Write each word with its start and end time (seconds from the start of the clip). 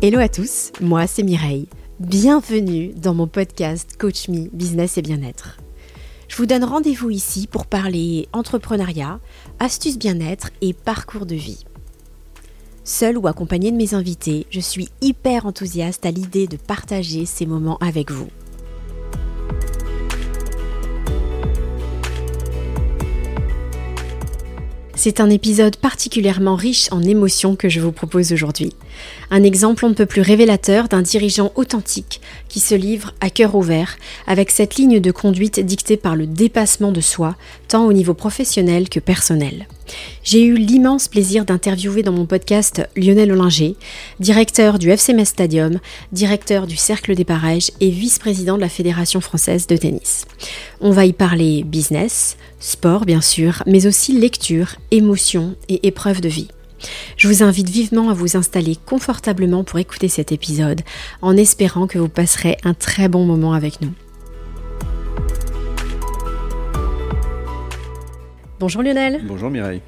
Hello 0.00 0.20
à 0.20 0.28
tous, 0.28 0.70
moi 0.80 1.08
c'est 1.08 1.24
Mireille. 1.24 1.66
Bienvenue 1.98 2.92
dans 2.94 3.14
mon 3.14 3.26
podcast 3.26 3.96
Coach 3.98 4.28
Me 4.28 4.48
Business 4.52 4.96
et 4.96 5.02
Bien-être. 5.02 5.58
Je 6.28 6.36
vous 6.36 6.46
donne 6.46 6.62
rendez-vous 6.62 7.10
ici 7.10 7.48
pour 7.48 7.66
parler 7.66 8.28
entrepreneuriat, 8.32 9.18
astuces 9.58 9.98
bien-être 9.98 10.50
et 10.60 10.72
parcours 10.72 11.26
de 11.26 11.34
vie. 11.34 11.64
Seul 12.84 13.18
ou 13.18 13.26
accompagné 13.26 13.72
de 13.72 13.76
mes 13.76 13.94
invités, 13.94 14.46
je 14.50 14.60
suis 14.60 14.88
hyper 15.00 15.46
enthousiaste 15.46 16.06
à 16.06 16.12
l'idée 16.12 16.46
de 16.46 16.56
partager 16.56 17.26
ces 17.26 17.44
moments 17.44 17.78
avec 17.78 18.12
vous. 18.12 18.28
C'est 25.00 25.20
un 25.20 25.30
épisode 25.30 25.76
particulièrement 25.76 26.56
riche 26.56 26.88
en 26.90 27.00
émotions 27.04 27.54
que 27.54 27.68
je 27.68 27.78
vous 27.78 27.92
propose 27.92 28.32
aujourd'hui. 28.32 28.72
Un 29.30 29.44
exemple 29.44 29.84
on 29.84 29.90
ne 29.90 29.94
peut 29.94 30.06
plus 30.06 30.22
révélateur 30.22 30.88
d'un 30.88 31.02
dirigeant 31.02 31.52
authentique 31.54 32.20
qui 32.48 32.58
se 32.58 32.74
livre 32.74 33.14
à 33.20 33.30
cœur 33.30 33.54
ouvert 33.54 33.96
avec 34.26 34.50
cette 34.50 34.74
ligne 34.74 34.98
de 34.98 35.12
conduite 35.12 35.60
dictée 35.60 35.96
par 35.96 36.16
le 36.16 36.26
dépassement 36.26 36.90
de 36.90 37.00
soi, 37.00 37.36
tant 37.68 37.86
au 37.86 37.92
niveau 37.92 38.12
professionnel 38.12 38.88
que 38.88 38.98
personnel. 38.98 39.68
J'ai 40.22 40.44
eu 40.44 40.56
l'immense 40.56 41.08
plaisir 41.08 41.44
d'interviewer 41.44 42.02
dans 42.02 42.12
mon 42.12 42.26
podcast 42.26 42.86
Lionel 42.96 43.32
Ollinger, 43.32 43.76
directeur 44.20 44.78
du 44.78 44.90
FC 44.90 45.24
Stadium, 45.24 45.78
directeur 46.12 46.66
du 46.66 46.76
Cercle 46.76 47.14
des 47.14 47.24
Parages 47.24 47.70
et 47.80 47.90
vice-président 47.90 48.56
de 48.56 48.60
la 48.60 48.68
Fédération 48.68 49.20
française 49.20 49.66
de 49.66 49.76
tennis. 49.76 50.26
On 50.80 50.90
va 50.90 51.06
y 51.06 51.12
parler 51.12 51.64
business, 51.64 52.36
sport 52.60 53.06
bien 53.06 53.20
sûr, 53.20 53.62
mais 53.66 53.86
aussi 53.86 54.12
lecture, 54.12 54.76
émotion 54.90 55.54
et 55.68 55.86
épreuve 55.86 56.20
de 56.20 56.28
vie. 56.28 56.48
Je 57.16 57.28
vous 57.28 57.42
invite 57.42 57.68
vivement 57.68 58.10
à 58.10 58.14
vous 58.14 58.36
installer 58.36 58.76
confortablement 58.86 59.64
pour 59.64 59.78
écouter 59.78 60.08
cet 60.08 60.32
épisode, 60.32 60.82
en 61.22 61.36
espérant 61.36 61.86
que 61.86 61.98
vous 61.98 62.08
passerez 62.08 62.56
un 62.64 62.74
très 62.74 63.08
bon 63.08 63.24
moment 63.24 63.52
avec 63.52 63.80
nous. 63.80 63.92
Bonjour 68.60 68.82
Lionel. 68.82 69.20
Bonjour 69.24 69.50
Mireille. 69.50 69.82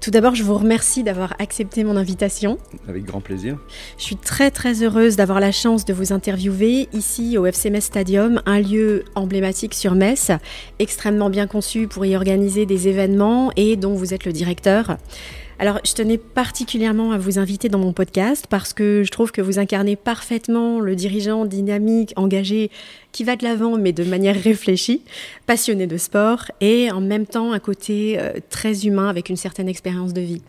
Tout 0.00 0.12
d'abord, 0.12 0.36
je 0.36 0.44
vous 0.44 0.54
remercie 0.54 1.02
d'avoir 1.02 1.34
accepté 1.40 1.82
mon 1.82 1.96
invitation. 1.96 2.58
Avec 2.86 3.04
grand 3.04 3.20
plaisir. 3.20 3.58
Je 3.98 4.04
suis 4.04 4.16
très 4.16 4.52
très 4.52 4.84
heureuse 4.84 5.16
d'avoir 5.16 5.40
la 5.40 5.50
chance 5.50 5.84
de 5.84 5.92
vous 5.92 6.12
interviewer 6.12 6.88
ici 6.92 7.38
au 7.38 7.46
FC 7.46 7.70
Metz 7.70 7.86
Stadium, 7.86 8.40
un 8.46 8.60
lieu 8.60 9.04
emblématique 9.16 9.74
sur 9.74 9.96
Metz, 9.96 10.30
extrêmement 10.78 11.28
bien 11.28 11.48
conçu 11.48 11.88
pour 11.88 12.06
y 12.06 12.14
organiser 12.14 12.66
des 12.66 12.86
événements 12.86 13.50
et 13.56 13.74
dont 13.74 13.94
vous 13.94 14.14
êtes 14.14 14.26
le 14.26 14.32
directeur. 14.32 14.96
Alors, 15.58 15.78
je 15.84 15.94
tenais 15.94 16.18
particulièrement 16.18 17.12
à 17.12 17.18
vous 17.18 17.38
inviter 17.38 17.68
dans 17.68 17.78
mon 17.78 17.92
podcast 17.92 18.46
parce 18.50 18.72
que 18.72 19.02
je 19.04 19.10
trouve 19.10 19.30
que 19.30 19.40
vous 19.40 19.60
incarnez 19.60 19.94
parfaitement 19.94 20.80
le 20.80 20.96
dirigeant 20.96 21.44
dynamique, 21.44 22.12
engagé, 22.16 22.70
qui 23.12 23.22
va 23.22 23.36
de 23.36 23.44
l'avant, 23.44 23.78
mais 23.78 23.92
de 23.92 24.02
manière 24.02 24.34
réfléchie, 24.34 25.02
passionné 25.46 25.86
de 25.86 25.96
sport 25.96 26.50
et 26.60 26.90
en 26.90 27.00
même 27.00 27.26
temps 27.26 27.52
un 27.52 27.60
côté 27.60 28.16
euh, 28.18 28.32
très 28.50 28.84
humain 28.86 29.08
avec 29.08 29.28
une 29.28 29.36
certaine 29.36 29.68
expérience 29.68 30.12
de 30.12 30.20
vie. 30.20 30.42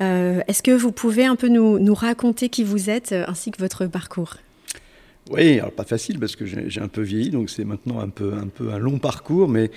Euh, 0.00 0.40
est-ce 0.48 0.62
que 0.62 0.70
vous 0.70 0.90
pouvez 0.90 1.26
un 1.26 1.36
peu 1.36 1.48
nous, 1.48 1.94
raconter 1.94 2.48
qui 2.48 2.64
vous 2.64 2.88
êtes 2.88 3.12
euh, 3.12 3.24
ainsi 3.28 3.50
que 3.50 3.60
votre 3.60 3.86
parcours? 3.86 4.36
Oui, 5.30 5.58
alors 5.58 5.72
pas 5.72 5.84
facile 5.84 6.18
parce 6.18 6.36
que 6.36 6.44
j'ai 6.44 6.80
un 6.80 6.88
peu 6.88 7.00
vieilli, 7.00 7.30
donc 7.30 7.48
c'est 7.48 7.64
maintenant 7.64 8.00
un 8.00 8.10
peu, 8.10 8.34
un 8.34 8.48
peu 8.48 8.70
un 8.70 8.78
long 8.78 8.98
parcours, 8.98 9.48
mais 9.48 9.70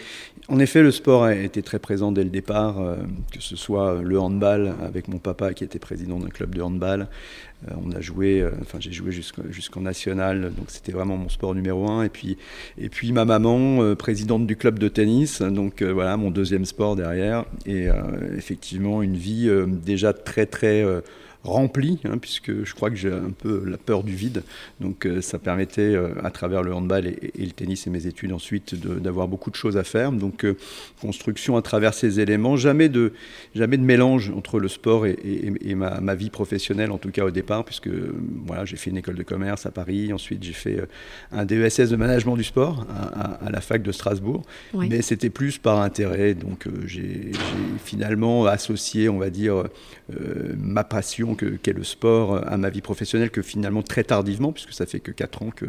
en 0.49 0.59
effet, 0.59 0.81
le 0.81 0.91
sport 0.91 1.23
a 1.23 1.35
été 1.35 1.61
très 1.61 1.79
présent 1.79 2.11
dès 2.11 2.23
le 2.23 2.29
départ, 2.29 2.79
euh, 2.79 2.95
que 3.33 3.41
ce 3.41 3.55
soit 3.55 4.01
le 4.01 4.19
handball 4.19 4.73
avec 4.81 5.07
mon 5.07 5.19
papa 5.19 5.53
qui 5.53 5.63
était 5.63 5.79
président 5.79 6.19
d'un 6.19 6.29
club 6.29 6.55
de 6.55 6.61
handball. 6.61 7.07
Euh, 7.67 7.71
on 7.85 7.91
a 7.91 8.01
joué, 8.01 8.41
euh, 8.41 8.51
enfin 8.61 8.77
j'ai 8.79 8.91
joué 8.91 9.11
jusqu'en 9.11 9.81
national, 9.81 10.53
donc 10.55 10.65
c'était 10.67 10.91
vraiment 10.91 11.17
mon 11.17 11.29
sport 11.29 11.55
numéro 11.55 11.89
un. 11.89 12.03
Et 12.03 12.09
puis, 12.09 12.37
et 12.77 12.89
puis 12.89 13.13
ma 13.13 13.23
maman, 13.23 13.95
présidente 13.95 14.47
du 14.47 14.57
club 14.57 14.79
de 14.79 14.89
tennis, 14.89 15.41
donc 15.41 15.81
voilà 15.81 16.17
mon 16.17 16.31
deuxième 16.31 16.65
sport 16.65 16.95
derrière. 16.97 17.45
Et 17.65 17.87
effectivement, 18.37 19.01
une 19.01 19.15
vie 19.15 19.49
déjà 19.65 20.13
très 20.13 20.45
très 20.45 20.83
rempli, 21.43 21.99
hein, 22.03 22.17
puisque 22.17 22.63
je 22.63 22.73
crois 22.73 22.89
que 22.89 22.95
j'ai 22.95 23.11
un 23.11 23.31
peu 23.31 23.63
la 23.65 23.77
peur 23.77 24.03
du 24.03 24.13
vide. 24.13 24.43
Donc 24.79 25.05
euh, 25.05 25.21
ça 25.21 25.39
permettait, 25.39 25.81
euh, 25.81 26.09
à 26.23 26.31
travers 26.31 26.63
le 26.63 26.73
handball 26.73 27.07
et, 27.07 27.31
le 27.37 27.51
tennis 27.51 27.87
et 27.87 27.89
mes 27.89 28.07
études 28.07 28.33
ensuite, 28.33 28.75
d'avoir 28.75 29.27
beaucoup 29.27 29.49
de 29.49 29.55
choses 29.55 29.77
à 29.77 29.83
faire. 29.83 30.11
Donc 30.11 30.43
euh, 30.43 30.57
construction 31.01 31.57
à 31.57 31.61
travers 31.61 31.93
ces 31.93 32.19
éléments, 32.19 32.57
jamais 32.57 32.89
de, 32.89 33.13
jamais 33.55 33.77
de 33.77 33.83
mélange 33.83 34.31
entre 34.35 34.59
le 34.59 34.67
sport 34.67 35.05
et, 35.05 35.75
ma, 35.75 36.15
vie 36.15 36.29
professionnelle, 36.29 36.91
en 36.91 36.97
tout 36.97 37.11
cas 37.11 37.23
au 37.23 37.31
départ, 37.31 37.63
puisque 37.63 37.89
voilà, 38.45 38.65
j'ai 38.65 38.75
fait 38.75 38.89
une 38.89 38.97
école 38.97 39.15
de 39.15 39.23
commerce 39.23 39.65
à 39.65 39.71
Paris, 39.71 40.11
ensuite 40.11 40.43
j'ai 40.43 40.53
fait 40.53 40.81
un 41.31 41.45
DESS 41.45 41.89
de 41.89 41.95
management 41.95 42.35
du 42.35 42.43
sport 42.43 42.85
à, 42.89 43.49
la 43.49 43.61
fac 43.61 43.83
de 43.83 43.91
Strasbourg, 43.91 44.43
mais 44.73 45.01
c'était 45.01 45.29
plus 45.29 45.57
par 45.57 45.81
intérêt. 45.81 46.33
Donc 46.33 46.67
j'ai 46.85 47.31
finalement 47.83 48.45
associé, 48.45 49.09
on 49.09 49.19
va 49.19 49.29
dire, 49.29 49.63
ma 50.57 50.83
passion 50.83 51.35
qu'est 51.35 51.73
le 51.73 51.83
sport 51.83 52.35
euh, 52.35 52.41
à 52.45 52.57
ma 52.57 52.69
vie 52.69 52.81
professionnelle 52.81 53.29
que 53.29 53.41
finalement 53.41 53.83
très 53.83 54.03
tardivement, 54.03 54.51
puisque 54.51 54.73
ça 54.73 54.85
fait 54.85 54.99
que 54.99 55.11
4 55.11 55.43
ans 55.43 55.49
que, 55.49 55.65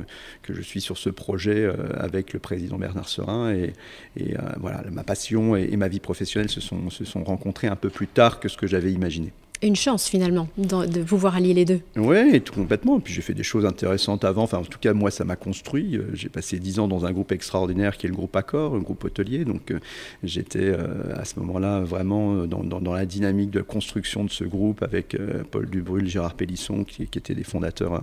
je 0.49 0.63
suis 0.63 0.81
sur 0.81 0.97
ce 0.97 1.11
projet 1.11 1.65
euh, 1.65 1.75
avec 1.97 2.33
le 2.33 2.39
président 2.39 2.79
Bernard 2.79 3.09
Serin. 3.09 3.53
Et, 3.53 3.73
euh, 4.19 4.39
voilà, 4.59 4.83
ma 4.91 5.05
passion 5.05 5.57
et, 5.57 5.77
ma 5.77 5.89
vie 5.89 6.01
professionnelle 6.01 6.51
se 6.51 6.61
sont 6.61 7.25
rencontrées 7.25 7.69
un 7.69 7.77
peu 7.77 7.91
plus 7.91 8.07
tard 8.07 8.41
que 8.41 8.49
ce 8.49 8.57
que 8.57 8.67
j'avais 8.67 8.93
imaginé 8.93 9.33
une 9.63 9.77
chance 9.77 10.09
finalement 10.09 10.49
de 10.57 11.03
pouvoir 11.03 11.37
allier 11.37 11.53
les 11.53 11.65
deux. 11.65 11.81
Oui, 11.97 12.41
tout 12.43 12.53
complètement. 12.53 13.01
Puis 13.01 13.13
j'ai 13.13 13.23
fait 13.23 13.35
des 13.35 13.43
choses 13.43 13.67
intéressantes 13.67 14.25
avant. 14.25 14.45
Enfin, 14.45 14.59
en 14.59 14.65
tout 14.65 14.79
cas, 14.79 14.93
moi, 14.93 15.11
ça 15.11 15.25
m'a 15.25 15.37
construit. 15.37 15.97
Euh, 15.97 16.11
j'ai 16.15 16.29
passé 16.29 16.59
dix 16.59 16.79
ans 16.79 16.87
dans 16.87 17.07
un 17.07 17.13
groupe 17.13 17.33
extraordinaire 17.33 17.97
qui 17.97 18.07
est 18.07 18.09
le 18.09 18.15
groupe 18.15 18.35
Accor, 18.37 18.77
un 18.77 18.81
groupe 18.81 19.05
hôtelier. 19.05 19.45
Donc 19.45 19.71
euh, 19.71 19.81
j'étais 20.23 20.61
euh, 20.61 21.13
à 21.17 21.25
ce 21.25 21.41
moment-là 21.41 21.81
vraiment 21.81 22.47
dans, 22.47 22.93
la 22.93 23.05
dynamique 23.05 23.51
de 23.51 23.61
construction 23.61 24.25
de 24.25 24.31
ce 24.31 24.45
groupe 24.45 24.83
avec 24.83 25.17
Paul 25.51 25.69
Dubrul, 25.69 26.09
Gérard 26.09 26.35
Pélisson, 26.35 26.85
qui, 26.85 27.07
qui, 27.07 27.19
étaient 27.19 27.35
des 27.35 27.45
fondateurs 27.45 28.03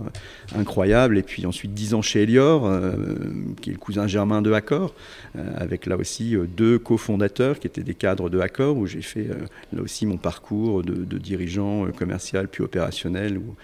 incroyables. 0.54 1.18
Et 1.18 1.22
puis 1.22 1.44
ensuite 1.46 1.74
dix 1.74 1.94
ans 1.94 2.02
chez 2.02 2.22
Elior, 2.22 2.70
qui 3.60 3.70
est 3.70 3.72
le 3.72 3.78
cousin 3.78 4.06
germain 4.06 4.42
de 4.42 4.52
Accor, 4.52 4.94
avec 5.56 5.86
là 5.86 5.96
aussi 5.96 6.36
deux 6.56 6.78
cofondateurs 6.78 7.58
qui 7.58 7.66
étaient 7.66 7.82
des 7.82 7.94
cadres 7.94 8.30
de 8.30 8.38
Accor, 8.38 8.76
où 8.76 8.86
j'ai 8.86 9.02
fait 9.02 9.26
là 9.72 9.82
aussi 9.82 10.06
mon 10.06 10.18
parcours 10.18 10.84
de, 10.84 10.94
de 10.94 11.18
dirigeant 11.18 11.45
euh, 11.86 11.92
commercial 11.92 12.48
puis 12.48 12.62
opérationnel. 12.62 13.38
Où 13.38 13.54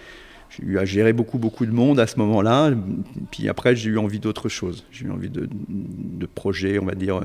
j'ai 0.50 0.64
eu 0.64 0.78
à 0.78 0.84
gérer 0.84 1.14
beaucoup, 1.14 1.38
beaucoup 1.38 1.64
de 1.64 1.70
monde 1.72 1.98
à 1.98 2.06
ce 2.06 2.18
moment-là. 2.18 2.72
Puis 3.30 3.48
après, 3.48 3.74
j'ai 3.74 3.88
eu 3.88 3.98
envie 3.98 4.18
d'autre 4.18 4.50
chose. 4.50 4.84
J'ai 4.92 5.06
eu 5.06 5.10
envie 5.10 5.30
de, 5.30 5.48
projets, 6.26 6.78
on 6.78 6.84
va 6.84 6.94
dire, 6.94 7.16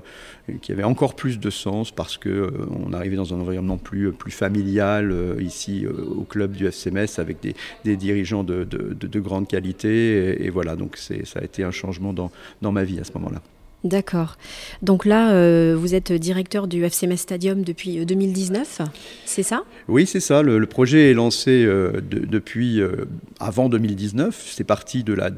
euh, 0.50 0.54
qui 0.62 0.72
avaient 0.72 0.84
encore 0.84 1.16
plus 1.16 1.40
de 1.40 1.50
sens 1.50 1.92
parce 1.92 2.18
que 2.18 2.30
euh, 2.30 2.52
on 2.72 2.94
arrivait 2.94 3.18
dans 3.18 3.34
un 3.34 3.40
environnement 3.40 3.78
plus, 3.78 4.12
plus 4.14 4.32
familial 4.32 5.14
ici 5.40 5.86
au 5.88 6.24
club 6.24 6.54
du 6.54 6.68
FCMS 6.68 7.20
avec 7.20 7.38
des, 7.84 7.98
dirigeants 7.98 8.44
de, 8.44 8.64
de, 8.64 9.20
grande 9.20 9.48
qualité. 9.48 10.46
Et, 10.46 10.50
voilà, 10.50 10.76
donc 10.76 10.98
ça 10.98 11.40
a 11.40 11.44
été 11.44 11.64
un 11.64 11.72
changement 11.72 12.14
dans, 12.14 12.32
dans 12.62 12.72
ma 12.72 12.84
vie 12.84 13.00
à 13.00 13.04
ce 13.04 13.12
moment-là. 13.14 13.42
D'accord. 13.84 14.38
Donc 14.82 15.06
là, 15.06 15.32
euh, 15.32 15.76
vous 15.80 15.94
êtes 15.94 16.12
directeur 16.12 16.68
du 16.68 16.84
FCMS 16.84 17.18
Stadium 17.18 17.62
depuis 17.62 18.04
2019, 18.06 18.82
euh, 18.82 18.84
c'est 19.26 19.44
ça? 19.44 19.66
Oui, 19.88 20.08
c'est 20.08 20.20
ça. 20.20 20.42
Le, 20.42 20.66
projet 20.66 21.12
est 21.12 21.14
lancé 21.14 21.64
euh, 21.64 22.02
depuis 22.02 22.82
avant 23.40 23.70
2019. 23.70 24.50
C'est 24.52 24.64
parti 24.64 25.04
de 25.04 25.14
la, 25.14 25.32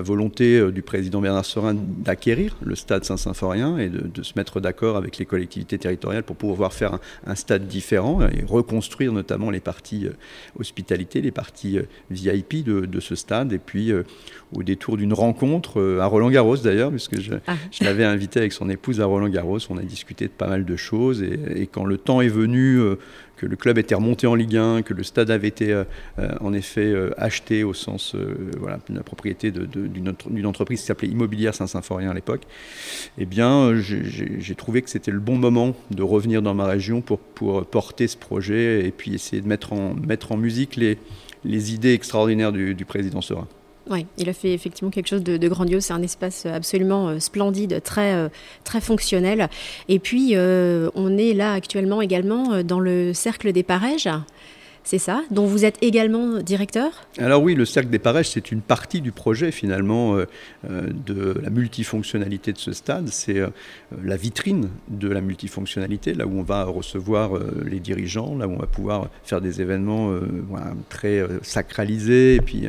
volonté 0.00 0.70
du 0.70 0.82
président 0.82 1.20
Bernard 1.20 1.44
Serin 1.44 1.74
d'acquérir 1.74 2.56
le 2.62 2.76
stade 2.76 3.04
Saint-Symphorien 3.04 3.78
et 3.78 3.88
de, 3.88 4.22
se 4.22 4.32
mettre 4.36 4.60
d'accord 4.60 4.96
avec 4.96 5.18
les 5.18 5.26
collectivités 5.26 5.78
territoriales 5.78 6.22
pour 6.22 6.36
pouvoir 6.36 6.72
faire 6.72 6.98
un, 7.26 7.34
stade 7.34 7.66
différent 7.66 8.20
et 8.22 8.44
reconstruire 8.46 9.12
notamment 9.12 9.50
les 9.50 9.60
parties 9.60 10.06
hospitalité, 10.58 11.20
les 11.20 11.32
parties 11.32 11.78
VIP 12.10 12.64
de, 12.64 12.86
de, 12.86 13.00
ce 13.00 13.16
stade. 13.16 13.52
Et 13.52 13.58
puis, 13.58 13.92
au 14.54 14.62
détour 14.62 14.96
d'une 14.96 15.12
rencontre 15.12 15.98
à 16.00 16.06
Roland-Garros 16.06 16.58
d'ailleurs, 16.58 16.90
puisque 16.90 17.20
je, 17.20 17.34
ah. 17.46 17.56
Je 17.70 17.84
l'avais 17.84 18.04
invité 18.04 18.40
avec 18.40 18.52
son 18.52 18.68
épouse 18.68 19.00
à 19.00 19.06
Roland 19.06 19.28
Garros. 19.28 19.58
On 19.70 19.78
a 19.78 19.82
discuté 19.82 20.26
de 20.26 20.30
pas 20.30 20.48
mal 20.48 20.64
de 20.64 20.76
choses. 20.76 21.22
Et, 21.22 21.66
quand 21.66 21.84
le 21.84 21.98
temps 21.98 22.20
est 22.20 22.28
venu, 22.28 22.78
euh, 22.78 22.96
que 23.36 23.46
le 23.46 23.56
club 23.56 23.78
était 23.78 23.94
remonté 23.94 24.26
en 24.26 24.34
Ligue 24.34 24.56
1, 24.56 24.82
que 24.82 24.94
le 24.94 25.02
stade 25.02 25.30
avait 25.30 25.48
été 25.48 25.72
euh, 25.72 25.84
euh, 26.18 26.28
en 26.40 26.52
effet 26.52 26.94
acheté 27.16 27.64
au 27.64 27.74
sens 27.74 28.14
voilà, 28.58 28.78
de 28.88 28.94
la 28.94 29.02
propriété 29.02 29.50
d'une 29.50 30.46
entreprise 30.46 30.80
qui 30.80 30.86
s'appelait 30.86 31.08
Immobilière 31.08 31.54
Saint-Symphorien 31.54 32.10
à 32.10 32.14
l'époque, 32.14 32.42
eh 33.18 33.26
bien, 33.26 33.74
j'ai 33.74 34.54
trouvé 34.54 34.82
que 34.82 34.90
c'était 34.90 35.10
le 35.10 35.18
bon 35.18 35.36
moment 35.36 35.74
de 35.90 36.02
revenir 36.02 36.42
dans 36.42 36.54
ma 36.54 36.66
région 36.66 37.00
pour, 37.00 37.18
pour 37.18 37.66
porter 37.66 38.06
ce 38.06 38.16
projet 38.16 38.86
et 38.86 38.92
puis 38.92 39.14
essayer 39.14 39.42
de 39.42 39.48
mettre 39.48 39.72
en, 39.72 39.94
mettre 39.94 40.30
en 40.32 40.36
musique 40.36 40.76
les, 40.76 40.98
les 41.44 41.74
idées 41.74 41.94
extraordinaires 41.94 42.52
du, 42.52 42.74
du 42.74 42.84
président 42.84 43.20
Serin. 43.20 43.48
Oui, 43.90 44.06
il 44.16 44.28
a 44.28 44.32
fait 44.32 44.52
effectivement 44.52 44.90
quelque 44.90 45.08
chose 45.08 45.24
de, 45.24 45.48
grandiose. 45.48 45.84
C'est 45.84 45.92
un 45.92 46.02
espace 46.02 46.46
absolument 46.46 47.08
euh, 47.08 47.18
splendide, 47.18 47.82
très, 47.82 48.14
euh, 48.14 48.28
très 48.64 48.80
fonctionnel. 48.80 49.48
Et 49.88 49.98
puis, 49.98 50.30
euh, 50.34 50.88
on 50.94 51.18
est 51.18 51.32
là 51.34 51.52
actuellement 51.52 52.00
également 52.00 52.62
dans 52.62 52.80
le 52.80 53.12
cercle 53.12 53.52
des 53.52 53.62
Parèges. 53.62 54.08
C'est 54.84 54.98
ça, 54.98 55.22
dont 55.30 55.46
vous 55.46 55.64
êtes 55.64 55.78
également 55.80 56.38
directeur? 56.38 56.90
Alors 57.18 57.42
oui, 57.42 57.54
le 57.54 57.64
Cercle 57.64 57.88
des 57.88 58.00
Parèches, 58.00 58.30
c'est 58.30 58.50
une 58.50 58.60
partie 58.60 59.00
du 59.00 59.12
projet 59.12 59.52
finalement 59.52 60.16
euh, 60.16 60.26
euh, 60.68 60.88
de 61.06 61.36
la 61.40 61.50
multifonctionnalité 61.50 62.52
de 62.52 62.58
ce 62.58 62.72
stade. 62.72 63.08
C'est 63.08 63.38
euh, 63.38 63.48
la 64.02 64.16
vitrine 64.16 64.70
de 64.88 65.08
la 65.08 65.20
multifonctionnalité, 65.20 66.14
là 66.14 66.26
où 66.26 66.36
on 66.36 66.42
va 66.42 66.64
recevoir 66.64 67.32
les 67.64 67.78
dirigeants, 67.78 68.36
là 68.36 68.48
où 68.48 68.52
on 68.52 68.58
va 68.58 68.66
pouvoir 68.66 69.08
faire 69.24 69.40
des 69.40 69.60
événements 69.60 70.12
très 70.88 71.22
sacralisés 71.42 72.36
et 72.36 72.40
puis 72.40 72.68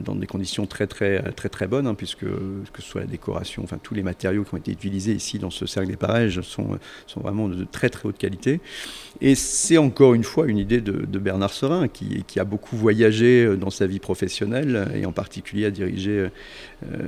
dans 0.00 0.14
des 0.14 0.26
conditions 0.26 0.66
très 0.66 0.86
très 0.86 1.22
très 1.48 1.66
bonnes, 1.66 1.86
hein, 1.86 1.94
puisque 1.94 2.20
que 2.20 2.82
ce 2.82 2.82
soit 2.82 3.02
la 3.02 3.06
décoration, 3.06 3.62
enfin 3.64 3.78
tous 3.82 3.94
les 3.94 4.02
matériaux 4.02 4.44
qui 4.44 4.54
ont 4.54 4.58
été 4.58 4.72
utilisés 4.72 5.12
ici 5.12 5.38
dans 5.38 5.50
ce 5.50 5.66
Cercle 5.66 5.90
des 5.90 5.96
Parèches 5.96 6.40
sont, 6.40 6.78
sont 7.06 7.20
vraiment 7.20 7.48
de 7.48 7.64
très 7.64 7.90
très 7.90 8.08
haute 8.08 8.18
qualité. 8.18 8.60
Et 9.20 9.34
c'est 9.34 9.78
encore 9.78 10.14
une 10.14 10.24
fois 10.24 10.46
une 10.46 10.58
idée 10.58 10.80
de, 10.80 10.92
de 10.92 11.18
Bernard 11.34 11.52
Serin, 11.52 11.88
qui, 11.88 12.38
a 12.38 12.44
beaucoup 12.44 12.76
voyagé 12.76 13.44
euh, 13.44 13.56
dans 13.56 13.70
sa 13.70 13.88
vie 13.88 13.98
professionnelle 13.98 14.88
et 14.94 15.04
en 15.04 15.10
particulier 15.10 15.66
a 15.66 15.70
dirigé 15.72 16.10
euh, 16.12 16.28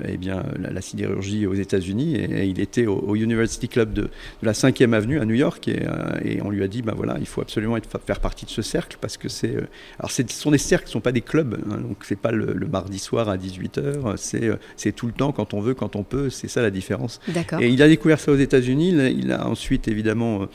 eh 0.09 0.17
bien, 0.17 0.43
la, 0.59 0.81
sidérurgie 0.81 1.47
aux 1.47 1.55
États-Unis. 1.55 2.17
Et, 2.17 2.47
il 2.47 2.59
était 2.59 2.87
au, 2.87 3.15
University 3.15 3.69
Club 3.69 3.93
de, 3.93 4.11
la 4.43 4.53
5e 4.53 4.95
Avenue 4.95 5.21
à 5.21 5.25
New 5.25 5.35
York 5.35 5.69
et, 5.69 5.83
euh, 5.85 6.43
on 6.43 6.51
lui 6.51 6.65
a 6.65 6.69
dit 6.69 6.83
ben 6.83 6.95
voilà, 6.97 7.19
il 7.21 7.27
faut 7.27 7.41
absolument 7.41 7.77
être, 7.77 7.89
faire 8.05 8.19
partie 8.19 8.47
de 8.47 8.51
ce 8.51 8.63
cercle 8.63 8.99
parce 9.01 9.17
que 9.17 9.29
c'est. 9.29 9.55
alors, 10.01 10.11
ce 10.11 10.23
sont 10.29 10.51
des 10.51 10.59
cercles, 10.59 10.87
ce 10.87 10.91
ne 10.91 10.93
sont 10.95 11.01
pas 11.01 11.13
des 11.13 11.21
clubs, 11.21 11.57
hein, 11.71 11.77
donc 11.77 11.99
c'est 12.03 12.19
pas 12.19 12.33
le, 12.33 12.55
mardi 12.67 12.99
soir 12.99 13.29
à 13.29 13.37
18h, 13.37 14.17
c'est 14.77 14.93
tout 14.93 15.07
le 15.07 15.13
temps 15.13 15.31
quand 15.31 15.55
on 15.55 15.61
veut, 15.61 15.75
quand 15.75 15.95
on 15.95 16.03
peut, 16.03 16.31
c'est 16.31 16.49
ça 16.49 16.63
la 16.63 16.73
différence. 16.73 17.21
Et 17.61 17.69
il 17.69 17.81
a 17.81 17.87
découvert 17.87 18.19
ça 18.19 18.33
aux 18.33 18.37
États-Unis, 18.37 18.91
il, 19.17 19.31
a 19.31 19.47
ensuite 19.47 19.87
évidemment 19.87 20.49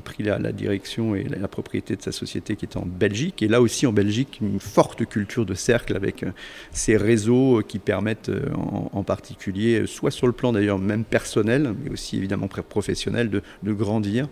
pris 0.00 0.22
la, 0.22 0.38
direction 0.52 1.14
et 1.14 1.24
la, 1.24 1.48
propriété 1.48 1.96
de 1.96 2.02
sa 2.02 2.12
société 2.12 2.56
qui 2.56 2.66
est 2.66 2.76
en 2.76 2.86
Belgique. 2.86 3.42
Et 3.42 3.48
là 3.48 3.60
aussi 3.60 3.86
en 3.86 3.92
Belgique, 3.92 4.38
une 4.40 4.60
forte 4.60 5.04
culture 5.06 5.46
de 5.46 5.54
cercle 5.54 5.96
avec 5.96 6.22
euh, 6.22 6.30
ces 6.70 6.96
réseaux 6.96 7.58
euh, 7.58 7.62
qui 7.62 7.78
permettent 7.78 8.28
euh, 8.28 8.50
en, 8.92 9.02
particulier, 9.02 9.86
soit 9.86 10.10
sur 10.10 10.26
le 10.26 10.32
plan 10.32 10.52
d'ailleurs 10.52 10.78
même 10.78 11.04
personnel, 11.04 11.74
mais 11.82 11.90
aussi 11.90 12.16
évidemment 12.16 12.48
professionnel, 12.48 13.30
de, 13.30 13.72
grandir. 13.72 14.28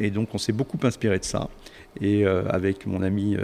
et 0.00 0.10
donc 0.10 0.34
on 0.34 0.38
s'est 0.38 0.52
beaucoup 0.52 0.78
inspiré 0.82 1.18
de 1.18 1.24
ça. 1.24 1.48
Et 2.00 2.24
avec 2.26 2.86
mon 2.86 3.02
ami 3.02 3.36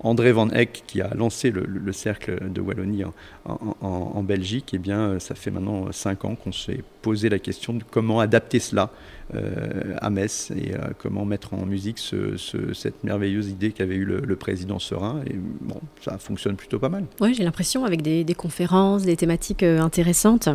André 0.00 0.32
Van 0.32 0.50
Eck, 0.50 0.82
qui 0.86 1.00
a 1.00 1.14
lancé 1.14 1.50
le, 1.50 1.92
cercle 1.92 2.52
de 2.52 2.60
Wallonie 2.60 3.04
en, 3.44 4.22
Belgique, 4.22 4.72
eh 4.74 4.78
bien, 4.78 5.18
ça 5.18 5.34
fait 5.34 5.50
maintenant 5.50 5.90
cinq 5.92 6.24
ans 6.24 6.34
qu'on 6.34 6.52
s'est 6.52 6.82
posé 7.02 7.28
la 7.28 7.38
question 7.38 7.72
de 7.72 7.82
comment 7.90 8.20
adapter 8.20 8.58
cela 8.58 8.90
euh, 9.34 9.96
à 10.02 10.10
Metz 10.10 10.50
et 10.50 10.74
euh, 10.74 10.90
comment 10.98 11.24
mettre 11.24 11.54
en 11.54 11.64
musique 11.64 11.98
cette 11.98 13.04
merveilleuse 13.04 13.48
idée 13.48 13.72
qu'avait 13.72 13.94
eu 13.94 14.04
le, 14.04 14.36
président 14.36 14.78
Serin. 14.78 15.22
Et 15.26 15.34
bon, 15.34 15.80
ça 16.02 16.18
fonctionne 16.18 16.56
plutôt 16.56 16.78
pas 16.78 16.90
mal. 16.90 17.06
Oui, 17.20 17.32
j'ai 17.34 17.44
l'impression 17.44 17.86
avec 17.86 18.02
des, 18.02 18.24
conférences, 18.34 19.04
des 19.04 19.16
thématiques 19.16 19.62
euh, 19.62 19.80
intéressantes. 19.80 20.48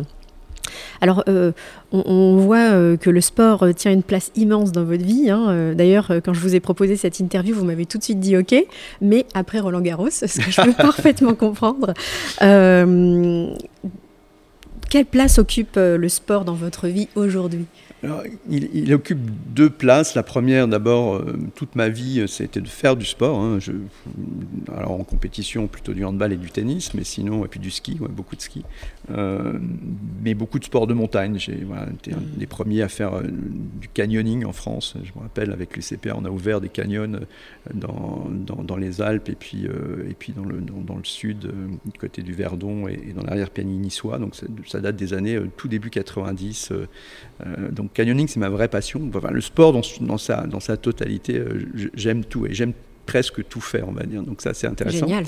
Alors, 1.00 1.24
on, 1.92 2.36
voit 2.36 2.96
que 2.96 3.10
le 3.10 3.20
sport 3.20 3.66
tient 3.74 3.92
une 3.92 4.02
place 4.02 4.32
immense 4.36 4.72
dans 4.72 4.84
votre 4.84 5.04
vie. 5.04 5.30
Hein. 5.30 5.74
D'ailleurs, 5.74 6.12
quand 6.24 6.34
je 6.34 6.40
vous 6.40 6.54
ai 6.54 6.60
proposé 6.60 6.96
cette 6.96 7.20
interview, 7.20 7.54
vous 7.54 7.64
m'avez 7.64 7.86
tout 7.86 7.98
de 7.98 8.02
suite 8.02 8.20
dit 8.20 8.36
OK, 8.36 8.54
mais 9.00 9.24
après 9.34 9.60
Roland 9.60 9.80
Garros, 9.80 10.08
ce 10.10 10.26
que 10.26 10.50
je 10.50 10.60
peux 10.62 10.72
parfaitement 10.76 11.34
comprendre. 11.34 11.94
quelle 12.38 13.56
place 15.10 15.38
occupe 15.38 15.76
le 15.76 16.08
sport 16.08 16.44
dans 16.44 16.54
votre 16.54 16.88
vie 16.88 17.08
aujourd'hui? 17.14 17.66
Il, 18.48 18.94
occupe 18.94 19.18
deux 19.54 19.68
places. 19.68 20.14
La 20.14 20.22
première, 20.22 20.66
d'abord, 20.68 21.16
euh, 21.16 21.36
toute 21.54 21.76
ma 21.76 21.88
vie, 21.88 22.24
c'était 22.28 22.60
de 22.60 22.68
faire 22.68 22.96
du 22.96 23.04
sport. 23.04 23.38
Hein. 23.38 23.58
alors 24.74 24.92
en 24.92 25.04
compétition, 25.04 25.66
plutôt 25.66 25.92
du 25.92 26.04
handball 26.04 26.32
et 26.32 26.36
du 26.36 26.50
tennis, 26.50 26.94
mais 26.94 27.04
sinon, 27.04 27.44
et 27.44 27.48
puis 27.48 27.60
du 27.60 27.70
ski, 27.70 27.98
beaucoup 28.10 28.36
de 28.36 28.40
ski. 28.40 28.64
Euh, 29.10 29.58
mais 30.22 30.34
beaucoup 30.34 30.58
de 30.58 30.64
sports 30.64 30.86
de 30.86 30.94
montagne. 30.94 31.38
J'ai 31.38 31.66
été 31.94 32.14
un 32.14 32.22
des 32.36 32.46
premiers 32.46 32.82
à 32.82 32.88
faire 32.88 33.14
euh, 33.14 33.22
du 33.80 33.88
canyoning 33.88 34.46
en 34.46 34.52
France. 34.52 34.94
Je 35.02 35.12
me 35.14 35.22
rappelle, 35.22 35.52
avec 35.52 35.76
l'UCPA, 35.76 36.14
on 36.16 36.24
a 36.24 36.30
ouvert 36.30 36.60
des 36.60 36.70
canyons 36.70 37.20
dans, 37.74 38.28
dans, 38.62 38.76
les 38.76 39.02
Alpes 39.02 39.28
et 39.28 39.34
puis, 39.34 39.64
et 39.64 40.14
puis 40.18 40.32
dans, 40.32 40.44
le, 40.44 40.60
dans, 40.60 40.96
le 40.96 41.04
sud, 41.04 41.52
du 41.84 41.98
côté 41.98 42.22
du 42.22 42.32
Verdon 42.32 42.88
et, 42.88 43.12
dans 43.14 43.22
l'arrière-pays 43.22 43.66
niçois. 43.66 44.18
Donc 44.18 44.34
ça, 44.34 44.46
ça, 44.66 44.80
date 44.80 44.96
des 44.96 45.12
années 45.12 45.38
tout 45.56 45.68
début 45.68 45.90
90. 45.90 46.72
donc 47.70 47.89
canyoning, 47.94 48.28
c'est 48.28 48.40
ma 48.40 48.48
vraie 48.48 48.68
passion. 48.68 49.00
Enfin, 49.14 49.30
le 49.30 49.40
sport 49.40 49.72
dans, 49.72 50.18
sa, 50.18 50.46
dans 50.46 50.60
sa 50.60 50.76
totalité, 50.76 51.38
euh, 51.38 51.66
j'aime 51.94 52.24
tout 52.24 52.46
et 52.46 52.54
j'aime 52.54 52.72
presque 53.10 53.48
tout 53.48 53.60
faire, 53.60 53.88
on 53.88 53.92
va 53.92 54.04
dire. 54.04 54.22
Donc 54.22 54.40
ça, 54.40 54.54
c'est 54.54 54.68
intéressant. 54.68 55.08
Génial. 55.08 55.24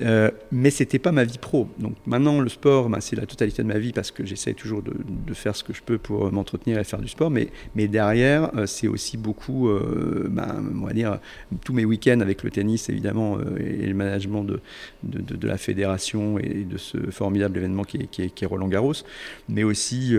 Euh, 0.00 0.30
mais 0.50 0.70
c'était 0.70 0.98
pas 0.98 1.12
ma 1.12 1.24
vie 1.24 1.36
pro. 1.36 1.68
Donc 1.78 1.92
maintenant, 2.06 2.40
le 2.40 2.48
sport, 2.48 2.88
ben, 2.88 2.98
c'est 3.02 3.14
la 3.14 3.26
totalité 3.26 3.62
de 3.62 3.68
ma 3.68 3.78
vie 3.78 3.92
parce 3.92 4.10
que 4.10 4.24
j'essaie 4.24 4.54
toujours 4.54 4.82
de, 4.82 4.94
faire 5.34 5.54
ce 5.54 5.62
que 5.62 5.74
je 5.74 5.82
peux 5.82 5.98
pour 5.98 6.32
m'entretenir 6.32 6.78
et 6.78 6.84
faire 6.84 6.98
du 6.98 7.08
sport. 7.08 7.30
Mais, 7.30 7.48
mais 7.74 7.88
derrière, 7.88 8.56
euh, 8.56 8.64
c'est 8.64 8.88
aussi 8.88 9.18
beaucoup, 9.18 9.68
euh, 9.68 10.28
ben, 10.30 10.64
on 10.80 10.86
va 10.86 10.94
dire, 10.94 11.18
tous 11.62 11.74
mes 11.74 11.84
week-ends 11.84 12.20
avec 12.20 12.42
le 12.42 12.50
tennis, 12.50 12.88
évidemment, 12.88 13.36
euh, 13.36 13.58
et 13.58 13.86
le 13.86 13.94
management 13.94 14.44
de, 14.44 14.60
de, 15.02 15.46
la 15.46 15.58
fédération 15.58 16.38
et 16.38 16.64
de 16.64 16.78
ce 16.78 16.96
formidable 17.10 17.58
événement 17.58 17.84
qui 17.84 17.98
est, 17.98 18.06
qui 18.06 18.44
est, 18.44 18.46
Roland 18.46 18.68
Garros. 18.68 18.94
Mais 19.50 19.62
aussi 19.62 20.16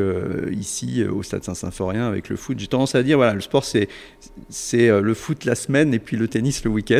ici, 0.51 1.04
au 1.04 1.24
Stade 1.24 1.44
Saint-Symphorien, 1.44 2.07
avec 2.07 2.30
le 2.30 2.36
foot. 2.36 2.59
J'ai 2.59 2.68
tendance 2.68 2.94
à 2.94 3.01
dire, 3.01 3.18
voilà, 3.18 3.33
le 3.33 3.42
sport, 3.42 3.65
c'est 3.65 3.88
le 4.74 5.13
foot 5.15 5.45
la 5.45 5.56
semaine 5.56 5.94
et 5.94 6.00
puis 6.00 6.18
le 6.18 6.27
tennis 6.27 6.63
le 6.63 6.69
week-end. 6.69 6.91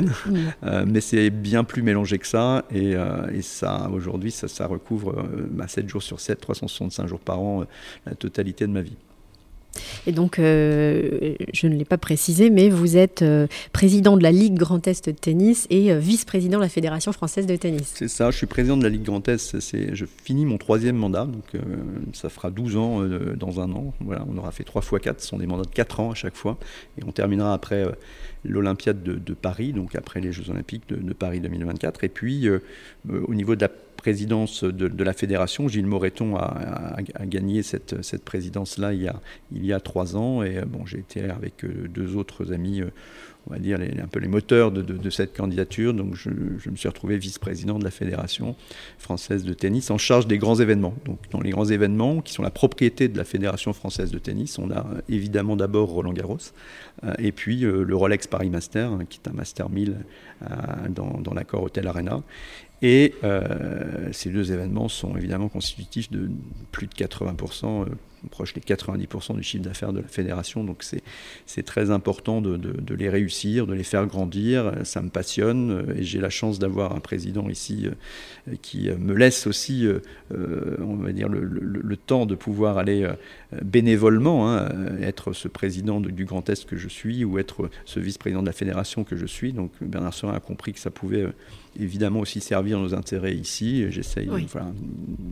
Euh, 0.64 0.86
mais 0.88 1.02
c'est 1.02 1.30
bien 1.30 1.64
plus 1.64 1.82
mélangé 1.82 2.18
que 2.18 2.28
ça. 2.28 2.66
Et, 2.72 2.96
euh, 2.96 3.42
ça, 3.42 3.90
aujourd'hui, 3.92 4.32
ça, 4.32 4.48
ça, 4.48 4.68
recouvre 4.68 5.26
7 5.68 5.86
euh, 5.86 5.88
jours 5.88 6.04
sur 6.04 6.20
7, 6.20 6.40
365 6.40 7.08
jours 7.08 7.20
par 7.20 7.40
an, 7.40 7.66
la 8.06 8.16
totalité 8.16 8.68
de 8.68 8.72
ma 8.72 8.82
vie. 8.82 8.98
Et 10.07 10.12
donc, 10.12 10.35
je 10.38 11.68
ne 11.68 11.75
l'ai 11.75 11.85
pas 11.85 11.97
précisé, 11.97 12.50
mais 12.50 12.69
vous 12.69 12.97
êtes 12.97 13.23
président 13.71 14.18
de 14.18 14.23
la 14.23 14.31
Ligue 14.31 14.56
Grand 14.56 14.85
Est 14.88 15.09
de 15.09 15.15
tennis 15.15 15.68
et 15.69 15.95
vice-président 15.97 16.57
de 16.57 16.63
la 16.63 16.69
Fédération 16.69 17.12
française 17.12 17.45
de 17.45 17.56
tennis. 17.56 17.91
C'est 17.95 18.07
ça, 18.07 18.31
je 18.31 18.38
suis 18.38 18.47
président 18.47 18.77
de 18.77 18.83
la 18.83 18.89
Ligue 18.89 19.03
Grand 19.03 19.27
Est. 19.27 19.59
Je 19.94 20.06
finis 20.23 20.45
mon 20.45 20.57
troisième 20.57 20.95
mandat, 20.95 21.25
donc 21.25 21.61
ça 22.13 22.30
fera 22.30 22.51
12 22.51 22.78
ans 22.78 23.01
dans 23.37 23.59
un 23.61 23.71
an. 23.71 23.94
Voilà, 24.01 24.25
on 24.31 24.37
aura 24.37 24.51
fait 24.51 24.63
3 24.63 24.81
fois 24.81 24.99
4, 24.99 25.21
ce 25.21 25.28
sont 25.28 25.37
des 25.37 25.47
mandats 25.47 25.63
de 25.63 25.73
4 25.73 25.99
ans 25.99 26.11
à 26.11 26.16
chaque 26.16 26.35
fois. 26.35 26.57
Et 26.99 27.04
on 27.06 27.11
terminera 27.11 27.54
après 27.54 27.85
l'Olympiade 28.44 29.04
de, 29.04 29.33
Paris, 29.33 29.73
donc 29.73 29.95
après 29.95 30.19
les 30.19 30.31
Jeux 30.31 30.49
Olympiques 30.49 30.83
de, 30.90 31.13
Paris 31.13 31.40
2024. 31.40 32.04
Et 32.04 32.09
puis, 32.09 32.47
euh, 32.47 32.59
euh, 33.09 33.21
au 33.28 33.33
niveau 33.33 33.56
de 33.56 33.61
la 33.61 33.69
présidence 34.02 34.64
de, 34.64 35.04
la 35.04 35.14
fédération, 35.14 35.68
Gilles 35.68 35.86
Moreton 35.86 36.36
a, 36.36 36.98
gagné 37.26 37.62
cette, 37.62 38.24
présidence-là 38.26 38.94
il, 38.94 39.66
y 39.66 39.74
a, 39.74 39.80
trois 39.80 40.16
ans. 40.18 40.42
Et 40.42 40.58
euh, 40.58 40.66
bon, 40.66 40.88
j'ai 40.88 40.98
été 40.98 41.30
avec 41.30 41.64
deux 41.64 42.16
autres 42.16 42.52
amis 42.52 42.81
on 43.48 43.54
va 43.54 43.60
dire, 43.60 43.80
un 43.81 44.08
peu 44.08 44.20
les 44.20 44.28
moteurs 44.28 44.72
de, 44.72 45.10
cette 45.10 45.36
candidature. 45.36 45.94
Donc 45.94 46.16
je, 46.16 46.30
me 46.30 46.76
suis 46.76 46.88
retrouvé 46.88 47.18
vice-président 47.18 47.80
de 47.80 47.84
la 47.84 47.92
Fédération 47.92 48.56
française 49.00 49.44
de 49.44 49.54
tennis 49.54 49.90
en 49.90 49.98
charge 49.98 50.28
des 50.28 50.38
grands 50.38 50.56
événements. 50.56 50.94
Donc 51.06 51.20
dans 51.31 51.42
les 51.42 51.50
grands 51.50 51.66
événements 51.66 52.22
qui 52.22 52.34
sont 52.34 52.44
la 52.44 52.52
propriété 52.52 53.08
de 53.08 53.18
la 53.18 53.24
Fédération 53.24 53.74
française 53.74 54.12
de 54.12 54.20
tennis, 54.20 54.60
on 54.60 54.70
a 54.72 54.86
évidemment 55.10 55.56
d'abord 55.56 55.90
Roland 55.90 56.14
Garros 56.14 56.38
euh, 57.04 57.14
et 57.18 57.31
puis 57.31 57.66
euh, 57.66 57.84
le 57.84 57.96
Rolex 57.96 58.28
Paris 58.28 58.50
Master, 58.50 58.92
hein, 58.92 59.06
qui 59.10 59.20
est 59.24 59.30
un 59.30 59.34
Master 59.34 59.70
1000 59.70 59.98
euh, 60.44 60.46
dans, 60.90 61.34
l'accord 61.34 61.64
Hotel 61.64 61.88
Arena. 61.88 62.22
Et 62.81 63.14
ces 64.11 64.30
deux 64.30 64.52
événements 64.52 64.90
sont 64.90 65.16
évidemment 65.16 65.50
constitutifs 65.50 66.09
de 66.11 66.30
plus 66.71 66.88
de 66.88 66.94
80%, 66.94 67.85
proche 68.30 68.54
des 68.54 68.61
90% 68.61 69.35
du 69.35 69.44
chiffre 69.44 69.63
d'affaires 69.63 69.94
de 69.94 69.99
la 70.01 70.07
fédération. 70.07 70.63
Donc 70.63 70.83
c'est 71.45 71.63
très 71.63 71.92
important 71.92 72.42
de, 72.42 72.57
de, 72.57 72.95
les 72.95 73.09
réussir, 73.09 73.68
de 73.68 73.73
les 73.73 73.83
faire 73.83 74.06
grandir. 74.06 74.73
Ça 74.83 75.01
me 75.01 75.09
passionne 75.09 75.94
et 75.97 76.04
j'ai 76.04 76.19
la 76.19 76.30
chance 76.30 76.59
d'avoir 76.59 76.95
un 76.95 76.99
président 76.99 77.49
ici 77.49 77.87
euh, 77.87 78.56
qui 78.61 78.90
me 78.90 79.13
laisse 79.13 79.47
aussi, 79.47 79.85
euh, 79.85 79.99
euh, 80.33 80.78
on 80.81 80.95
va 80.95 81.11
dire, 81.11 81.30
le, 81.30 81.44
le, 81.44 81.97
temps 81.97 82.25
de 82.25 82.35
pouvoir 82.35 82.78
aller 82.78 83.07
bénévolement 83.61 84.49
hein, 84.49 84.69
être 85.01 85.33
ce 85.33 85.47
président 85.47 85.99
du 85.99 86.25
Grand 86.25 86.49
Est 86.49 86.66
que 86.66 86.78
je 86.78 86.87
suis 86.87 87.23
ou 87.23 87.37
être 87.37 87.69
ce 87.85 87.99
vice-président 87.99 88.42
de 88.42 88.47
la 88.47 88.54
fédération 88.54 89.04
que 89.04 89.16
je 89.16 89.25
suis. 89.25 89.54
Donc 89.54 89.71
Bernard 89.81 90.13
Serin 90.13 90.33
a 90.33 90.40
compris 90.40 90.73
que 90.73 90.80
ça 90.80 90.90
pouvait 90.90 91.28
évidemment 91.80 92.19
aussi 92.19 92.42
servir 92.42 92.80
nos 92.80 92.94
intérêts 92.94 93.35
ici. 93.35 93.85
J'essaye. 93.90 94.30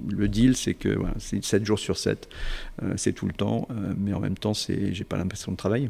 le 0.09 0.27
deal, 0.27 0.55
c'est 0.55 0.73
que 0.73 0.89
voilà, 0.89 1.13
c'est 1.17 1.43
7 1.43 1.65
jours 1.65 1.79
sur 1.79 1.97
7, 1.97 2.29
euh, 2.78 2.78
c'est 2.95 3.13
tout 3.13 3.25
le 3.25 3.33
temps, 3.33 3.67
euh, 3.71 3.93
mais 3.97 4.13
en 4.13 4.19
même 4.19 4.37
temps, 4.37 4.53
c'est, 4.53 4.93
j'ai 4.93 5.03
pas 5.03 5.17
l'impression 5.17 5.51
de 5.51 5.57
travailler. 5.57 5.89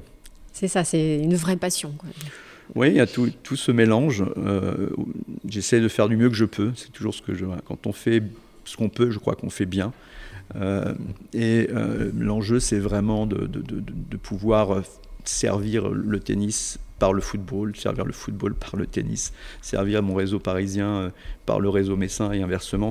C'est 0.54 0.68
ça, 0.68 0.84
c'est 0.84 1.20
une 1.20 1.36
vraie 1.36 1.58
passion. 1.58 1.94
Oui, 2.76 2.90
il 2.90 2.96
y 2.96 3.00
a 3.00 3.08
tout, 3.08 3.32
tout 3.44 3.56
ce 3.56 3.72
mélange. 3.72 4.24
Euh, 4.38 4.90
j'essaie 5.48 5.80
de 5.80 5.88
faire 5.88 6.08
du 6.08 6.18
mieux 6.18 6.30
que 6.30 6.36
je 6.36 6.46
peux. 6.46 6.72
C'est 6.76 6.92
toujours 6.92 7.14
ce 7.14 7.22
que 7.22 7.34
je. 7.34 7.46
Quand 7.66 7.88
on 7.88 7.94
fait 7.94 8.24
ce 8.66 8.78
qu'on 8.78 8.90
peut, 8.90 9.10
je 9.12 9.20
crois 9.20 9.36
qu'on 9.36 9.50
fait 9.50 9.66
bien. 9.66 9.94
et 11.34 11.68
l'enjeu, 12.18 12.60
c'est 12.60 12.80
vraiment 12.80 13.26
de, 13.26 13.48
de, 13.48 13.62
de, 13.62 13.82
de 13.82 14.18
pouvoir 14.18 14.84
servir 15.24 15.90
le 15.90 16.20
tennis 16.20 16.80
par 17.00 17.14
le 17.14 17.22
football, 17.22 17.76
servir 17.76 18.06
le 18.06 18.12
football 18.14 18.54
par 18.54 18.76
le 18.76 18.86
tennis, 18.86 19.34
servir 19.62 20.04
mon 20.04 20.16
réseau 20.16 20.40
parisien 20.40 20.88
euh, 20.88 21.10
par 21.46 21.60
le 21.60 21.70
réseau 21.70 21.96
messin 21.96 22.32
et 22.32 22.42
inversement. 22.42 22.90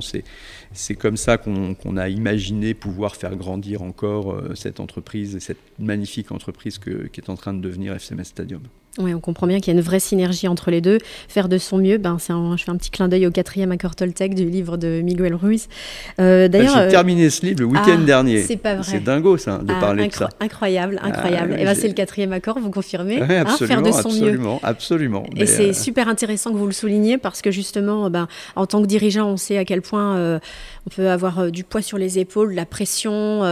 C'est 0.73 0.95
comme 0.95 1.17
ça 1.17 1.37
qu'on 1.37 1.97
a 1.97 2.09
imaginé 2.09 2.73
pouvoir 2.73 3.15
faire 3.15 3.35
grandir 3.35 3.81
encore 3.81 4.33
euh, 4.33 4.55
cette 4.55 4.79
entreprise 4.79 5.35
et 5.35 5.39
cette 5.39 5.61
magnifique 5.79 6.31
entreprise 6.31 6.79
qui 6.79 6.89
est 6.89 7.29
en 7.29 7.35
train 7.35 7.53
de 7.53 7.61
devenir 7.61 7.93
FCMS 7.93 8.25
Stadium. 8.25 8.61
Oui, 8.97 9.13
on 9.13 9.19
comprend 9.19 9.45
bien 9.45 9.59
qu'il 9.59 9.71
y 9.71 9.75
a 9.75 9.79
une 9.79 9.85
vraie 9.85 9.99
synergie 9.99 10.47
entre 10.47 10.71
les 10.71 10.81
deux. 10.81 10.97
Faire 11.27 11.47
de 11.47 11.59
son 11.59 11.77
mieux, 11.77 11.99
ben, 11.99 12.17
un, 12.29 12.57
je 12.57 12.63
fais 12.63 12.71
un 12.71 12.75
petit 12.75 12.89
clin 12.89 13.07
d'œil 13.07 13.27
au 13.27 13.31
quatrième 13.31 13.71
accord 13.71 13.95
Toltec 13.95 14.33
du 14.33 14.49
livre 14.49 14.77
de 14.77 15.01
Miguel 15.01 15.35
Ruiz. 15.35 15.67
Euh, 16.19 16.47
d'ailleurs, 16.47 16.73
j'ai 16.73 16.81
euh, 16.81 16.89
terminé 16.89 17.29
ce 17.29 17.45
livre 17.45 17.59
le 17.59 17.65
week-end 17.67 17.99
ah, 18.01 18.05
dernier. 18.05 18.41
C'est 18.41 18.57
pas 18.57 18.75
vrai. 18.75 18.83
C'est 18.83 19.03
dingo 19.03 19.37
ça, 19.37 19.59
de 19.59 19.71
ah, 19.71 19.79
parler 19.79 20.07
de 20.07 20.13
ça. 20.13 20.29
Incroyable, 20.39 20.99
incroyable. 21.03 21.53
et 21.53 21.57
eh 21.59 21.65
ben, 21.65 21.75
c'est 21.75 21.87
le 21.87 21.93
quatrième 21.93 22.33
accord, 22.33 22.59
vous 22.59 22.71
confirmez 22.71 23.21
hein, 23.21 23.45
Faire 23.59 23.83
de 23.83 23.91
son 23.91 24.09
absolument, 24.09 24.55
mieux. 24.55 24.59
Absolument. 24.63 25.23
Et 25.35 25.45
c'est 25.45 25.69
euh, 25.69 25.73
super 25.73 26.07
intéressant 26.07 26.51
que 26.51 26.57
vous 26.57 26.65
le 26.65 26.71
souligniez 26.71 27.19
parce 27.19 27.43
que 27.43 27.51
justement, 27.51 28.09
ben, 28.09 28.27
en 28.55 28.65
tant 28.65 28.81
que 28.81 28.87
dirigeant, 28.87 29.29
on 29.29 29.37
sait 29.37 29.59
à 29.59 29.65
quel 29.65 29.83
point 29.83 30.39
on 30.85 30.89
peut 30.89 31.09
avoir 31.09 31.51
du 31.51 31.63
poids 31.63 31.83
sur 31.83 31.99
les 31.99 32.17
épaules, 32.17 32.53
la 32.53 32.65
pression. 32.65 33.43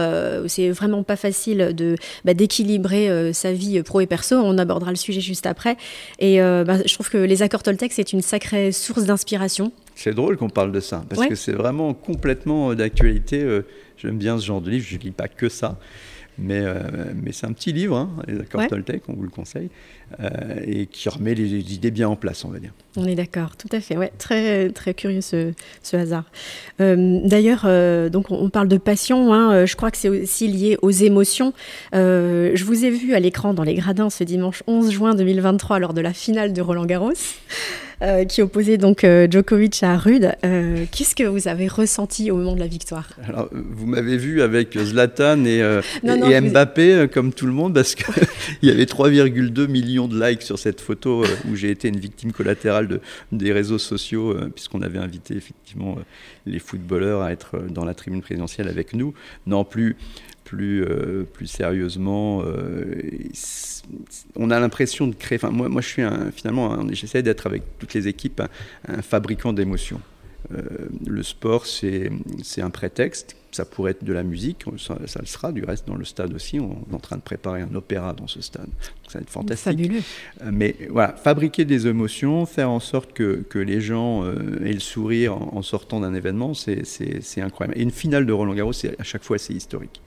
c'est 0.48 0.70
vraiment 0.70 1.04
pas 1.04 1.16
facile 1.16 1.72
de 1.74 1.94
bah, 2.24 2.34
d'équilibrer 2.34 3.32
sa 3.32 3.52
vie 3.52 3.80
pro 3.82 4.00
et 4.00 4.06
perso. 4.06 4.36
On 4.36 4.58
abordera 4.58 4.90
le 4.90 4.96
sujet 4.96 5.20
juste 5.20 5.37
après. 5.46 5.76
Et 6.18 6.40
euh, 6.40 6.64
bah, 6.64 6.78
je 6.84 6.92
trouve 6.94 7.10
que 7.10 7.18
les 7.18 7.42
accords 7.42 7.62
Toltec, 7.62 7.92
c'est 7.92 8.12
une 8.12 8.22
sacrée 8.22 8.72
source 8.72 9.04
d'inspiration. 9.04 9.72
C'est 9.94 10.14
drôle 10.14 10.36
qu'on 10.36 10.48
parle 10.50 10.72
de 10.72 10.80
ça, 10.80 11.04
parce 11.08 11.26
que 11.26 11.34
c'est 11.34 11.52
vraiment 11.52 11.92
complètement 11.94 12.74
d'actualité. 12.74 13.42
Euh, 13.42 13.62
j'aime 13.96 14.18
bien 14.18 14.38
ce 14.38 14.46
genre 14.46 14.60
de 14.60 14.70
livre, 14.70 14.86
je 14.88 14.96
ne 14.96 15.00
lis 15.00 15.10
pas 15.10 15.28
que 15.28 15.48
ça. 15.48 15.78
Mais, 16.38 16.60
euh, 16.60 16.74
mais 17.20 17.32
c'est 17.32 17.46
un 17.46 17.52
petit 17.52 17.72
livre, 17.72 17.96
hein, 17.96 18.10
les 18.28 18.40
accords 18.40 18.66
Toltec, 18.68 19.02
on 19.08 19.14
vous 19.14 19.22
le 19.22 19.28
conseille, 19.28 19.70
euh, 20.20 20.28
et 20.64 20.86
qui 20.86 21.08
remet 21.08 21.34
les, 21.34 21.74
idées 21.74 21.90
bien 21.90 22.08
en 22.08 22.16
place, 22.16 22.44
on 22.44 22.48
va 22.48 22.60
dire. 22.60 22.72
On 22.96 23.04
est 23.06 23.16
d'accord, 23.16 23.56
tout 23.56 23.68
à 23.72 23.80
fait. 23.80 23.96
Ouais, 23.96 24.12
très, 24.18 24.70
très 24.70 24.94
curieux 24.94 25.20
ce, 25.20 25.52
ce 25.82 25.96
hasard. 25.96 26.24
Euh, 26.80 27.20
d'ailleurs, 27.24 27.66
donc 28.10 28.30
on 28.30 28.50
parle 28.50 28.68
de 28.68 28.78
passion, 28.78 29.32
hein, 29.32 29.66
je 29.66 29.74
crois 29.74 29.90
que 29.90 29.96
c'est 29.96 30.08
aussi 30.08 30.46
lié 30.48 30.78
aux 30.82 30.90
émotions. 30.90 31.52
je 31.92 32.64
vous 32.64 32.84
ai 32.84 32.90
vu 32.90 33.14
à 33.14 33.20
l'écran 33.20 33.52
dans 33.52 33.64
les 33.64 33.74
gradins 33.74 34.10
ce 34.10 34.22
dimanche 34.24 34.62
11 34.66 34.90
juin 34.90 35.14
2023 35.14 35.78
lors 35.80 35.94
de 35.94 36.00
la 36.00 36.12
finale 36.12 36.52
de 36.52 36.62
Roland 36.62 36.86
Garros. 36.86 37.12
Euh, 38.00 38.24
qui 38.24 38.42
opposait 38.42 38.78
donc 38.78 39.02
euh, 39.02 39.26
Djokovic 39.28 39.82
à 39.82 39.96
Rude. 39.96 40.32
Euh, 40.44 40.84
qu'est-ce 40.92 41.16
que 41.16 41.24
vous 41.24 41.48
avez 41.48 41.66
ressenti 41.66 42.30
au 42.30 42.36
moment 42.36 42.54
de 42.54 42.60
la 42.60 42.68
victoire? 42.68 43.08
Alors, 43.26 43.48
Vous 43.50 43.86
m'avez 43.86 44.16
vu 44.16 44.40
avec 44.40 44.78
Zlatan 44.78 45.44
et, 45.44 45.80
et 46.04 46.40
Mbappé, 46.40 47.08
comme 47.12 47.32
tout 47.32 47.46
le 47.46 47.52
monde, 47.52 47.74
parce 47.74 47.96
qu'il 47.96 48.06
y 48.62 48.70
avait 48.70 48.84
3,2 48.84 49.66
millions 49.66 50.06
de 50.06 50.24
likes 50.24 50.42
sur 50.42 50.60
cette 50.60 50.80
photo 50.80 51.24
où 51.50 51.56
j'ai 51.56 51.70
été 51.70 51.88
une 51.88 51.98
victime 51.98 52.30
collatérale 52.30 52.86
de, 52.86 53.00
des 53.32 53.52
réseaux 53.52 53.78
sociaux, 53.78 54.36
puisqu'on 54.54 54.82
avait 54.82 54.98
invité 54.98 55.34
effectivement 55.34 55.96
les 56.46 56.60
footballeurs 56.60 57.22
à 57.22 57.32
être 57.32 57.58
dans 57.68 57.84
la 57.84 57.94
tribune 57.94 58.22
présidentielle 58.22 58.68
avec 58.68 58.92
nous. 58.92 59.12
Non 59.48 59.64
plus 59.64 59.96
plus, 60.48 60.82
euh, 60.82 61.24
plus 61.30 61.46
sérieusement, 61.46 62.42
euh, 62.42 63.02
on 64.34 64.50
a 64.50 64.58
l'impression 64.58 65.06
de 65.06 65.14
créer. 65.14 65.36
Enfin, 65.36 65.50
moi, 65.50 65.68
moi, 65.68 65.82
je 65.82 65.88
suis 65.88 66.02
un, 66.02 66.30
finalement, 66.30 66.90
j'essaie 66.90 67.22
d'être 67.22 67.46
avec 67.46 67.62
toutes 67.78 67.92
les 67.92 68.08
équipes 68.08 68.40
un, 68.88 69.02
fabricant 69.02 69.52
d'émotions. 69.52 70.00
Euh, 70.54 70.62
le 71.06 71.22
sport, 71.22 71.66
c'est 71.66 72.10
un 72.58 72.70
prétexte. 72.70 73.36
Ça 73.50 73.64
pourrait 73.64 73.90
être 73.92 74.04
de 74.04 74.12
la 74.12 74.22
musique, 74.22 74.64
ça, 74.78 74.96
le 75.20 75.26
sera. 75.26 75.52
Du 75.52 75.64
reste, 75.64 75.86
dans 75.86 75.96
le 75.96 76.04
stade 76.04 76.32
aussi, 76.34 76.60
on 76.60 76.78
est 76.90 76.94
en 76.94 76.98
train 76.98 77.16
de 77.16 77.22
préparer 77.22 77.62
un 77.62 77.74
opéra 77.74 78.12
dans 78.12 78.26
ce 78.26 78.40
stade. 78.40 78.68
ça 79.08 79.18
va 79.18 79.22
être 79.22 79.30
fantastique. 79.30 79.78
Fabuleux. 79.78 80.02
mais 80.52 80.76
voilà, 80.90 81.14
fabriquer 81.14 81.64
des 81.64 81.86
émotions, 81.86 82.46
faire 82.46 82.70
en 82.70 82.80
sorte 82.80 83.12
que, 83.14 83.44
que 83.48 83.58
les 83.58 83.80
gens 83.80 84.24
aient 84.64 84.72
le 84.72 84.80
sourire 84.80 85.34
en, 85.34 85.56
en 85.56 85.62
sortant 85.62 86.00
d'un 86.00 86.14
événement, 86.14 86.52
c'est 86.54 87.40
incroyable. 87.40 87.78
Et 87.78 87.82
une 87.82 87.90
finale 87.90 88.26
de 88.26 88.32
Roland 88.32 88.54
Garros, 88.54 88.72
à 88.98 89.04
chaque 89.04 89.24
fois, 89.24 89.38
c'est 89.38 89.54
historique. 89.54 90.00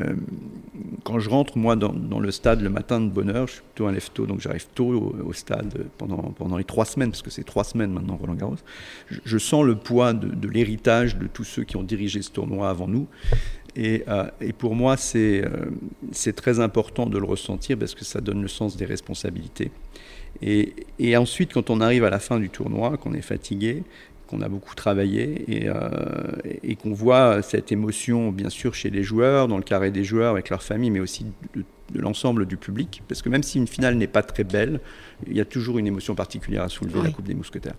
Euh, 0.00 0.14
quand 1.04 1.18
je 1.18 1.28
rentre, 1.28 1.56
moi, 1.58 1.76
dans, 1.76 2.20
le 2.20 2.30
stade 2.30 2.60
le 2.60 2.70
matin 2.70 3.00
de 3.00 3.08
bonne 3.08 3.30
heure, 3.30 3.46
je 3.46 3.54
suis 3.54 3.62
plutôt 3.62 3.86
un 3.86 3.92
lève-tôt, 3.92 4.26
donc 4.26 4.40
j'arrive 4.40 4.66
tôt 4.74 5.12
au, 5.24 5.32
stade 5.32 5.86
pendant, 5.98 6.16
pendant 6.36 6.56
les 6.56 6.64
trois 6.64 6.84
semaines, 6.84 7.10
parce 7.10 7.22
que 7.22 7.30
c'est 7.30 7.44
trois 7.44 7.64
semaines 7.64 7.92
maintenant 7.92 8.16
Roland 8.16 8.34
Garros. 8.34 8.56
Je, 9.24 9.38
sens 9.38 9.64
le 9.64 9.76
poids 9.76 10.12
de, 10.12 10.48
l'héritage 10.48 11.16
de 11.16 11.26
tous 11.26 11.44
ceux 11.44 11.64
qui 11.64 11.76
ont 11.76 11.82
dirigé 11.82 12.22
ce 12.22 12.30
tournoi 12.30 12.70
avant 12.70 12.88
nous. 12.88 13.06
Et, 13.76 14.04
euh, 14.08 14.26
pour 14.58 14.74
moi, 14.74 14.96
c'est 14.96 15.44
euh, 15.44 16.32
très 16.34 16.60
important 16.60 17.06
de 17.06 17.18
le 17.18 17.26
ressentir 17.26 17.78
parce 17.78 17.94
que 17.94 18.04
ça 18.04 18.20
donne 18.20 18.42
le 18.42 18.48
sens 18.48 18.76
des 18.76 18.86
responsabilités. 18.86 19.70
Et, 20.42 21.16
ensuite, 21.16 21.52
quand 21.52 21.70
on 21.70 21.80
arrive 21.80 22.04
à 22.04 22.10
la 22.10 22.18
fin 22.18 22.40
du 22.40 22.50
tournoi, 22.50 22.96
qu'on 22.96 23.14
est 23.14 23.22
fatigué, 23.22 23.82
qu'on 24.26 24.40
a 24.40 24.48
beaucoup 24.48 24.74
travaillé 24.74 25.44
et, 25.48 25.68
euh, 25.68 25.78
et 26.62 26.76
qu'on 26.76 26.92
voit 26.92 27.42
cette 27.42 27.72
émotion, 27.72 28.30
bien 28.30 28.50
sûr, 28.50 28.74
chez 28.74 28.90
les 28.90 29.02
joueurs, 29.02 29.48
dans 29.48 29.56
le 29.56 29.62
carré 29.62 29.90
des 29.90 30.04
joueurs, 30.04 30.32
avec 30.32 30.50
leur 30.50 30.62
famille, 30.62 30.90
mais 30.90 31.00
aussi 31.00 31.26
de, 31.54 31.64
l'ensemble 31.94 32.46
du 32.46 32.56
public. 32.56 33.02
Parce 33.08 33.22
que 33.22 33.28
même 33.28 33.42
si 33.42 33.58
une 33.58 33.66
finale 33.66 33.96
n'est 33.96 34.06
pas 34.06 34.22
très 34.22 34.44
belle, 34.44 34.80
il 35.26 35.36
y 35.36 35.40
a 35.40 35.44
toujours 35.44 35.78
une 35.78 35.86
émotion 35.86 36.14
particulière 36.14 36.62
à 36.62 36.68
soulever, 36.68 37.02
la 37.02 37.10
Coupe 37.10 37.26
des 37.26 37.34
Mousquetaires. 37.34 37.76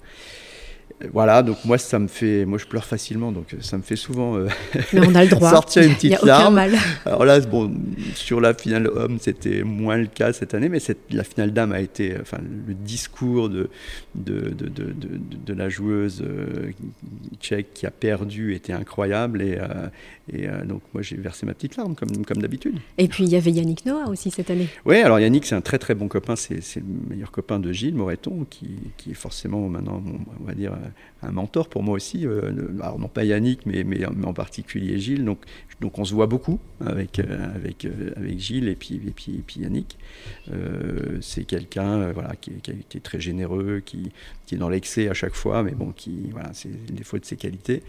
Voilà, 1.12 1.44
donc 1.44 1.58
moi 1.66 1.78
ça 1.78 2.00
me 2.00 2.08
fait, 2.08 2.46
moi 2.46 2.58
je 2.58 2.66
pleure 2.66 2.86
facilement, 2.86 3.34
donc 3.34 3.54
ça 3.60 3.78
me 3.78 3.82
fait 3.84 3.98
souvent 3.98 4.38
euh, 4.38 4.48
on 4.94 5.14
a 5.14 5.26
le 5.26 5.30
droit. 5.30 5.50
sortir 5.52 5.84
une 5.84 5.94
petite 5.94 6.22
larme. 6.24 6.58
Alors 7.06 7.26
là, 7.26 7.42
bon, 7.42 7.70
sur 8.14 8.40
la 8.40 8.54
finale 8.54 8.88
homme, 8.88 9.18
c'était 9.20 9.64
moins 9.64 9.98
le 9.98 10.08
cas 10.08 10.32
cette 10.32 10.54
année, 10.54 10.70
mais 10.70 10.80
cette, 10.80 11.00
la 11.12 11.26
finale 11.26 11.52
dame 11.52 11.74
a 11.74 11.82
été, 11.82 12.16
enfin, 12.22 12.38
le 12.40 12.74
discours 12.74 13.50
de 13.50 13.70
de, 14.16 14.52
de, 14.52 14.70
de, 14.70 14.96
de 15.46 15.54
la 15.54 15.68
joueuse 15.68 16.24
euh, 16.26 16.72
tchèque 17.42 17.74
qui 17.74 17.86
a 17.86 17.92
perdu 17.92 18.56
était 18.56 18.72
incroyable 18.72 19.42
et, 19.42 19.58
euh, 19.60 19.90
et 20.32 20.48
donc 20.66 20.82
moi 20.94 21.04
j'ai 21.04 21.18
versé 21.18 21.46
ma 21.46 21.54
petite 21.54 21.76
larme 21.76 21.96
comme 21.96 22.26
comme 22.26 22.42
d'habitude. 22.42 22.78
Et 22.98 23.10
puis 23.10 23.26
il 23.26 23.30
y 23.30 23.36
avait 23.36 23.52
Yannick 23.52 23.86
Noah 23.86 24.08
aussi 24.08 24.32
cette 24.32 24.50
année. 24.50 24.70
Oui, 24.86 24.96
alors 24.98 25.20
Yannick 25.20 25.46
c'est 25.46 25.56
un 25.56 25.62
très 25.62 25.78
très 25.78 25.94
bon 25.94 26.08
copain, 26.08 26.38
c'est 26.38 26.62
le 26.78 26.84
meilleur 27.10 27.32
copain 27.32 27.60
de 27.60 27.74
Gilles 27.74 27.96
Moreton 27.96 28.46
qui, 28.50 28.78
qui 28.96 29.12
est 29.12 29.16
forcément 29.16 29.68
maintenant, 29.68 30.02
on 30.40 30.46
va 30.46 30.54
dire 30.54 30.72
un 31.26 31.32
mentor 31.32 31.68
pour 31.68 31.84
moi 31.84 31.96
aussi. 31.96 32.26
Euh, 32.26 32.52
alors 32.82 33.00
non 33.00 33.08
pas 33.08 33.24
Yannick, 33.24 33.66
mais, 33.66 33.84
mais, 33.84 34.06
en 34.06 34.34
particulier 34.34 34.98
Gilles. 35.00 35.26
Donc, 35.26 35.40
donc 35.82 36.00
on 36.00 36.06
se 36.06 36.14
voit 36.14 36.28
beaucoup 36.28 36.60
avec, 36.80 37.20
euh, 37.20 37.56
avec, 37.56 37.86
euh, 37.86 38.12
avec 38.16 38.40
Gilles 38.40 38.68
et 38.68 38.76
puis, 38.76 38.96
et 38.96 39.12
puis, 39.12 39.44
puis 39.46 39.62
Yannick. 39.62 39.98
c'est 41.22 41.46
quelqu'un 41.46 42.12
voilà, 42.12 42.36
qui, 42.36 42.52
qui, 42.62 42.98
est 42.98 43.04
très 43.04 43.20
généreux, 43.20 43.82
qui, 43.84 44.12
qui 44.46 44.56
est 44.56 44.58
dans 44.58 44.70
l'excès 44.70 45.10
à 45.10 45.14
chaque 45.14 45.34
fois, 45.34 45.64
mais 45.64 45.72
bon, 45.72 45.92
qui, 45.96 46.30
voilà, 46.32 46.50
c'est 46.54 46.70
des 46.70 46.94
défaut 46.94 47.18
de 47.18 47.26
ses 47.26 47.36
qualités. 47.36 47.84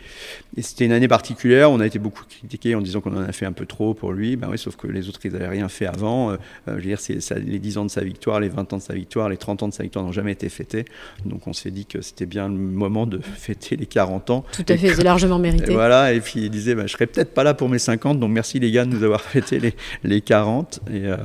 Et 0.57 0.63
c'était 0.63 0.87
une 0.87 0.93
année 0.93 1.09
particulière, 1.09 1.71
on 1.71 1.81
a 1.81 1.87
été 1.87 1.99
beaucoup 1.99 2.25
critiqué 2.25 2.75
en 2.75 2.81
disant 2.81 3.01
qu'on 3.01 3.17
en 3.17 3.23
a 3.23 3.33
fait 3.33 3.47
un 3.47 3.53
peu 3.53 3.67
trop 3.67 3.95
pour 3.95 4.13
lui, 4.13 4.37
ben 4.37 4.49
oui, 4.51 4.59
sauf 4.59 4.77
que 4.77 4.87
les 4.87 5.09
autres, 5.09 5.21
ils 5.25 5.33
n'avaient 5.33 5.49
rien 5.49 5.69
fait 5.69 5.87
avant. 5.87 6.31
Euh, 6.31 6.37
je 6.67 6.73
veux 6.73 6.81
dire, 6.81 7.01
c'est, 7.01 7.19
les 7.39 7.59
10 7.59 7.79
ans 7.79 7.85
de 7.85 7.91
sa 7.91 8.03
victoire, 8.03 8.41
les 8.41 8.49
20 8.49 8.73
ans 8.73 8.77
de 8.79 8.83
sa 8.83 8.95
victoire, 8.95 9.29
les 9.29 9.37
30 9.37 9.63
ans 9.65 9.69
de 9.69 9.75
sa 9.75 9.83
victoire 9.83 10.05
n'ont 10.05 10.13
jamais 10.13 10.33
été 10.33 10.49
fêtés. 10.49 10.85
Donc 11.25 11.47
on 11.47 11.53
s'est 11.53 11.71
dit 11.71 11.87
que 11.87 12.01
c'était 12.01 12.27
bien 12.27 12.49
le 12.49 12.55
moment 12.55 13.07
de 13.07 13.19
fêter 13.19 13.77
les 13.77 13.87
40 13.87 14.31
ans. 14.31 14.45
Tout 14.53 14.65
à 14.69 14.77
fait, 14.77 14.95
c'est 14.95 15.05
largement 15.05 15.39
mérité. 15.39 15.73
voilà, 15.73 16.13
et 16.13 16.21
puis 16.21 16.41
il 16.45 16.51
disait, 16.51 16.75
ben, 16.75 16.87
je 16.87 16.93
serais 16.93 17.07
peut-être 17.07 17.35
pas 17.35 17.45
là 17.45 17.55
pour 17.55 17.69
mes 17.69 17.79
50, 17.79 18.19
donc 18.19 18.31
merci 18.31 18.59
les 18.59 18.71
gars 18.71 18.85
de 18.85 18.91
nous 18.91 19.03
avoir 19.03 19.21
fêté 19.23 19.61
les, 19.61 19.75
les 20.05 20.21
40. 20.21 20.81
Et, 20.91 21.07
euh, 21.07 21.17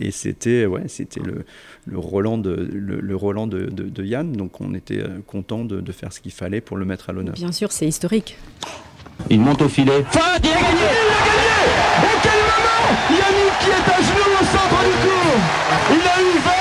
et 0.00 0.10
c'était, 0.10 0.66
ouais, 0.66 0.84
c'était 0.88 1.20
le, 1.20 1.44
le 1.90 1.98
Roland 1.98 2.38
de, 2.38 2.68
le, 2.72 3.16
Roland 3.16 3.46
de, 3.46 3.66
de, 3.66 4.04
Yann, 4.04 4.32
donc 4.32 4.60
on 4.60 4.74
était 4.78 4.98
euh, 5.00 5.20
content 5.26 5.64
de, 5.64 5.80
de 5.80 5.92
faire 5.92 6.12
ce 6.12 6.20
qu'il 6.20 6.32
fallait 6.32 6.60
pour 6.60 6.76
le 6.76 6.84
mettre 6.84 7.10
à 7.10 7.12
l'honneur. 7.12 7.34
Bien 7.34 7.52
sûr, 7.52 7.70
c'est 7.72 7.86
historique. 7.86 8.36
Il 9.30 9.40
monte 9.40 9.60
au 9.62 9.68
filet. 9.68 10.04
Fin, 10.10 10.20
il 10.42 10.48
a 10.48 10.54
gagné 10.54 10.88
Il 10.98 11.12
a 11.12 11.24
gagné 11.26 11.58
Au 12.02 12.18
quel 12.22 12.40
moment 12.48 12.78
Yannick 13.10 13.58
qui 13.60 13.70
est 13.70 13.92
à 13.92 14.00
genoux 14.00 14.32
au 14.40 14.44
centre 14.44 14.80
du 14.84 14.94
cours 15.04 15.40
Il 15.90 16.06
a 16.06 16.20
eu 16.22 16.38
23 16.38 16.57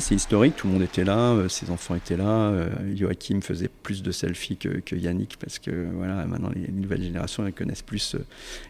C'est 0.00 0.14
historique, 0.14 0.56
tout 0.56 0.66
le 0.66 0.74
monde 0.74 0.82
était 0.82 1.04
là, 1.04 1.32
euh, 1.32 1.48
ses 1.48 1.70
enfants 1.70 1.94
étaient 1.94 2.16
là. 2.16 2.50
Euh, 2.50 2.68
Joachim 2.94 3.40
faisait 3.40 3.68
plus 3.68 4.02
de 4.02 4.10
selfies 4.10 4.56
que, 4.56 4.94
Yannick 4.94 5.36
parce 5.38 5.58
que 5.58 5.88
voilà, 5.94 6.24
maintenant 6.26 6.50
les 6.54 6.70
nouvelles 6.72 7.02
générations 7.02 7.46
ils 7.46 7.52
connaissent 7.52 7.82
plus, 7.82 8.14
euh, 8.14 8.24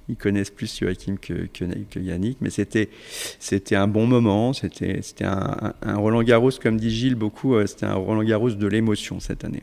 ils 0.09 0.17
connaissent 0.17 0.51
plus 0.51 0.79
Joachim 0.81 1.17
que, 1.21 1.47
que, 1.53 2.01
Yannick. 2.01 2.39
Mais 2.41 2.51
c'était, 2.51 2.89
un 3.77 3.89
bon 3.89 4.07
moment, 4.07 4.53
c'était, 4.53 5.01
un, 5.23 5.73
Roland 5.97 6.23
Garros, 6.23 6.51
comme 6.63 6.79
dit 6.79 6.91
Gilles 6.91 7.15
beaucoup, 7.15 7.55
c'était 7.67 7.87
un 7.87 7.95
Roland 7.95 8.25
Garros 8.25 8.51
de 8.51 8.67
l'émotion 8.67 9.21
cette 9.21 9.45
année. 9.45 9.63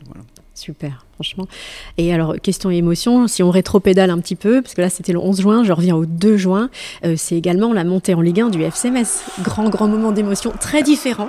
Super, 0.60 1.06
franchement. 1.14 1.46
Et 1.96 2.12
alors, 2.12 2.36
question 2.38 2.70
émotion, 2.70 3.28
si 3.28 3.42
on 3.42 3.50
rétro-pédale 3.50 4.10
un 4.10 4.18
petit 4.18 4.36
peu, 4.36 4.60
parce 4.60 4.74
que 4.74 4.82
là 4.82 4.90
c'était 4.90 5.14
le 5.14 5.18
11 5.18 5.40
juin, 5.40 5.64
je 5.64 5.72
reviens 5.72 5.96
au 5.96 6.04
2 6.04 6.36
juin, 6.36 6.68
euh, 7.04 7.14
c'est 7.16 7.36
également 7.36 7.72
la 7.72 7.82
montée 7.82 8.12
en 8.12 8.20
Ligue 8.20 8.42
1 8.42 8.50
du 8.50 8.62
FCMS. 8.62 9.22
Grand, 9.42 9.70
grand 9.70 9.88
moment 9.88 10.12
d'émotion, 10.12 10.52
très 10.60 10.82
différent. 10.82 11.28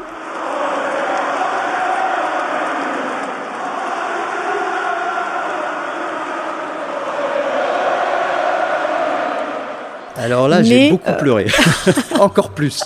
Alors 10.22 10.48
là, 10.48 10.62
j'ai 10.62 10.92
beaucoup 10.92 11.12
pleuré. 11.20 11.48
Encore 12.20 12.52
plus. 12.52 12.84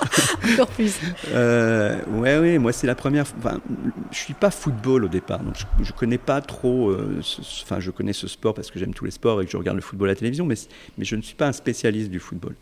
Encore 0.53 0.67
plus. 0.67 0.99
Euh, 1.33 1.97
ouais, 2.13 2.37
oui, 2.37 2.57
moi 2.57 2.71
c'est 2.71 2.87
la 2.87 2.95
première. 2.95 3.25
Enfin, 3.37 3.59
je 4.11 4.17
suis 4.17 4.33
pas 4.33 4.51
football 4.51 5.05
au 5.05 5.07
départ, 5.07 5.39
donc 5.39 5.55
je, 5.57 5.83
je 5.83 5.91
connais 5.91 6.17
pas 6.17 6.41
trop. 6.41 6.95
Enfin, 7.63 7.79
je 7.79 7.91
connais 7.91 8.13
ce 8.13 8.27
sport 8.27 8.53
parce 8.53 8.71
que 8.71 8.79
j'aime 8.79 8.93
tous 8.93 9.05
les 9.05 9.11
sports 9.11 9.41
et 9.41 9.45
que 9.45 9.51
je 9.51 9.57
regarde 9.57 9.75
le 9.75 9.83
football 9.83 10.09
à 10.09 10.11
la 10.13 10.15
télévision, 10.15 10.45
mais, 10.45 10.55
mais 10.97 11.05
je 11.05 11.15
ne 11.15 11.21
suis 11.21 11.35
pas 11.35 11.47
un 11.47 11.53
spécialiste 11.53 12.09
du 12.09 12.19
football. 12.19 12.55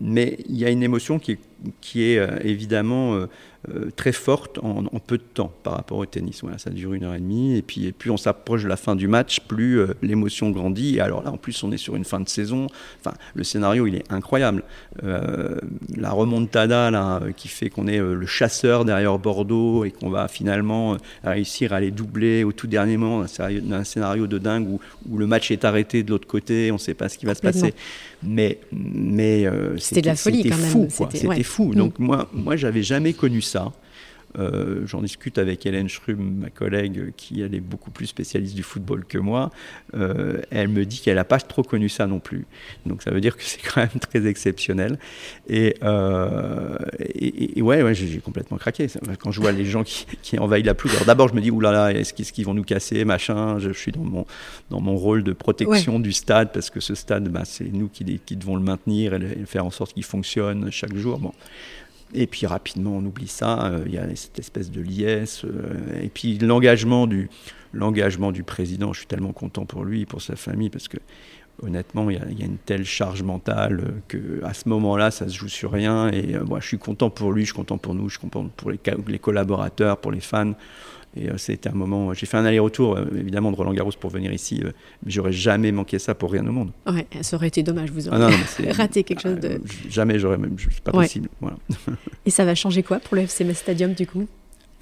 mais 0.00 0.38
il 0.48 0.56
y 0.56 0.64
a 0.64 0.70
une 0.70 0.82
émotion 0.82 1.18
qui 1.18 1.32
est, 1.32 1.38
qui 1.80 2.02
est 2.02 2.20
évidemment 2.44 3.26
euh, 3.68 3.92
très 3.94 4.10
forte 4.10 4.58
en, 4.58 4.82
peu 5.06 5.18
de 5.18 5.22
temps 5.22 5.52
par 5.62 5.74
rapport 5.74 5.98
au 5.98 6.04
tennis. 6.04 6.40
Voilà, 6.42 6.58
ça 6.58 6.70
dure 6.70 6.94
une 6.94 7.04
heure 7.04 7.14
et 7.14 7.20
demie, 7.20 7.56
et 7.56 7.62
puis 7.62 7.86
et 7.86 7.92
plus 7.92 8.10
on 8.10 8.16
s'approche 8.16 8.64
de 8.64 8.68
la 8.68 8.76
fin 8.76 8.96
du 8.96 9.06
match, 9.06 9.38
plus 9.38 9.78
euh, 9.78 9.94
l'émotion 10.02 10.50
grandit. 10.50 10.96
Et 10.96 11.00
alors 11.00 11.22
là, 11.22 11.30
en 11.30 11.36
plus, 11.36 11.62
on 11.62 11.70
est 11.70 11.76
sur 11.76 11.94
une 11.94 12.04
fin 12.04 12.18
de 12.18 12.28
saison. 12.28 12.66
Enfin, 12.98 13.16
le 13.34 13.44
scénario, 13.44 13.86
il 13.86 13.94
est 13.94 14.10
incroyable. 14.10 14.64
Euh, 15.04 15.60
la 15.96 16.10
remontada 16.10 16.90
là, 16.90 17.20
qui 17.36 17.46
fait 17.46 17.70
qu'on 17.70 17.86
est 17.86 17.98
le 17.98 18.26
chasseur 18.26 18.84
derrière 18.84 19.16
Bordeaux 19.20 19.84
et 19.84 19.92
qu'on 19.92 20.10
va 20.10 20.26
finalement 20.26 20.96
réussir 21.22 21.72
à 21.72 21.78
les 21.78 21.92
doubler 21.92 22.42
au 22.42 22.50
tout 22.50 22.66
dernier 22.66 22.96
moment, 22.96 23.28
scénario, 23.28 23.62
un 23.70 23.84
scénario 23.84 24.26
de 24.26 24.38
dingue 24.38 24.68
où, 24.68 24.80
où, 25.08 25.18
le 25.18 25.28
match 25.28 25.52
est 25.52 25.64
arrêté 25.64 26.02
de 26.02 26.10
l'autre 26.10 26.26
côté, 26.26 26.72
on 26.72 26.74
ne 26.74 26.80
sait 26.80 26.94
pas 26.94 27.08
ce 27.08 27.16
qui 27.16 27.26
va 27.26 27.36
se 27.36 27.42
passer. 27.42 27.74
Mais, 28.24 28.58
mais 28.72 29.48
c'était 29.78 30.02
de 30.02 30.06
la 30.06 30.16
folie 30.16 30.48
quand 30.48 30.56
même. 30.56 30.90
C'était 30.90 31.42
fou. 31.44 31.74
Donc 31.76 32.00
mm. 32.00 32.04
moi, 32.04 32.28
moi, 32.32 32.56
j'avais 32.56 32.82
jamais 32.82 33.12
connu 33.12 33.40
ça 33.40 33.51
ça. 33.52 33.72
Euh, 34.38 34.86
j'en 34.86 35.02
discute 35.02 35.38
avec 35.38 35.66
Hélène 35.66 35.88
Schrum, 35.88 36.36
ma 36.40 36.50
collègue, 36.50 37.12
qui 37.16 37.42
elle 37.42 37.54
est 37.54 37.60
beaucoup 37.60 37.90
plus 37.90 38.06
spécialiste 38.06 38.54
du 38.54 38.62
football 38.62 39.04
que 39.04 39.18
moi. 39.18 39.50
Euh, 39.94 40.40
elle 40.50 40.68
me 40.68 40.84
dit 40.84 41.00
qu'elle 41.00 41.16
n'a 41.16 41.24
pas 41.24 41.38
trop 41.38 41.62
connu 41.62 41.88
ça 41.88 42.06
non 42.06 42.18
plus. 42.18 42.46
Donc 42.86 43.02
ça 43.02 43.10
veut 43.10 43.20
dire 43.20 43.36
que 43.36 43.42
c'est 43.44 43.60
quand 43.62 43.80
même 43.80 44.00
très 44.00 44.26
exceptionnel. 44.26 44.98
Et, 45.48 45.76
euh, 45.82 46.76
et, 46.98 47.60
ouais, 47.60 47.82
ouais 47.82 47.94
j'ai 47.94 48.18
complètement 48.18 48.56
craqué. 48.56 48.86
Quand 49.18 49.32
je 49.32 49.40
vois 49.40 49.52
les 49.52 49.64
gens 49.64 49.84
qui, 49.84 50.06
qui 50.22 50.38
envahissent 50.38 50.66
la 50.66 50.74
pelouse, 50.74 50.96
d'abord 51.06 51.28
je 51.28 51.34
me 51.34 51.40
dis, 51.40 51.50
oulala, 51.50 51.92
est-ce 51.92 52.12
qu'ils 52.14 52.46
vont 52.46 52.54
nous 52.54 52.64
casser, 52.64 53.04
machin? 53.04 53.58
Je, 53.58 53.72
suis 53.72 53.92
dans 53.92 54.04
mon, 54.04 54.26
dans 54.70 54.80
mon 54.80 54.96
rôle 54.96 55.24
de 55.24 55.32
protection 55.32 55.98
du 55.98 56.12
stade, 56.12 56.52
parce 56.52 56.70
que 56.70 56.80
ce 56.80 56.94
stade, 56.94 57.28
bah, 57.28 57.42
c'est 57.44 57.70
nous 57.72 57.88
qui, 57.88 58.20
qui, 58.24 58.36
devons 58.36 58.56
le 58.56 58.62
maintenir 58.62 59.14
et, 59.14 59.40
et 59.42 59.46
faire 59.46 59.66
en 59.66 59.70
sorte 59.70 59.92
qu'il 59.92 60.04
fonctionne 60.04 60.70
chaque 60.70 60.94
jour. 60.94 61.18
Bon. 61.18 61.32
Et 62.14 62.26
puis 62.26 62.46
rapidement, 62.46 62.96
on 62.96 63.04
oublie 63.04 63.28
ça. 63.28 63.66
Euh, 63.66 63.84
il 63.86 63.94
y 63.94 63.98
a 63.98 64.04
cette 64.14 64.38
espèce 64.38 64.70
de 64.70 64.80
liesse. 64.80 65.44
Euh, 65.44 66.02
et 66.02 66.08
puis 66.08 66.38
l'engagement 66.38 67.06
du, 67.06 67.30
l'engagement 67.72 68.32
du 68.32 68.42
président, 68.42 68.92
je 68.92 68.98
suis 68.98 69.06
tellement 69.06 69.32
content 69.32 69.64
pour 69.64 69.84
lui, 69.84 70.04
pour 70.04 70.20
sa 70.20 70.36
famille, 70.36 70.70
parce 70.70 70.88
que 70.88 70.98
honnêtement, 71.62 72.10
il 72.10 72.16
y, 72.16 72.42
a, 72.42 72.46
une 72.46 72.58
telle 72.58 72.84
charge 72.84 73.22
mentale 73.22 73.94
que 74.08 74.42
à 74.44 74.52
ce 74.52 74.68
moment-là, 74.68 75.10
ça 75.10 75.28
se 75.28 75.36
joue 75.36 75.48
sur 75.48 75.72
rien. 75.72 76.10
Et 76.10 76.34
euh, 76.34 76.44
moi, 76.44 76.60
je 76.60 76.66
suis 76.68 76.78
content 76.78 77.08
pour 77.10 77.32
lui, 77.32 77.42
je 77.42 77.46
suis 77.46 77.56
content 77.56 77.78
pour 77.78 77.94
nous, 77.94 78.08
je 78.08 78.18
suis 78.18 78.20
content 78.20 78.48
pour 78.56 78.70
les 78.70 79.18
collaborateurs, 79.18 79.98
pour 79.98 80.12
les 80.12 80.20
fans. 80.20 80.54
Et 81.14 81.28
euh, 81.28 81.36
c'était 81.36 81.68
un 81.68 81.74
moment. 81.74 82.14
J'ai 82.14 82.26
fait 82.26 82.36
un 82.36 82.44
aller-retour, 82.44 82.96
euh, 82.96 83.04
évidemment, 83.14 83.50
de 83.50 83.56
Roland 83.56 83.72
Garros 83.72 83.90
pour 83.98 84.10
venir 84.10 84.32
ici. 84.32 84.60
Euh, 84.64 84.70
mais 85.04 85.10
j'aurais 85.10 85.32
jamais 85.32 85.70
manqué 85.70 85.98
ça 85.98 86.14
pour 86.14 86.32
rien 86.32 86.46
au 86.46 86.52
monde. 86.52 86.72
Ouais, 86.86 87.06
ça 87.20 87.36
aurait 87.36 87.48
été 87.48 87.62
dommage. 87.62 87.90
Vous 87.90 88.08
auriez 88.08 88.24
ah 88.24 88.72
raté 88.76 89.04
quelque 89.04 89.20
chose 89.20 89.38
de. 89.38 89.60
jamais, 89.88 90.18
j'aurais 90.18 90.38
même. 90.38 90.56
C'est 90.58 90.80
pas 90.80 90.92
possible. 90.92 91.28
Voilà. 91.40 91.56
Et 92.24 92.30
ça 92.30 92.44
va 92.44 92.54
changer 92.54 92.82
quoi 92.82 92.98
pour 92.98 93.16
le 93.16 93.22
FC 93.22 93.52
Stadium 93.54 93.92
du 93.92 94.06
coup? 94.06 94.26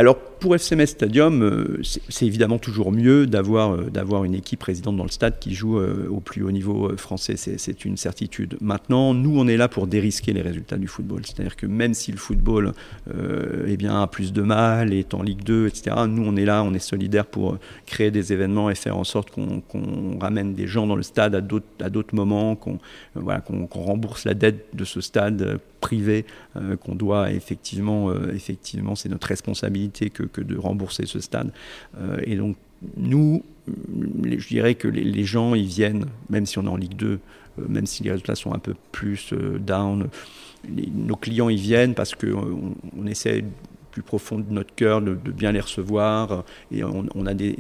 Alors 0.00 0.16
pour 0.16 0.54
FCMS 0.54 0.86
Stadium, 0.86 1.42
euh, 1.42 1.82
c'est 1.82 2.24
évidemment 2.24 2.58
toujours 2.58 2.90
mieux 2.90 3.26
d'avoir 3.26 3.74
euh, 3.74 3.90
d'avoir 3.90 4.24
une 4.24 4.34
équipe 4.34 4.62
résidente 4.62 4.96
dans 4.96 5.04
le 5.04 5.10
stade 5.10 5.38
qui 5.38 5.52
joue 5.52 5.78
euh, 5.78 6.08
au 6.08 6.20
plus 6.20 6.42
haut 6.42 6.50
niveau 6.50 6.96
français, 6.96 7.36
c'est 7.36 7.84
une 7.84 7.98
certitude. 7.98 8.56
Maintenant, 8.62 9.12
nous, 9.12 9.38
on 9.38 9.46
est 9.46 9.58
là 9.58 9.68
pour 9.68 9.86
dérisquer 9.86 10.32
les 10.32 10.40
résultats 10.40 10.78
du 10.78 10.86
football. 10.86 11.26
C'est-à-dire 11.26 11.54
que 11.54 11.66
même 11.66 11.92
si 11.92 12.12
le 12.12 12.16
football 12.16 12.72
eh 13.66 13.76
bien, 13.76 14.00
a 14.00 14.06
plus 14.06 14.32
de 14.32 14.40
mal, 14.40 14.94
est 14.94 15.12
en 15.12 15.22
Ligue 15.22 15.42
2, 15.42 15.66
etc., 15.66 15.94
nous, 16.08 16.24
on 16.24 16.34
est 16.36 16.46
là, 16.46 16.62
on 16.64 16.72
est 16.72 16.78
solidaires 16.78 17.26
pour 17.26 17.58
créer 17.84 18.10
des 18.10 18.32
événements 18.32 18.70
et 18.70 18.74
faire 18.74 18.96
en 18.96 19.04
sorte 19.04 19.30
qu'on 19.30 20.18
ramène 20.18 20.54
des 20.54 20.66
gens 20.66 20.86
dans 20.86 20.96
le 20.96 21.02
stade 21.02 21.34
à 21.34 21.90
d'autres 21.90 22.14
moments, 22.14 22.56
qu'on 22.56 22.78
voilà, 23.14 23.40
qu'on 23.40 23.68
rembourse 23.70 24.24
la 24.24 24.32
dette 24.32 24.68
de 24.72 24.84
ce 24.86 25.02
stade 25.02 25.60
privé 25.80 26.24
qu'on 26.80 26.94
doit 26.94 27.32
effectivement, 27.32 28.12
effectivement 28.32 28.94
c'est 28.94 29.08
notre 29.08 29.26
responsabilité 29.26 30.10
que 30.10 30.20
que, 30.24 30.40
de 30.40 30.56
rembourser 30.56 31.06
ce 31.06 31.20
stade. 31.20 31.52
Euh, 31.98 32.18
et 32.24 32.36
donc, 32.36 32.56
nous, 32.96 33.42
je 33.66 34.48
dirais 34.48 34.74
que 34.74 34.88
les, 34.88 35.24
gens, 35.24 35.54
ils 35.54 35.66
viennent, 35.66 36.06
même 36.30 36.46
si 36.46 36.58
on 36.58 36.64
est 36.64 36.68
en 36.68 36.76
Ligue 36.76 36.96
2, 36.96 37.06
euh, 37.08 37.18
même 37.68 37.86
si 37.86 38.02
les 38.02 38.10
résultats 38.10 38.34
sont 38.34 38.54
un 38.54 38.58
peu 38.58 38.74
plus 38.90 39.32
euh, 39.32 39.58
down, 39.58 40.08
nos 40.68 41.16
clients, 41.16 41.48
ils 41.48 41.60
viennent 41.60 41.94
parce 41.94 42.14
qu'on 42.14 42.74
on 42.96 43.06
essaie 43.06 43.44
plus 43.90 44.02
profond 44.02 44.38
de 44.38 44.50
notre 44.50 44.74
cœur 44.74 45.02
de, 45.02 45.14
bien 45.14 45.52
les 45.52 45.60
recevoir. 45.60 46.44
Et 46.70 46.84
on, 46.84 47.26
a 47.26 47.34
des, 47.34 47.56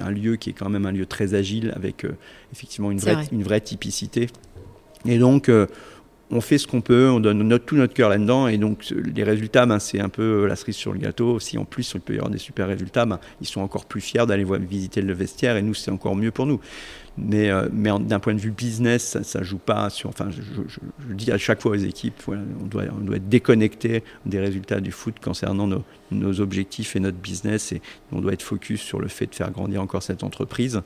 un 0.00 0.10
lieu 0.10 0.36
qui 0.36 0.50
est 0.50 0.52
quand 0.52 0.68
même 0.68 0.84
un 0.84 0.92
lieu 0.92 1.06
très 1.06 1.34
agile 1.34 1.72
avec 1.74 2.04
effectivement 2.52 2.90
une 2.90 2.98
vraie, 2.98 3.24
une 3.32 3.42
vraie 3.42 3.60
typicité. 3.60 4.28
Et 5.06 5.18
donc, 5.18 5.50
on 6.32 6.40
fait 6.40 6.58
ce 6.58 6.66
qu'on 6.66 6.80
peut, 6.80 7.10
on 7.10 7.20
donne 7.20 7.58
tout 7.60 7.76
notre 7.76 7.92
cœur 7.92 8.08
là-dedans, 8.08 8.48
et 8.48 8.56
donc 8.56 8.90
les 8.90 9.22
résultats, 9.22 9.66
ben, 9.66 9.78
c'est 9.78 10.00
un 10.00 10.08
peu 10.08 10.46
la 10.46 10.56
cerise 10.56 10.76
sur 10.76 10.92
le 10.92 10.98
gâteau. 10.98 11.38
Si 11.38 11.58
en 11.58 11.64
plus 11.64 11.92
il 11.94 12.00
peut 12.00 12.14
y 12.14 12.16
avoir 12.16 12.30
des 12.30 12.38
super 12.38 12.66
résultats, 12.66 13.04
ben, 13.04 13.20
ils 13.42 13.46
sont 13.46 13.60
encore 13.60 13.84
plus 13.84 14.00
fiers 14.00 14.26
d'aller 14.26 14.44
visiter 14.58 15.02
le 15.02 15.12
vestiaire, 15.12 15.56
et 15.56 15.62
nous, 15.62 15.74
c'est 15.74 15.90
encore 15.90 16.16
mieux 16.16 16.30
pour 16.30 16.46
nous. 16.46 16.58
Mais, 17.18 17.50
euh, 17.50 17.68
mais 17.72 17.90
d'un 18.00 18.20
point 18.20 18.34
de 18.34 18.40
vue 18.40 18.50
business, 18.50 19.18
ça 19.22 19.40
ne 19.40 19.44
joue 19.44 19.58
pas 19.58 19.90
sur. 19.90 20.08
Enfin, 20.08 20.28
je, 20.30 21.14
dis 21.14 21.30
à 21.30 21.38
chaque 21.38 21.60
fois 21.60 21.72
aux 21.72 21.76
équipes, 21.76 22.22
on, 22.28 22.66
doit, 22.66 22.84
on 22.98 23.04
doit 23.04 23.16
être 23.16 23.28
déconnecté 23.28 24.02
des 24.24 24.38
résultats 24.38 24.80
du 24.80 24.92
foot 24.92 25.16
concernant 25.22 25.66
nos, 25.66 25.84
nos, 26.10 26.40
objectifs 26.40 26.96
et 26.96 27.00
notre 27.00 27.18
business. 27.18 27.72
Et 27.72 27.82
on 28.12 28.20
doit 28.20 28.32
être 28.32 28.42
focus 28.42 28.80
sur 28.80 28.98
le 28.98 29.08
fait 29.08 29.26
de 29.26 29.34
faire 29.34 29.50
grandir 29.50 29.82
encore 29.82 30.02
cette 30.02 30.24
entreprise 30.24 30.80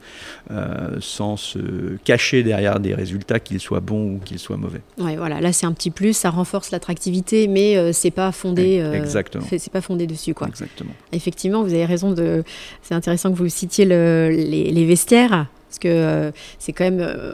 euh, 0.50 0.96
sans 1.00 1.36
se 1.36 1.96
cacher 2.04 2.42
derrière 2.42 2.80
des 2.80 2.94
résultats, 2.94 3.38
qu'ils 3.38 3.60
soient 3.60 3.80
bons 3.80 4.16
ou 4.16 4.18
qu'ils 4.18 4.40
soient 4.40 4.56
mauvais. 4.56 4.80
Ouais, 4.98 5.16
voilà. 5.16 5.40
Là, 5.40 5.52
c'est 5.52 5.66
un 5.66 5.72
petit 5.72 5.90
plus, 5.90 6.12
ça 6.12 6.30
renforce 6.30 6.72
l'attractivité, 6.72 7.46
mais 7.46 7.76
euh, 7.76 7.92
c'est 7.92 8.10
pas 8.10 8.32
fondé. 8.32 8.84
Exactement. 8.94 9.46
C'est 9.48 9.72
pas 9.72 9.80
fondé 9.80 10.08
dessus, 10.08 10.34
quoi. 10.34 10.48
Exactement. 10.48 10.92
Effectivement, 11.12 11.62
vous 11.62 11.72
avez 11.72 11.84
raison 11.84 12.12
de. 12.12 12.42
C'est 12.82 12.94
intéressant 12.94 13.30
que 13.30 13.36
vous 13.36 13.48
citiez 13.48 13.84
le, 13.84 14.30
les, 14.30 14.72
les 14.72 14.84
vestiaires 14.84 15.46
parce 15.76 15.78
que 15.80 15.88
euh, 15.88 16.30
c'est 16.58 16.72
quand 16.72 16.84
même 16.84 17.00
euh, 17.00 17.32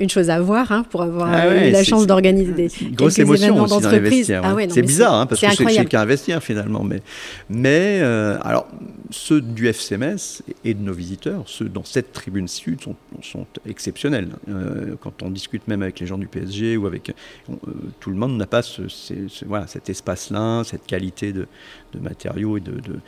une 0.00 0.10
chose 0.10 0.28
à 0.28 0.38
voir 0.38 0.70
hein, 0.70 0.84
pour 0.90 1.00
avoir 1.00 1.32
ah 1.32 1.66
eu 1.66 1.70
la 1.70 1.82
chance 1.82 2.06
d'organiser 2.06 2.52
des 2.52 2.68
grosse 2.90 3.18
émotion 3.18 3.62
aussi 3.62 3.80
dans 3.80 3.90
les 3.90 4.00
vestiaires. 4.00 4.42
Ah 4.44 4.54
c'est 4.68 4.82
bizarre 4.82 5.14
hein, 5.14 5.26
parce 5.26 5.40
que 5.40 5.46
c'est 5.50 5.84
qu'un 5.86 6.04
vestiaire 6.04 6.42
finalement, 6.42 6.84
mais 6.84 7.00
mais 7.48 8.00
euh, 8.02 8.36
alors 8.42 8.68
ceux 9.08 9.40
du 9.40 9.66
FCMS 9.66 10.42
et 10.64 10.74
de 10.74 10.82
nos 10.82 10.92
visiteurs, 10.92 11.44
ceux 11.46 11.70
dans 11.70 11.84
cette 11.84 12.12
tribune 12.12 12.48
sud 12.48 12.82
sont, 12.82 12.96
sont 13.22 13.46
exceptionnels. 13.66 14.28
quand 15.00 15.22
on 15.22 15.30
discute 15.30 15.66
même 15.66 15.82
avec 15.82 15.98
les 16.00 16.06
gens 16.06 16.18
du 16.18 16.26
PSG 16.26 16.76
ou 16.76 16.86
avec 16.86 17.14
tout 17.98 18.10
le 18.10 18.16
monde 18.16 18.36
n'a 18.36 18.46
pas 18.46 18.60
ce, 18.60 18.82
voilà, 19.46 19.66
cet 19.66 19.88
espace-là, 19.88 20.62
cette 20.64 20.86
qualité 20.86 21.32
de, 21.32 21.46
de 21.94 21.98
matériaux 21.98 22.58
et 22.58 22.60
de, 22.60 22.72
de 22.72 23.00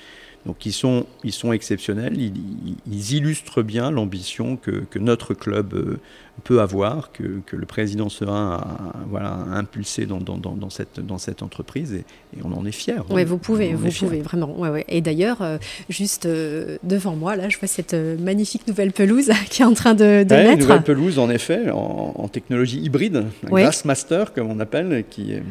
donc 0.44 0.66
ils 0.66 0.72
sont, 0.72 1.06
ils 1.22 1.32
sont 1.32 1.52
exceptionnels, 1.52 2.18
ils, 2.18 3.12
illustrent 3.14 3.62
bien 3.62 3.92
l'ambition 3.92 4.56
que, 4.56 4.98
notre 4.98 5.34
club 5.34 5.74
euh, 5.74 6.00
peut 6.42 6.60
avoir, 6.60 7.12
que, 7.12 7.42
le 7.52 7.66
président 7.66 8.08
Serin 8.08 8.54
a, 8.54 8.92
voilà, 9.08 9.30
impulsé 9.52 10.04
dans, 10.04 10.18
dans, 10.18 10.70
cette, 10.70 10.98
dans 10.98 11.18
cette 11.18 11.44
entreprise 11.44 11.92
et, 11.94 12.04
on 12.42 12.52
en 12.54 12.66
est 12.66 12.72
fiers. 12.72 13.02
Oui, 13.10 13.24
vous 13.24 13.38
pouvez, 13.38 13.74
vous 13.74 13.90
pouvez, 13.90 14.20
vraiment. 14.20 14.58
Ouais, 14.58 14.70
ouais. 14.70 14.84
Et 14.88 15.00
d'ailleurs, 15.00 15.42
euh, 15.42 15.58
juste 15.88 16.26
euh, 16.26 16.76
devant 16.82 17.14
moi, 17.14 17.36
là, 17.36 17.48
je 17.48 17.58
vois 17.58 17.68
cette 17.68 17.94
magnifique 17.94 18.66
nouvelle 18.66 18.92
pelouse 18.92 19.30
qui 19.50 19.62
est 19.62 19.66
en 19.66 19.74
train 19.74 19.94
de, 19.94 20.24
de 20.24 20.52
Une 20.52 20.58
nouvelle 20.58 20.82
pelouse, 20.82 21.20
en 21.20 21.30
effet, 21.30 21.70
en, 21.70 22.26
technologie 22.26 22.80
hybride, 22.80 23.26
un 23.48 23.70
Master, 23.84 24.32
comme 24.32 24.50
on 24.50 24.58
appelle, 24.58 25.04
qui 25.08 25.32
est 25.34 25.42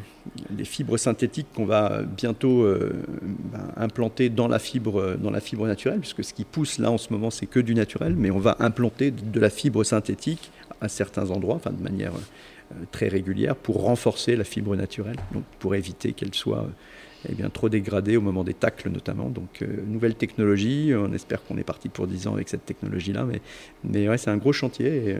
les 0.55 0.65
fibres 0.65 0.97
synthétiques 0.97 1.47
qu'on 1.53 1.65
va 1.65 2.01
bientôt 2.03 2.63
euh, 2.63 3.03
ben, 3.51 3.71
implanter 3.77 4.29
dans 4.29 4.47
la, 4.47 4.60
fibre, 4.60 5.15
dans 5.21 5.31
la 5.31 5.39
fibre 5.39 5.67
naturelle, 5.67 5.99
puisque 5.99 6.23
ce 6.23 6.34
qui 6.34 6.43
pousse 6.43 6.77
là 6.77 6.91
en 6.91 6.97
ce 6.97 7.12
moment, 7.12 7.31
c'est 7.31 7.47
que 7.47 7.60
du 7.60 7.75
naturel, 7.75 8.15
mais 8.15 8.31
on 8.31 8.39
va 8.39 8.55
implanter 8.60 9.12
de 9.12 9.39
la 9.39 9.49
fibre 9.49 9.84
synthétique 9.84 10.51
à 10.81 10.89
certains 10.89 11.29
endroits, 11.29 11.60
de 11.65 11.84
manière 11.84 12.13
euh, 12.13 12.75
très 12.91 13.07
régulière, 13.07 13.55
pour 13.55 13.84
renforcer 13.84 14.36
la 14.36 14.43
fibre 14.43 14.75
naturelle, 14.75 15.17
pour 15.60 15.75
éviter 15.75 16.13
qu'elle 16.13 16.34
soit 16.34 16.67
eh 17.29 17.36
bien, 17.36 17.49
trop 17.49 17.69
dégradé 17.69 18.17
au 18.17 18.21
moment 18.21 18.43
des 18.43 18.53
tacles 18.53 18.89
notamment. 18.89 19.29
Donc, 19.29 19.62
euh, 19.62 19.67
nouvelle 19.88 20.15
technologie, 20.15 20.91
on 20.95 21.13
espère 21.13 21.43
qu'on 21.43 21.57
est 21.57 21.63
parti 21.63 21.89
pour 21.89 22.07
10 22.07 22.27
ans 22.27 22.34
avec 22.34 22.49
cette 22.49 22.65
technologie-là, 22.65 23.25
mais, 23.25 23.41
mais 23.84 24.10
ouais, 24.10 24.17
c'est 24.17 24.31
un 24.31 24.38
gros 24.38 24.53
chantier 24.53 24.88
et, 24.88 25.13
euh, 25.13 25.19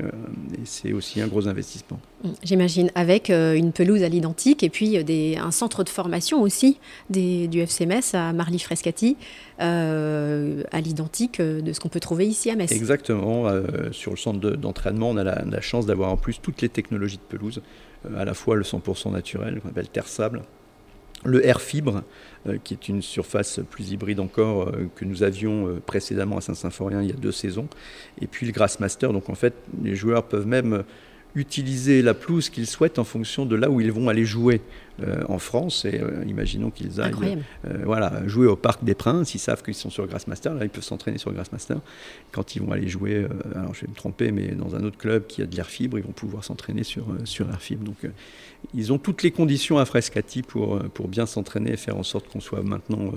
c'est 0.66 0.94
aussi 0.94 1.22
un 1.22 1.28
gros 1.28 1.48
investissement. 1.48 2.00
Mmh, 2.24 2.30
j'imagine, 2.44 2.92
avec 2.96 3.30
euh, 3.30 3.54
une 3.54 3.72
pelouse 3.72 4.02
à 4.04 4.10
l'identique 4.10 4.64
et 4.64 4.70
puis 4.70 5.04
des, 5.04 5.38
un 5.38 5.52
centre 5.52 5.84
de 5.84 5.90
formation 5.90 6.42
aussi 6.42 6.80
des, 7.10 7.48
du 7.48 7.60
FCMS 7.60 8.14
à 8.16 8.34
Marly 8.34 8.60
Frescati. 8.60 9.18
à 9.60 10.82
l'identique 10.82 11.40
de 11.40 11.72
ce 11.72 11.80
qu'on 11.80 11.90
peut 11.90 12.00
trouver 12.00 12.26
ici 12.28 12.50
à 12.50 12.56
Metz. 12.56 12.72
Exactement. 12.72 13.48
sur 13.92 14.12
le 14.12 14.18
centre 14.18 14.40
d'entraînement, 14.40 15.12
on 15.12 15.18
a 15.18 15.24
la, 15.24 15.62
chance 15.62 15.86
d'avoir 15.86 16.12
en 16.12 16.18
plus 16.18 16.42
toutes 16.42 16.62
les 16.64 16.70
technologies 16.70 17.18
de 17.18 17.38
pelouse, 17.38 17.62
à 18.18 18.26
la 18.26 18.34
fois 18.34 18.56
le 18.56 18.64
100% 18.64 19.12
naturel, 19.12 19.62
qu'on 19.62 19.70
appelle 19.70 19.90
terre-sable, 19.90 20.42
le 21.24 21.46
air 21.46 21.62
fibre, 21.62 22.04
qui 22.64 22.74
est 22.74 22.90
une 22.90 23.02
surface 23.02 23.60
plus 23.70 23.92
hybride 23.92 24.20
encore 24.20 24.72
que 24.96 25.06
nous 25.06 25.22
avions 25.22 25.80
précédemment 25.86 26.38
à 26.38 26.42
Saint-Symphorien 26.42 27.02
il 27.04 27.10
y 27.10 27.14
a 27.14 27.16
deux 27.16 27.32
saisons, 27.32 27.68
et 28.20 28.28
puis 28.28 28.48
le 28.48 28.52
Grassmaster. 28.52 29.14
Donc 29.14 29.30
en 29.30 29.36
fait, 29.36 29.54
les 29.84 29.96
joueurs 29.96 30.24
peuvent 30.24 30.48
même 30.48 30.84
utiliser 31.36 32.02
la 32.02 32.14
pelouse 32.14 32.50
qu'ils 32.50 32.68
souhaitent 32.68 33.00
en 33.00 33.04
fonction 33.04 33.46
de 33.46 33.56
là 33.56 33.70
où 33.70 33.80
ils 33.80 33.92
vont 33.92 34.10
aller 34.10 34.26
jouer 34.26 34.62
euh, 35.02 35.24
en 35.30 35.40
France. 35.40 35.86
Et 35.86 36.00
euh, 36.00 36.24
imaginons 36.28 36.70
qu'ils 36.70 37.00
aillent 37.00 37.40
euh, 37.66 37.84
voilà, 37.86 38.28
jouer 38.28 38.48
au 38.48 38.56
Parc 38.56 38.84
des 38.84 38.96
Princes. 38.96 39.34
Ils 39.34 39.40
savent 39.40 39.64
qu'ils 39.64 39.76
sont 39.76 39.90
sur 39.90 40.06
Grassmaster. 40.08 40.54
Là, 40.54 40.64
ils 40.64 40.70
peuvent 40.70 40.84
s'entraîner 40.84 41.18
sur 41.18 41.32
Grassmaster. 41.32 41.78
Quand 42.32 42.56
ils 42.56 42.62
vont 42.62 42.72
aller 42.72 42.90
jouer, 42.90 43.26
alors 43.56 43.74
je 43.74 43.82
vais 43.82 43.88
me 43.88 43.96
tromper, 43.96 44.32
mais 44.32 44.50
dans 44.50 44.76
un 44.76 44.84
autre 44.84 44.98
club 44.98 45.28
qui 45.28 45.42
a 45.42 45.46
de 45.46 45.56
l'air 45.56 45.68
fibre, 45.68 45.98
ils 45.98 46.04
vont 46.04 46.12
pouvoir 46.12 46.44
s'entraîner 46.44 46.84
sur, 46.84 47.06
sur 47.24 47.50
air 47.50 47.62
fibre. 47.62 47.84
Donc, 47.84 48.12
ils 48.74 48.92
ont 48.92 48.98
toutes 48.98 49.24
les 49.24 49.32
conditions 49.32 49.78
à 49.78 49.86
Frescati 49.86 50.42
pour, 50.44 50.80
pour 50.90 51.08
bien 51.08 51.26
s'entraîner 51.26 51.72
et 51.72 51.78
faire 51.78 51.98
en 51.98 52.04
sorte 52.04 52.28
qu'on 52.28 52.42
soit 52.42 52.62
maintenant 52.62 53.14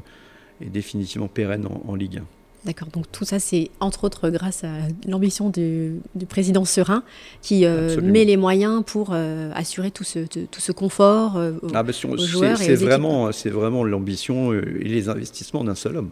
et 0.61 0.67
définitivement 0.67 1.29
pérenne 1.29 1.67
en, 1.67 1.83
en 1.87 1.95
Ligue 1.95 2.19
1. 2.19 2.44
D'accord, 2.65 2.89
donc 2.89 3.05
tout 3.13 3.27
ça, 3.27 3.39
c'est 3.39 3.71
entre 3.81 4.05
autres 4.05 4.31
grâce 4.31 4.65
à 4.65 4.73
l'ambition 5.07 5.51
du, 5.51 6.01
président 6.29 6.65
Serein 6.65 7.03
qui 7.43 7.67
euh, 7.67 8.01
met 8.01 8.25
les 8.25 8.39
moyens 8.39 8.83
pour 8.87 9.11
euh, 9.13 9.51
assurer 9.55 9.91
tout 9.91 10.05
ce, 10.05 10.21
tout 10.21 10.61
ce 10.61 10.73
confort 10.73 11.37
euh, 11.37 11.53
aux, 11.61 11.69
ah 11.75 11.83
ben, 11.83 11.93
joueurs 11.93 12.57
C'est 12.57 12.75
vraiment, 12.77 13.31
vraiment 13.45 13.85
l'ambition 13.85 14.55
et 14.55 14.85
les 14.85 15.09
investissements 15.11 15.63
d'un 15.63 15.75
seul 15.75 15.99
homme. 15.99 16.11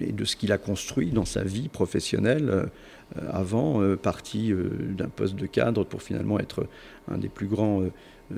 Et 0.00 0.12
de 0.12 0.24
ce 0.24 0.36
qu'il 0.36 0.52
a 0.52 0.58
construit 0.58 1.10
dans 1.10 1.24
sa 1.24 1.42
vie 1.42 1.68
professionnelle 1.68 2.68
avant, 3.32 3.80
parti 3.96 4.52
d'un 4.96 5.08
poste 5.08 5.34
de 5.34 5.46
cadre 5.46 5.82
pour 5.82 6.02
finalement 6.02 6.38
être 6.38 6.68
un 7.10 7.18
des 7.18 7.28
plus 7.28 7.48
grands 7.48 7.82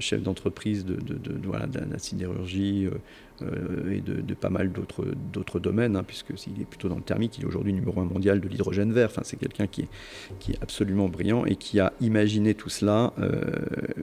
chefs 0.00 0.22
d'entreprise 0.22 0.84
de, 0.84 0.94
de, 0.94 1.14
de, 1.14 1.50
la 1.52 1.98
sidérurgie 1.98 2.86
euh, 2.86 2.96
et 3.40 4.00
de, 4.00 4.34
pas 4.34 4.50
mal 4.50 4.70
d'autres 5.32 5.60
domaines, 5.60 5.96
hein, 5.96 6.04
puisqu'il 6.04 6.60
est 6.60 6.64
plutôt 6.64 6.88
dans 6.88 6.96
le 6.96 7.02
thermique, 7.02 7.38
il 7.38 7.44
est 7.44 7.46
aujourd'hui 7.46 7.72
numéro 7.72 8.00
un 8.00 8.04
mondial 8.04 8.40
de 8.40 8.48
l'hydrogène 8.48 8.92
vert. 8.92 9.08
Enfin, 9.10 9.22
c'est 9.24 9.36
quelqu'un 9.36 9.66
qui 9.66 9.82
est, 9.82 9.88
qui 10.38 10.52
est 10.52 10.58
absolument 10.62 11.08
brillant 11.08 11.44
et 11.44 11.56
qui 11.56 11.80
a 11.80 11.92
imaginé 12.00 12.54
tout 12.54 12.68
cela 12.68 13.12
euh, 13.18 13.42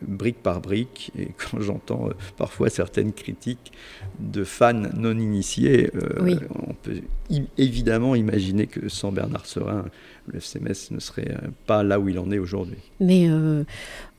brique 0.02 0.42
par 0.42 0.62
brique. 0.62 1.12
Et 1.18 1.30
quand 1.52 1.62
j'entends 1.62 2.10
euh, 2.10 2.14
parfois 2.38 2.70
certaines 2.70 3.14
critiques 3.14 3.72
de 4.20 4.44
fans 4.44 4.74
non 4.74 5.18
initiés, 5.18 5.92
on 6.68 6.74
peut 6.74 7.02
évidemment 7.58 8.16
imaginer 8.16 8.68
que 8.68 8.90
sans 8.90 9.12
Bernard 9.12 9.46
Serin, 9.46 9.86
le 10.28 10.40
FCMS 10.40 10.92
ne 10.92 11.00
serait 11.00 11.36
pas 11.66 11.84
là 11.84 12.00
où 12.00 12.10
il 12.10 12.20
en 12.20 12.32
est 12.32 12.40
aujourd'hui. 12.40 12.78
Mais 13.00 13.28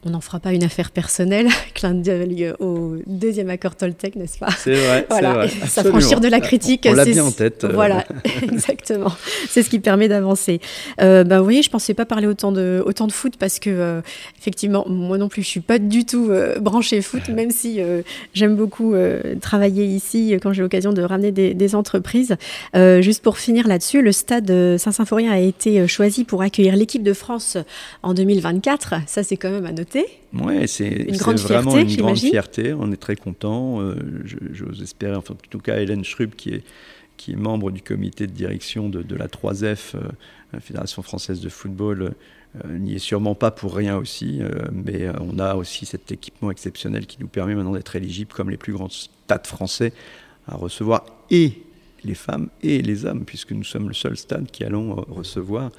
on 0.04 0.10
n'en 0.10 0.20
fera 0.20 0.40
pas 0.40 0.52
une 0.52 0.64
affaire 0.64 0.90
personnelle, 0.90 1.46
clin 1.74 1.94
d'œil 1.94 2.52
au 2.58 2.96
deuxième 3.06 3.50
accord 3.50 3.76
Toltec, 3.76 4.16
n'est-ce 4.16 4.38
pas? 4.38 4.48
C'est 4.58 4.74
vrai, 4.74 5.06
voilà. 5.08 5.46
S'affranchir 5.48 6.20
de 6.20 6.26
la 6.26 6.40
critique. 6.40 6.88
On 6.90 6.94
l'a 6.94 7.04
bien 7.04 7.24
en 7.24 7.30
tête. 7.30 7.64
Voilà, 7.72 8.04
exactement. 8.42 9.12
C'est 9.48 9.62
ce 9.62 9.70
qui 9.70 9.78
permet 9.78 10.08
d'avancer. 10.08 10.60
Euh, 11.00 11.22
bah, 11.22 11.38
vous 11.38 11.44
voyez, 11.44 11.62
je 11.62 11.68
ne 11.68 11.72
pensais 11.72 11.94
pas 11.94 12.04
parler 12.04 12.26
autant 12.26 12.50
de, 12.50 12.82
autant 12.84 13.06
de 13.06 13.12
foot 13.12 13.34
parce 13.38 13.60
que, 13.60 13.70
euh, 13.70 14.00
effectivement, 14.40 14.84
moi 14.88 15.18
non 15.18 15.28
plus, 15.28 15.42
je 15.42 15.48
ne 15.48 15.50
suis 15.50 15.60
pas 15.60 15.78
du 15.78 16.04
tout 16.04 16.28
euh, 16.30 16.58
branchée 16.58 17.00
foot, 17.00 17.28
même 17.28 17.52
si 17.52 17.80
euh, 17.80 18.02
j'aime 18.34 18.56
beaucoup 18.56 18.94
travailler 19.40 19.84
ici 19.84 20.34
quand 20.42 20.52
j'ai 20.52 20.62
l'occasion 20.62 20.92
de 20.92 21.02
ramener 21.02 21.30
des, 21.30 21.54
des 21.54 21.74
entreprises. 21.74 22.36
juste 22.74 23.22
pour 23.22 23.38
finir 23.38 23.68
là-dessus, 23.68 24.02
le 24.02 24.12
stade 24.12 24.78
Saint-Symphorien 24.78 25.30
a 25.30 25.38
été 25.38 25.86
choisi 25.86 26.24
pour 26.24 26.42
accueillir 26.42 26.76
l'équipe 26.76 27.02
de 27.02 27.12
France 27.12 27.56
en 28.02 28.14
2024. 28.14 28.94
Ça, 29.06 29.22
c'est 29.22 29.36
quand 29.36 29.50
même 29.50 29.66
à 29.66 29.72
noter 29.72 29.91
oui, 30.34 30.68
c'est 30.68 31.10
vraiment 31.12 31.76
une 31.76 31.96
grande 31.96 32.18
fierté. 32.18 32.72
On 32.72 32.90
est 32.92 32.96
très 32.96 33.16
content. 33.16 33.80
Euh, 33.80 33.94
j'ose 34.52 34.82
espérer, 34.82 35.14
enfin, 35.14 35.34
en 35.34 35.48
tout 35.50 35.58
cas, 35.58 35.78
Hélène 35.78 36.04
Schrub, 36.04 36.34
qui 36.34 36.50
est, 36.50 36.64
qui 37.16 37.32
est 37.32 37.36
membre 37.36 37.70
du 37.70 37.82
comité 37.82 38.26
de 38.26 38.32
direction 38.32 38.88
de, 38.88 39.14
la 39.14 39.28
3F, 39.28 39.94
euh, 39.94 40.00
la 40.52 40.60
Fédération 40.60 41.02
française 41.02 41.40
de 41.40 41.48
football, 41.48 42.14
euh, 42.64 42.78
n'y 42.78 42.94
est 42.94 42.98
sûrement 42.98 43.34
pas 43.34 43.50
pour 43.50 43.74
rien 43.74 43.96
aussi. 43.96 44.40
mais 44.72 45.08
on 45.20 45.38
a 45.38 45.54
aussi 45.54 45.86
cet 45.86 46.12
équipement 46.12 46.50
exceptionnel 46.50 47.06
qui 47.06 47.18
nous 47.20 47.28
permet 47.28 47.54
maintenant 47.54 47.72
d'être 47.72 47.96
éligible, 47.96 48.32
comme 48.32 48.50
les 48.50 48.56
plus 48.56 48.72
grands 48.72 48.90
stades 48.90 49.46
français, 49.46 49.92
à 50.46 50.56
recevoir 50.56 51.04
et 51.30 51.62
les 52.04 52.14
femmes 52.14 52.48
et 52.62 52.82
les 52.82 53.04
hommes, 53.04 53.24
puisque 53.24 53.52
nous 53.52 53.64
sommes 53.64 53.88
le 53.88 53.94
seul 53.94 54.16
stade 54.16 54.50
qui 54.50 54.64
allons 54.64 54.92
euh, 54.92 55.02
recevoir 55.08 55.70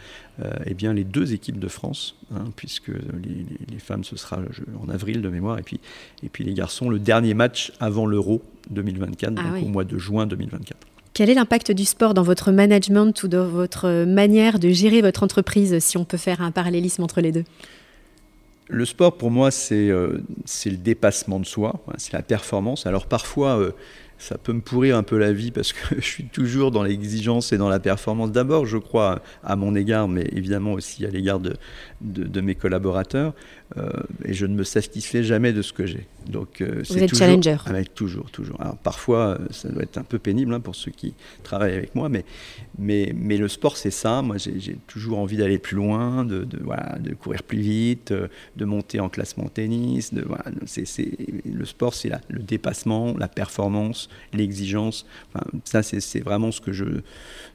euh, 0.41 0.51
eh 0.65 0.73
bien, 0.73 0.93
les 0.93 1.03
deux 1.03 1.33
équipes 1.33 1.59
de 1.59 1.67
France, 1.67 2.15
hein, 2.33 2.45
puisque 2.55 2.89
les, 2.89 3.79
femmes, 3.79 4.03
ce 4.03 4.15
sera 4.15 4.39
en 4.81 4.89
avril 4.89 5.21
de 5.21 5.29
mémoire, 5.29 5.59
et 5.59 5.63
puis, 5.63 5.79
et 6.23 6.29
puis 6.29 6.43
les 6.43 6.53
garçons, 6.53 6.89
le 6.89 6.99
dernier 6.99 7.33
match 7.33 7.71
avant 7.79 8.05
l'Euro 8.05 8.41
2024, 8.69 9.33
ah 9.37 9.43
donc 9.43 9.63
au 9.63 9.67
mois 9.67 9.83
de 9.83 9.97
juin 9.97 10.25
2024. 10.25 10.77
Quel 11.13 11.29
est 11.29 11.35
l'impact 11.35 11.71
du 11.71 11.85
sport 11.85 12.15
dans 12.15 12.23
votre 12.23 12.51
management 12.51 13.21
ou 13.21 13.27
dans 13.27 13.47
votre 13.47 14.05
manière 14.05 14.57
de 14.57 14.69
gérer 14.69 15.01
votre 15.01 15.21
entreprise, 15.21 15.77
si 15.79 15.97
on 15.97 16.05
peut 16.05 16.17
faire 16.17 16.41
un 16.41 16.51
parallélisme 16.51 17.03
entre 17.03 17.21
les 17.21 17.31
deux? 17.31 17.43
Le 18.67 18.85
sport, 18.85 19.17
pour 19.17 19.29
moi, 19.29 19.51
c'est 19.51 19.89
euh, 19.89 20.23
le 20.65 20.77
dépassement 20.77 21.39
de 21.39 21.45
soi, 21.45 21.83
hein, 21.87 21.93
c'est 21.97 22.13
la 22.13 22.23
performance. 22.23 22.87
Alors 22.87 23.05
parfois, 23.05 23.59
ça 24.23 24.37
peut 24.37 24.53
me 24.53 24.61
pourrir 24.61 24.95
un 24.95 25.03
peu 25.03 25.17
la 25.17 25.33
vie 25.33 25.51
parce 25.51 25.73
que 25.73 25.95
je 25.99 26.05
suis 26.05 26.23
toujours 26.23 26.71
dans 26.71 26.83
l'exigence 26.83 27.51
et 27.51 27.57
dans 27.57 27.67
la 27.67 27.79
performance. 27.79 28.31
D'abord, 28.31 28.65
je 28.65 28.77
crois 28.77 29.21
à 29.43 29.57
mon 29.57 29.75
égard, 29.75 30.07
mais 30.07 30.29
évidemment 30.31 30.73
aussi 30.73 31.05
à 31.05 31.09
l'égard 31.09 31.41
de, 31.41 32.41
mes 32.41 32.55
collaborateurs. 32.55 33.33
Euh, 33.77 33.89
et 34.23 34.33
je 34.33 34.45
ne 34.45 34.55
me 34.55 34.63
satisfais 34.63 35.23
jamais 35.23 35.51
de 35.51 35.61
ce 35.61 35.73
que 35.73 35.85
j'ai. 35.85 36.07
Donc, 36.27 36.61
euh, 36.61 36.83
Vous 36.87 36.97
êtes 36.97 37.09
toujours, 37.09 37.27
challenger. 37.27 37.57
Ah, 37.65 37.83
toujours, 37.83 38.31
toujours. 38.31 38.59
Alors, 38.61 38.77
parfois, 38.77 39.37
euh, 39.39 39.47
ça 39.51 39.69
doit 39.69 39.83
être 39.83 39.97
un 39.97 40.03
peu 40.03 40.19
pénible 40.19 40.53
hein, 40.53 40.59
pour 40.59 40.75
ceux 40.75 40.91
qui 40.91 41.13
travaillent 41.43 41.75
avec 41.75 41.95
moi, 41.95 42.09
mais, 42.09 42.25
mais, 42.77 43.13
mais 43.15 43.37
le 43.37 43.47
sport, 43.47 43.77
c'est 43.77 43.91
ça. 43.91 44.21
Moi, 44.21 44.37
j'ai 44.37 44.77
toujours 44.87 45.19
envie 45.19 45.37
d'aller 45.37 45.57
plus 45.57 45.75
loin, 45.75 46.25
de, 46.25 46.43
de, 46.43 46.59
voilà, 46.63 46.97
de 46.99 47.13
courir 47.13 47.43
plus 47.43 47.59
vite, 47.59 48.13
de 48.55 48.65
monter 48.65 48.99
en 48.99 49.09
classement 49.09 49.47
tennis. 49.47 50.13
De, 50.13 50.21
voilà, 50.21 50.45
le 50.47 51.65
sport, 51.65 51.93
c'est 51.93 52.11
le 52.29 52.39
dépassement, 52.39 53.15
la 53.17 53.27
performance, 53.27 54.09
l'exigence. 54.33 55.05
Enfin, 55.33 55.45
ça, 55.65 55.83
c'est 55.83 56.19
vraiment 56.21 56.51
ce 56.51 56.61
que 56.61 56.73
je, 56.73 56.85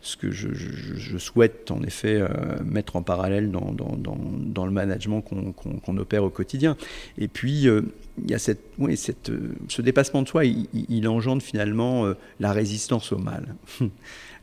ce 0.02 0.16
que 0.16 0.30
je, 0.30 0.48
je, 0.52 1.18
souhaite, 1.18 1.70
en 1.70 1.82
effet, 1.82 2.22
mettre 2.64 2.96
en 2.96 3.02
parallèle 3.02 3.50
dans, 3.50 3.72
dans, 3.72 3.96
dans 3.96 4.18
dans 4.58 4.66
le 4.66 4.72
management 4.72 5.22
qu'on 5.22 5.96
opère 5.98 6.24
au 6.24 6.30
quotidien. 6.30 6.76
Et 7.16 7.28
puis, 7.28 7.68
euh, 7.68 7.82
il 8.24 8.30
y 8.30 8.34
a 8.34 8.38
cette, 8.38 8.60
oui, 8.78 8.96
cette, 8.96 9.30
euh, 9.30 9.54
ce 9.68 9.82
dépassement 9.82 10.22
de 10.22 10.28
soi, 10.28 10.44
il, 10.44 11.08
engendre 11.08 11.42
finalement 11.42 12.06
euh, 12.06 12.14
la 12.40 12.52
résistance 12.52 13.12
au 13.12 13.18
mal. 13.18 13.54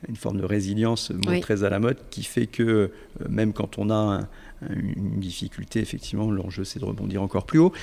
Une 0.08 0.16
forme 0.16 0.40
de 0.40 0.46
résilience 0.46 1.12
très 1.42 1.64
à 1.64 1.70
la 1.70 1.80
mode 1.80 1.98
qui 2.12 2.24
fait 2.24 2.46
que 2.46 2.92
même 3.28 3.54
quand 3.54 3.80
on 3.80 3.90
a 3.90 4.28
une 4.70 5.20
difficulté, 5.20 5.80
effectivement, 5.80 6.30
l'enjeu 6.30 6.64
c'est 6.64 6.80
de 6.80 6.86
rebondir 6.86 7.24
encore 7.24 7.46
plus 7.48 7.58
haut. 7.58 7.74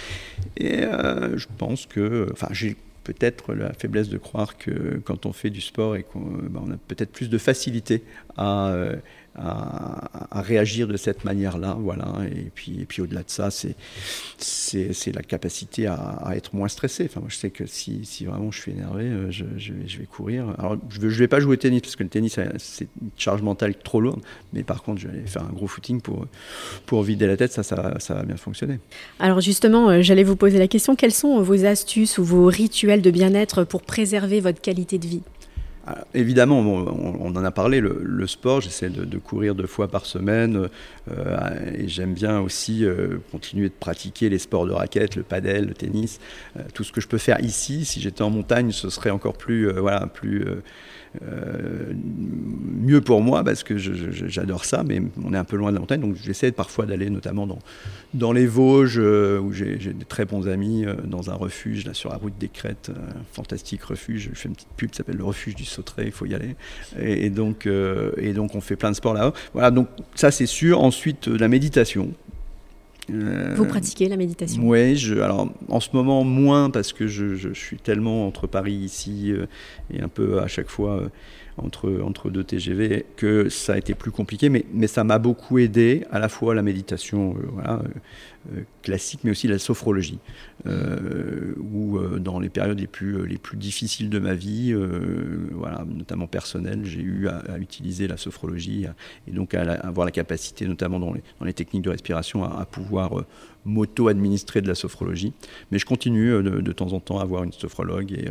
Et 0.57 0.83
je 0.83 1.46
pense 1.59 1.87
que, 1.87 2.28
enfin, 2.31 2.46
j'ai 2.52 2.76
peut-être 3.02 3.55
la 3.55 3.72
faiblesse 3.72 4.09
de 4.09 4.18
croire 4.18 4.57
que 4.57 5.00
quand 5.05 5.26
on 5.26 5.33
fait 5.33 5.50
du 5.50 5.61
sport 5.61 5.96
et 5.96 6.05
qu'on 6.05 6.20
ben, 6.20 6.74
a 6.74 6.76
peut-être 6.87 7.11
plus 7.11 7.28
de 7.28 7.38
facilité 7.38 8.05
à 8.37 8.72
à, 9.35 10.42
réagir 10.42 10.88
de 10.88 10.97
cette 10.97 11.25
manière-là. 11.25 11.77
Voilà. 11.79 12.07
Et 12.31 12.51
puis, 12.55 12.81
et 12.81 12.85
puis 12.85 13.03
au-delà 13.03 13.23
de 13.23 13.31
ça, 13.31 13.51
c'est, 13.51 13.77
c'est, 14.38 15.14
la 15.14 15.23
capacité 15.23 15.87
à, 15.87 16.33
être 16.35 16.55
moins 16.55 16.68
stressé. 16.68 17.05
Enfin, 17.05 17.21
moi, 17.21 17.29
je 17.31 17.37
sais 17.37 17.51
que 17.51 17.66
si, 17.66 18.05
si 18.05 18.25
vraiment 18.25 18.51
je 18.51 18.61
suis 18.61 18.73
énervé, 18.73 19.05
euh, 19.05 19.31
je, 19.31 19.45
je, 19.57 19.73
vais, 19.73 20.07
courir. 20.07 20.55
Alors, 20.59 20.77
je 20.90 21.01
ne 21.01 21.09
vais, 21.09 21.29
pas 21.29 21.40
jouer 21.40 21.55
au 21.55 21.57
tennis 21.57 21.81
parce 21.81 21.97
que 21.97 22.03
le 22.03 22.09
tennis, 22.09 22.38
c'est 22.59 22.88
une 23.01 23.11
charge 23.16 23.42
mentale 23.42 23.75
trop 23.75 24.01
lourde. 24.01 24.21
Mais 24.53 24.62
par 24.62 24.83
contre, 24.83 25.01
je 25.01 25.09
vais 25.09 25.14
aller 25.18 25.27
faire 25.27 25.42
un 25.42 25.53
gros 25.53 25.66
footing 25.66 26.01
pour, 26.01 26.27
pour 26.87 27.03
vider 27.03 27.27
la 27.27 27.37
tête. 27.37 27.53
Ça, 27.53 27.62
ça, 27.62 27.99
ça 27.99 28.14
va 28.14 28.23
bien 28.23 28.37
fonctionner. 28.37 28.79
Alors, 29.18 29.40
justement, 29.40 29.90
euh, 29.90 30.03
j'allais 30.03 30.25
vous 30.25 30.37
poser 30.37 30.59
la 30.59 30.68
question 30.68 30.97
quelles 30.97 31.12
sont 31.12 31.40
vos 31.40 31.64
astuces 31.64 32.18
ou 32.18 32.25
vos 32.25 32.47
rituels 32.47 33.03
de 33.03 33.11
bien-être 33.11 33.64
pour 33.64 33.83
préserver 33.83 34.40
votre 34.40 34.61
qualité 34.61 34.99
de 34.99 35.07
vie? 35.07 35.23
Ah, 35.85 36.05
évidemment, 36.14 36.61
on, 36.61 37.35
en 37.35 37.45
a 37.45 37.51
parlé, 37.51 37.81
le, 37.81 38.27
sport, 38.29 38.61
j'essaie 38.61 38.88
de, 38.88 39.18
courir 39.18 39.57
deux 39.57 39.66
fois 39.66 39.88
par 39.88 40.07
semaine 40.07 40.68
euh, 41.11 41.73
et 41.75 41.88
j'aime 41.88 42.14
bien 42.14 42.38
aussi 42.38 42.85
euh, 42.85 43.18
continuer 43.33 43.68
de 43.68 43.75
pratiquer 43.75 44.29
les 44.29 44.38
sports 44.38 44.64
de 44.66 44.73
raquette, 44.73 45.16
le 45.16 45.25
padel, 45.25 45.66
le 45.66 45.75
tennis, 45.75 46.21
euh, 46.57 46.61
tout 46.73 46.85
ce 46.85 46.92
que 46.92 47.01
je 47.01 47.09
peux 47.09 47.18
faire 47.18 47.40
ici. 47.40 47.85
Si 47.85 48.01
j'étais 48.01 48.23
en 48.23 48.31
montagne, 48.31 48.71
ce 48.71 48.90
serait 48.90 49.11
encore 49.11 49.37
plus, 49.37 49.73
voilà, 49.73 50.07
plus 50.07 50.47
mieux 51.20 53.01
pour 53.01 53.20
moi 53.20 53.44
parce 53.44 53.62
que 53.62 53.77
j'adore 53.77 54.64
ça, 54.64 54.83
mais 54.83 55.01
on 55.25 55.33
est 55.35 55.37
un 55.37 55.44
peu 55.44 55.57
loin 55.57 55.70
de 55.70 55.75
la 55.75 55.81
montagne, 55.81 56.01
donc 56.01 56.16
j'essaie 56.16 56.53
parfois 56.53 56.87
d'aller 56.87 57.11
notamment 57.11 57.46
dans, 57.46 57.59
dans 58.14 58.33
les 58.33 58.46
Vosges, 58.46 58.98
euh, 58.98 59.38
où 59.38 59.53
j'ai 59.53 59.77
des 59.77 60.05
très 60.05 60.25
bons 60.25 60.48
amis, 60.48 60.85
euh, 60.85 60.94
dans 61.05 61.31
un 61.31 61.35
refuge, 61.35 61.85
là 61.85 61.94
sur 61.94 62.11
la 62.11 62.16
route 62.16 62.37
des 62.38 62.48
Crêtes, 62.48 62.90
un 62.90 63.22
fantastique 63.33 63.83
refuge. 63.85 64.31
Je 64.33 64.38
fais 64.38 64.48
une 64.48 64.55
petite 64.55 64.68
pub 64.77 64.90
qui 64.90 64.96
s'appelle 64.96 65.16
le 65.16 65.25
refuge 65.25 65.55
du 65.55 65.64
Sautré, 65.64 66.05
il 66.07 66.12
faut 66.12 66.27
y 66.27 66.35
aller. 66.35 66.57
Et, 67.01 67.31
donc, 67.31 67.66
et 67.66 68.33
donc 68.33 68.55
on 68.55 68.61
fait 68.61 68.77
plein 68.77 68.90
de 68.90 68.96
sports 68.96 69.14
là-haut. 69.14 69.33
Voilà, 69.53 69.70
donc 69.70 69.88
ça 70.14 70.31
c'est 70.31 70.46
sûr. 70.46 70.81
Ensuite, 70.83 71.29
la 71.29 71.48
méditation. 71.48 72.12
Vous 73.09 73.67
pratiquez 73.67 74.09
la 74.09 74.17
méditation? 74.17 74.62
Oui, 74.65 74.97
alors 75.21 75.49
en 75.69 75.81
ce 75.81 75.91
moment 75.93 76.25
moins 76.25 76.71
parce 76.71 76.93
que 76.93 77.07
je, 77.07 77.35
je, 77.35 77.53
suis 77.53 77.77
tellement 77.77 78.27
entre 78.27 78.47
Paris 78.47 78.75
ici 78.75 79.33
et 79.93 80.01
un 80.01 80.09
peu 80.09 80.41
à 80.41 80.47
chaque 80.47 80.69
fois 80.69 81.11
entre, 81.59 82.01
entre 82.03 82.31
deux 82.31 82.45
TGV 82.45 83.05
que 83.17 83.49
ça 83.49 83.75
a 83.75 83.79
été 83.79 83.95
plus 83.95 84.11
compliqué, 84.11 84.49
mais, 84.49 84.65
mais 84.73 84.87
ça 84.87 85.05
m'a 85.05 85.19
beaucoup 85.19 85.59
aidé 85.59 86.05
à 86.11 86.19
la 86.19 86.29
fois 86.29 86.55
la 86.55 86.62
méditation 86.62 87.37
euh, 87.37 87.69
euh, 87.69 87.79
euh, 88.55 88.62
classique, 88.83 89.21
mais 89.25 89.31
aussi 89.31 89.47
la 89.47 89.59
sophrologie, 89.59 90.19
où 90.65 91.99
dans 92.19 92.41
les 92.41 92.49
périodes 92.49 92.81
les 92.81 92.87
plus, 92.87 93.27
les 93.27 93.38
plus 93.38 93.57
difficiles 93.57 94.11
de 94.11 94.19
ma 94.19 94.35
vie, 94.35 94.75
voilà, 95.53 95.85
notamment 95.88 96.27
personnelle, 96.27 96.81
j'ai 96.85 97.01
eu 97.01 97.29
à, 97.29 97.59
utiliser 97.59 98.09
la 98.09 98.17
sophrologie 98.17 98.87
et 99.29 99.31
donc 99.31 99.55
à, 99.55 99.62
avoir 99.75 100.05
la 100.05 100.11
capacité, 100.11 100.67
notamment 100.67 100.99
dans 100.99 101.15
les, 101.45 101.53
techniques 101.53 101.83
de 101.83 101.91
respiration, 101.91 102.43
à, 102.43 102.65
pouvoir 102.65 103.25
m'auto-administrer 103.65 104.61
de 104.61 104.67
la 104.67 104.75
sophrologie. 104.75 105.33
Mais 105.71 105.79
je 105.79 105.87
continue 105.87 106.31
de, 106.43 106.61
de, 106.61 106.73
temps 106.73 106.93
en 106.93 106.99
temps 106.99 107.21
à 107.21 107.23
avoir 107.23 107.45
une 107.45 107.53
sophrologue 107.53 108.11
et, 108.12 108.29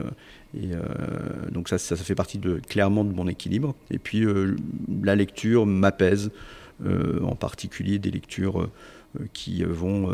euh, 0.59 1.49
donc 1.51 1.69
ça, 1.69 1.77
fait 1.77 2.15
partie 2.15 2.39
clairement 2.67 3.03
de 3.03 3.13
mon 3.13 3.27
équilibre. 3.27 3.75
Et 3.89 3.99
puis 3.99 4.25
euh, 4.25 4.55
la 5.01 5.15
lecture 5.15 5.65
m'apaise, 5.65 6.31
euh, 6.85 7.21
en 7.23 7.35
particulier 7.35 7.99
des 7.99 8.11
lectures 8.11 8.69
qui 9.33 9.61
vont 9.65 10.09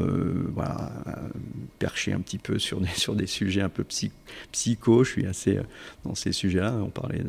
percher 1.77 2.13
un 2.13 2.19
petit 2.19 2.39
peu 2.39 2.57
sur 2.57 2.81
des, 2.81 3.27
sujets 3.27 3.61
un 3.61 3.69
peu 3.69 3.83
psycho. 3.83 5.03
Je 5.03 5.09
suis 5.09 5.25
assez 5.27 5.59
dans 6.03 6.15
ces 6.15 6.31
sujets-là. 6.31 6.73
On 6.81 6.89
parlait 6.89 7.21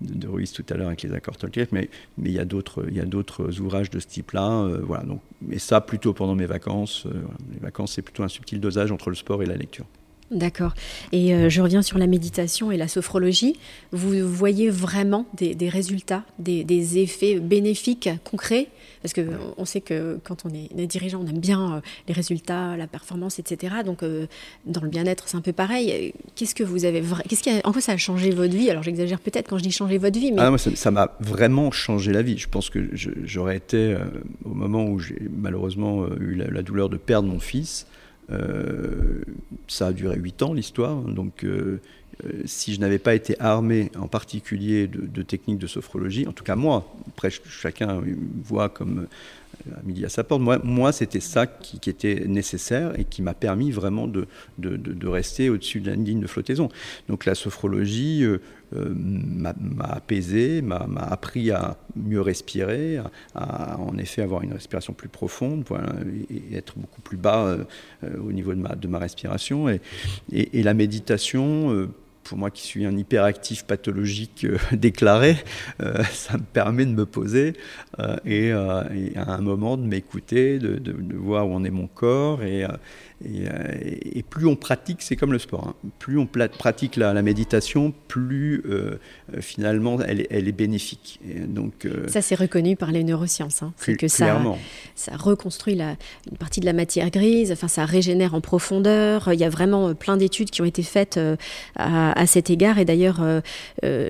de, 0.00 0.28
Ruiz 0.28 0.52
tout 0.52 0.64
à 0.70 0.74
l'heure 0.74 0.86
avec 0.86 1.02
les 1.02 1.12
accords 1.12 1.36
Tolkien, 1.36 1.66
mais, 1.72 1.90
il 2.24 2.30
y 2.30 2.38
a 2.38 2.44
d'autres 2.44 3.60
ouvrages 3.60 3.90
de 3.90 3.98
ce 3.98 4.06
type-là. 4.06 4.68
voilà, 4.84 5.04
mais 5.42 5.58
ça, 5.58 5.80
plutôt 5.80 6.12
pendant 6.12 6.36
mes 6.36 6.46
vacances. 6.46 7.08
les 7.52 7.58
vacances, 7.58 7.94
c'est 7.94 8.02
plutôt 8.02 8.22
un 8.22 8.28
subtil 8.28 8.60
dosage 8.60 8.92
entre 8.92 9.10
le 9.10 9.16
sport 9.16 9.42
et 9.42 9.46
la 9.46 9.56
lecture. 9.56 9.86
D'accord. 10.30 10.74
Et 11.10 11.34
euh, 11.34 11.48
je 11.48 11.60
reviens 11.60 11.82
sur 11.82 11.98
la 11.98 12.06
méditation 12.06 12.70
et 12.70 12.76
la 12.76 12.86
sophrologie. 12.86 13.56
Vous 13.90 14.28
voyez 14.28 14.70
vraiment 14.70 15.26
des, 15.34 15.68
résultats, 15.68 16.22
des, 16.38 16.98
effets 16.98 17.40
bénéfiques, 17.40 18.08
concrets? 18.24 18.68
Parce 19.02 19.12
qu'on 19.14 19.64
sait 19.64 19.80
que 19.80 20.20
quand 20.22 20.44
on 20.44 20.50
est, 20.50 20.86
dirigeant, 20.86 21.22
on 21.24 21.26
aime 21.26 21.40
bien 21.40 21.76
euh, 21.76 21.80
les 22.06 22.14
résultats, 22.14 22.76
la 22.76 22.86
performance, 22.86 23.40
etc. 23.40 23.76
Donc, 23.84 24.02
euh, 24.02 24.26
dans 24.66 24.82
le 24.82 24.88
bien-être, 24.88 25.24
c'est 25.26 25.36
un 25.36 25.40
peu 25.40 25.52
pareil. 25.52 26.12
Qu'est-ce 26.36 26.54
que 26.54 26.62
vous 26.62 26.84
avez 26.84 27.02
Qu'est-ce 27.28 27.42
qui 27.42 27.50
En 27.64 27.72
quoi 27.72 27.80
ça 27.80 27.92
a 27.92 27.96
changé 27.96 28.30
votre 28.30 28.54
vie? 28.54 28.70
Alors, 28.70 28.84
j'exagère 28.84 29.18
peut-être 29.18 29.48
quand 29.48 29.58
je 29.58 29.64
dis 29.64 29.72
changer 29.72 29.98
votre 29.98 30.18
vie. 30.18 30.30
Mais... 30.30 30.42
Ah, 30.42 30.56
ça 30.58 30.90
m'a 30.92 31.16
vraiment 31.18 31.72
changé 31.72 32.12
la 32.12 32.22
vie. 32.22 32.38
Je 32.38 32.48
pense 32.48 32.70
que 32.70 32.90
j'aurais 33.24 33.56
été, 33.56 33.96
au 34.44 34.54
moment 34.54 34.84
où 34.84 35.00
j'ai 35.00 35.28
malheureusement 35.34 36.06
eu 36.20 36.34
la 36.34 36.62
douleur 36.62 36.88
de 36.88 36.98
perdre 36.98 37.28
mon 37.28 37.40
fils, 37.40 37.86
ça 39.68 39.88
a 39.88 39.92
duré 39.92 40.16
8 40.16 40.42
ans 40.42 40.52
l'histoire, 40.52 40.96
donc 40.96 41.44
euh, 41.44 41.80
euh, 42.24 42.42
si 42.44 42.74
je 42.74 42.80
n'avais 42.80 42.98
pas 42.98 43.14
été 43.14 43.40
armé 43.40 43.90
en 43.98 44.08
particulier 44.08 44.86
de, 44.88 45.22
techniques 45.22 45.58
de 45.58 45.66
sophrologie, 45.66 46.26
en 46.26 46.32
tout 46.32 46.44
cas 46.44 46.56
moi, 46.56 46.92
après 47.08 47.30
chacun 47.30 48.02
voit 48.42 48.68
comme 48.68 49.06
midi 49.84 50.04
à 50.04 50.08
sa 50.08 50.24
porte, 50.24 50.40
moi, 50.40 50.58
moi 50.62 50.92
c'était 50.92 51.20
ça 51.20 51.46
qui, 51.46 51.90
était 51.90 52.24
nécessaire 52.26 52.98
et 52.98 53.04
qui 53.04 53.22
m'a 53.22 53.34
permis 53.34 53.70
vraiment 53.70 54.06
de, 54.06 54.26
de, 54.58 55.08
rester 55.08 55.50
au-dessus 55.50 55.80
de 55.80 55.90
la 55.90 55.96
ligne 55.96 56.20
de 56.20 56.26
flottaison. 56.26 56.68
Donc 57.08 57.24
la 57.24 57.34
sophrologie, 57.34 58.24
euh, 58.76 58.94
m'a 58.94 59.52
apaisé, 59.80 60.62
m'a 60.62 60.86
appris 61.10 61.50
à 61.50 61.76
mieux 61.96 62.20
respirer, 62.20 62.98
à, 63.34 63.80
en 63.80 63.98
effet 63.98 64.22
avoir 64.22 64.42
une 64.42 64.52
respiration 64.52 64.92
plus 64.92 65.08
profonde 65.08 65.64
et, 66.30 66.56
être 66.56 66.78
beaucoup 66.78 67.00
plus 67.00 67.16
bas 67.16 67.46
euh, 67.46 67.64
euh, 68.04 68.16
au 68.24 68.30
niveau 68.30 68.54
de 68.54 68.60
ma, 68.60 68.76
de 68.76 68.86
ma 68.86 68.98
respiration. 68.98 69.68
Et, 69.68 69.80
et, 70.30 70.62
la 70.62 70.74
méditation, 70.74 71.88
pour 72.24 72.38
moi 72.38 72.50
qui 72.50 72.62
suis 72.62 72.86
un 72.86 72.96
hyperactif 72.96 73.64
pathologique 73.64 74.46
déclaré, 74.72 75.36
ça 76.12 76.36
me 76.36 76.44
permet 76.44 76.84
de 76.84 76.92
me 76.92 77.06
poser 77.06 77.54
et, 78.24 78.52
à 78.52 78.86
un 79.26 79.40
moment 79.40 79.76
de 79.76 79.84
m'écouter, 79.84 80.58
de, 80.58 80.76
de, 80.76 81.16
voir 81.16 81.48
où 81.48 81.54
en 81.54 81.64
est 81.64 81.70
mon 81.70 81.86
corps 81.86 82.40
euh, 83.26 83.74
et, 83.80 84.22
plus 84.22 84.46
on 84.46 84.56
pratique, 84.56 85.02
c'est 85.02 85.16
comme 85.16 85.32
le 85.32 85.38
sport, 85.38 85.68
hein. 85.68 85.74
plus 85.98 86.18
on 86.18 86.26
pratique 86.26 86.96
la, 86.96 87.20
méditation, 87.20 87.92
plus 88.08 88.62
euh, 88.64 88.98
euh, 89.34 89.40
finalement 89.40 89.98
elle, 90.00 90.20
est 90.30 90.52
bénéfique. 90.52 91.20
donc, 91.46 91.86
ça, 92.08 92.22
c'est 92.22 92.34
reconnu 92.34 92.76
par 92.76 92.92
les 92.92 93.04
neurosciences. 93.04 93.62
Hein. 93.62 93.72
C'est 93.76 93.96
que 93.96 94.08
ça, 94.08 94.40
ça 94.94 95.16
reconstruit 95.16 95.74
la, 95.74 95.96
une 96.30 96.38
partie 96.38 96.60
de 96.60 96.66
la 96.66 96.72
matière 96.72 97.10
grise, 97.10 97.52
enfin, 97.52 97.68
ça 97.68 97.84
régénère 97.84 98.34
en 98.34 98.40
profondeur. 98.40 99.30
Il 99.32 99.38
y 99.38 99.44
a 99.44 99.50
vraiment 99.50 99.94
plein 99.94 100.16
d'études 100.16 100.50
qui 100.50 100.62
ont 100.62 100.66
été 100.66 100.82
faites 100.82 101.20
à, 101.76 102.26
cet 102.26 102.48
égard. 102.48 102.78
Et 102.78 102.84
d'ailleurs, 102.84 103.22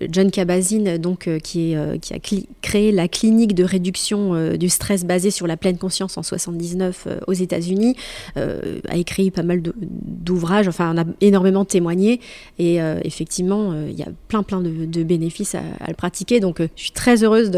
John 0.08 0.30
Kabat-Zinn, 0.30 0.98
donc, 0.98 1.28
qui, 1.42 1.72
est, 1.72 1.98
qui 1.98 2.14
a 2.14 2.18
créé 2.62 2.92
la 2.92 3.08
clinique 3.08 3.54
de 3.54 3.64
réduction 3.64 4.56
du 4.56 4.68
stress 4.68 5.04
basée 5.04 5.30
sur 5.30 5.46
la 5.46 5.56
pleine 5.56 5.78
conscience 5.78 6.16
en 6.16 6.22
79 6.22 7.08
aux 7.26 7.32
États-Unis, 7.32 7.96
a 8.36 8.99
écrit 9.00 9.30
pas 9.30 9.42
mal 9.42 9.62
d'ouvrages, 9.62 10.68
enfin 10.68 10.94
on 10.94 11.00
a 11.00 11.04
énormément 11.20 11.64
témoigné 11.64 12.20
et 12.58 12.80
euh, 12.80 13.00
effectivement 13.04 13.72
euh, 13.72 13.88
il 13.90 13.98
y 13.98 14.02
a 14.02 14.08
plein 14.28 14.42
plein 14.42 14.60
de, 14.60 15.02
bénéfices 15.02 15.54
à, 15.54 15.88
le 15.88 15.94
pratiquer. 15.94 16.40
Donc 16.40 16.60
euh, 16.60 16.68
je 16.76 16.82
suis 16.82 16.90
très 16.92 17.24
heureuse 17.24 17.50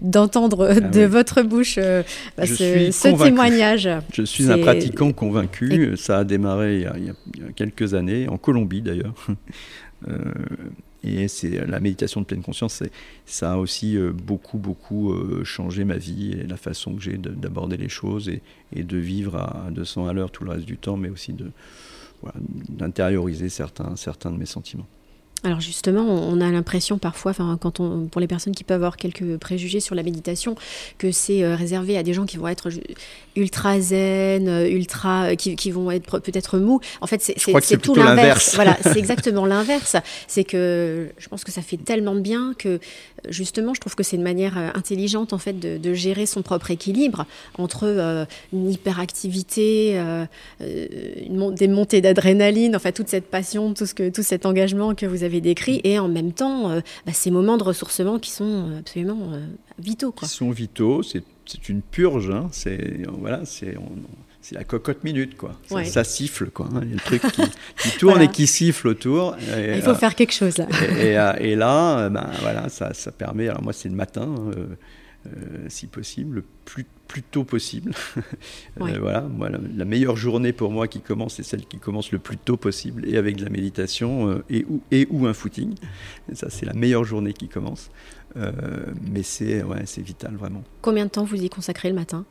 d'entendre 0.00 0.68
ah 0.70 0.80
de, 0.80 1.04
votre 1.04 1.42
bouche 1.42 1.78
bah, 2.36 2.46
ce, 2.46 3.24
témoignage. 3.24 3.88
Je 4.12 4.22
suis 4.22 4.50
un 4.50 4.58
pratiquant 4.58 5.12
convaincu. 5.12 5.96
Ça 5.96 6.18
a 6.18 6.24
démarré 6.24 6.76
il 6.76 7.04
y 7.06 7.10
a, 7.10 7.52
quelques 7.54 7.94
années, 7.94 8.28
en 8.28 8.36
Colombie 8.36 8.82
d'ailleurs. 8.82 9.14
Et 11.04 11.28
c'est 11.28 11.64
la 11.66 11.78
méditation 11.78 12.20
de 12.20 12.26
pleine 12.26 12.42
conscience, 12.42 12.82
ça 13.24 13.52
a 13.52 13.56
aussi 13.56 13.96
euh, 13.96 14.12
beaucoup, 14.12 14.58
beaucoup 14.58 15.12
euh, 15.12 15.44
changé 15.44 15.84
ma 15.84 15.96
vie 15.96 16.32
et 16.32 16.46
la 16.46 16.56
façon 16.56 16.96
que 16.96 17.02
j'ai 17.02 17.16
d'aborder 17.16 17.76
les 17.76 17.88
choses 17.88 18.28
et, 18.28 18.42
et, 18.74 18.82
de 18.82 18.96
vivre 18.96 19.36
à 19.36 19.70
200 19.70 20.08
à 20.08 20.12
l'heure 20.12 20.32
tout 20.32 20.42
le 20.42 20.50
reste 20.50 20.66
du 20.66 20.76
temps, 20.76 20.96
mais 20.96 21.08
aussi 21.08 21.34
d'intérioriser 22.68 23.48
certains, 23.48 23.94
certains 23.94 24.32
de 24.32 24.38
mes 24.38 24.46
sentiments. 24.46 24.88
Alors 25.44 25.60
justement, 25.60 26.04
on 26.04 26.40
a 26.40 26.50
l'impression 26.50 26.98
parfois, 26.98 27.32
quand 27.60 27.78
on, 27.78 28.06
pour 28.06 28.20
les 28.20 28.26
personnes 28.26 28.54
qui 28.54 28.64
peuvent 28.64 28.76
avoir 28.76 28.96
quelques 28.96 29.36
préjugés 29.36 29.78
sur 29.78 29.94
la 29.94 30.02
méditation, 30.02 30.56
que 30.98 31.12
c'est 31.12 31.44
euh, 31.44 31.54
réservé 31.54 31.96
à 31.96 32.02
des 32.02 32.12
gens 32.12 32.26
qui 32.26 32.38
vont 32.38 32.48
être 32.48 32.68
ultra 33.36 33.80
zen, 33.80 34.48
euh, 34.48 34.68
ultra, 34.68 35.30
euh, 35.30 35.34
qui, 35.36 35.70
vont 35.70 35.92
être 35.92 36.18
peut-être 36.18 36.58
mous. 36.58 36.80
En 37.00 37.06
fait, 37.06 37.22
c'est 37.22 37.80
tout 37.80 37.94
l'inverse. 37.94 38.56
Voilà, 38.56 38.76
c'est 38.82 38.96
exactement 38.98 39.46
l'inverse. 39.46 39.94
C'est 40.26 40.42
que 40.42 41.08
je 41.18 41.28
pense 41.28 41.44
que 41.44 41.52
ça 41.52 41.62
fait 41.62 41.76
tellement 41.76 42.16
de 42.16 42.20
bien 42.20 42.54
que 42.58 42.80
justement, 43.28 43.74
je 43.74 43.80
trouve 43.80 43.94
que 43.94 44.02
c'est 44.02 44.16
une 44.16 44.22
manière 44.22 44.56
intelligente 44.74 45.32
en 45.32 45.38
fait 45.38 45.58
de, 45.58 45.94
gérer 45.94 46.26
son 46.26 46.42
propre 46.42 46.70
équilibre 46.70 47.26
entre 47.56 48.26
une 48.52 48.70
hyperactivité, 48.70 50.00
des 50.60 51.68
montées 51.68 52.00
d'adrénaline, 52.00 52.76
enfin 52.76 52.92
toute 52.92 53.08
cette 53.08 53.26
passion, 53.26 53.74
tout 53.74 53.86
ce 53.86 53.94
que 53.94 54.10
tout 54.10 54.22
cet 54.22 54.46
engagement 54.46 54.94
que 54.94 55.06
vous 55.06 55.24
avez 55.24 55.27
avez 55.28 55.40
décrit, 55.40 55.80
et 55.84 55.98
en 55.98 56.08
même 56.08 56.32
temps, 56.32 56.70
euh, 56.70 56.80
bah, 57.06 57.12
ces 57.12 57.30
moments 57.30 57.56
de 57.56 57.62
ressourcement 57.62 58.18
qui 58.18 58.30
sont 58.30 58.44
euh, 58.44 58.78
absolument 58.80 59.32
euh, 59.32 59.46
vitaux. 59.78 60.12
Quoi. 60.12 60.26
Qui 60.26 60.34
sont 60.34 60.50
vitaux, 60.50 61.02
c'est 61.02 61.22
une 61.68 61.82
purge, 61.82 62.30
hein. 62.30 62.48
c'est 62.52 63.02
voilà, 63.18 63.44
c'est 63.44 63.76
c'est 64.40 64.54
la 64.54 64.64
cocotte 64.64 65.04
minute, 65.04 65.36
quoi. 65.36 65.52
Ça, 65.84 66.04
siffle, 66.04 66.50
quoi. 66.50 66.68
Hein. 66.74 66.80
Il 66.82 66.88
y 66.88 66.92
a 66.92 66.94
le 66.94 67.00
truc 67.00 67.22
qui, 67.76 67.98
tourne 67.98 68.22
et 68.22 68.28
qui 68.28 68.46
siffle 68.46 68.88
autour. 68.88 69.36
Il 69.56 69.82
faut 69.82 69.94
faire 69.94 70.14
quelque 70.14 70.32
chose, 70.32 70.58
là. 70.58 70.66
Et, 71.40 71.54
là, 71.54 72.08
ben, 72.08 72.30
voilà, 72.40 72.68
ça, 72.68 72.94
ça, 72.94 73.12
permet... 73.12 73.48
Alors 73.48 73.62
moi, 73.62 73.72
c'est 73.72 73.88
le 73.88 73.96
matin, 73.96 74.34
si 75.68 75.86
possible, 75.86 76.36
le 76.36 76.44
plus 76.64 76.86
plus 77.08 77.22
tôt 77.22 77.44
possible. 77.44 77.92
Euh, 78.80 78.98
voilà, 79.00 79.22
moi, 79.22 79.48
la, 79.48 79.84
meilleure 79.84 80.16
journée 80.16 80.52
pour 80.52 80.70
moi 80.70 80.86
qui 80.86 81.00
commence, 81.00 81.34
c'est 81.34 81.42
celle 81.42 81.66
qui 81.66 81.78
commence 81.78 82.12
le 82.12 82.20
plus 82.20 82.36
tôt 82.36 82.56
possible 82.56 83.04
et 83.08 83.16
avec 83.16 83.36
de 83.36 83.42
la 83.42 83.50
méditation 83.50 84.28
euh, 84.28 84.44
et, 84.48 84.64
ou, 84.68 84.80
et 84.92 85.08
ou 85.10 85.26
un 85.26 85.32
footing. 85.32 85.74
ça, 86.32 86.48
c'est 86.48 86.64
la 86.64 86.74
meilleure 86.74 87.02
journée 87.02 87.32
qui 87.32 87.48
commence. 87.48 87.90
Euh, 88.36 88.52
mais 89.10 89.24
c'est 89.24 89.64
ouais, 89.64 89.82
vital, 89.98 90.36
vraiment. 90.36 90.62
Combien 90.80 91.06
de 91.06 91.10
temps 91.10 91.24
vous 91.24 91.42
y 91.42 91.48
consacrez 91.48 91.88
le 91.88 91.96
matin? 91.96 92.24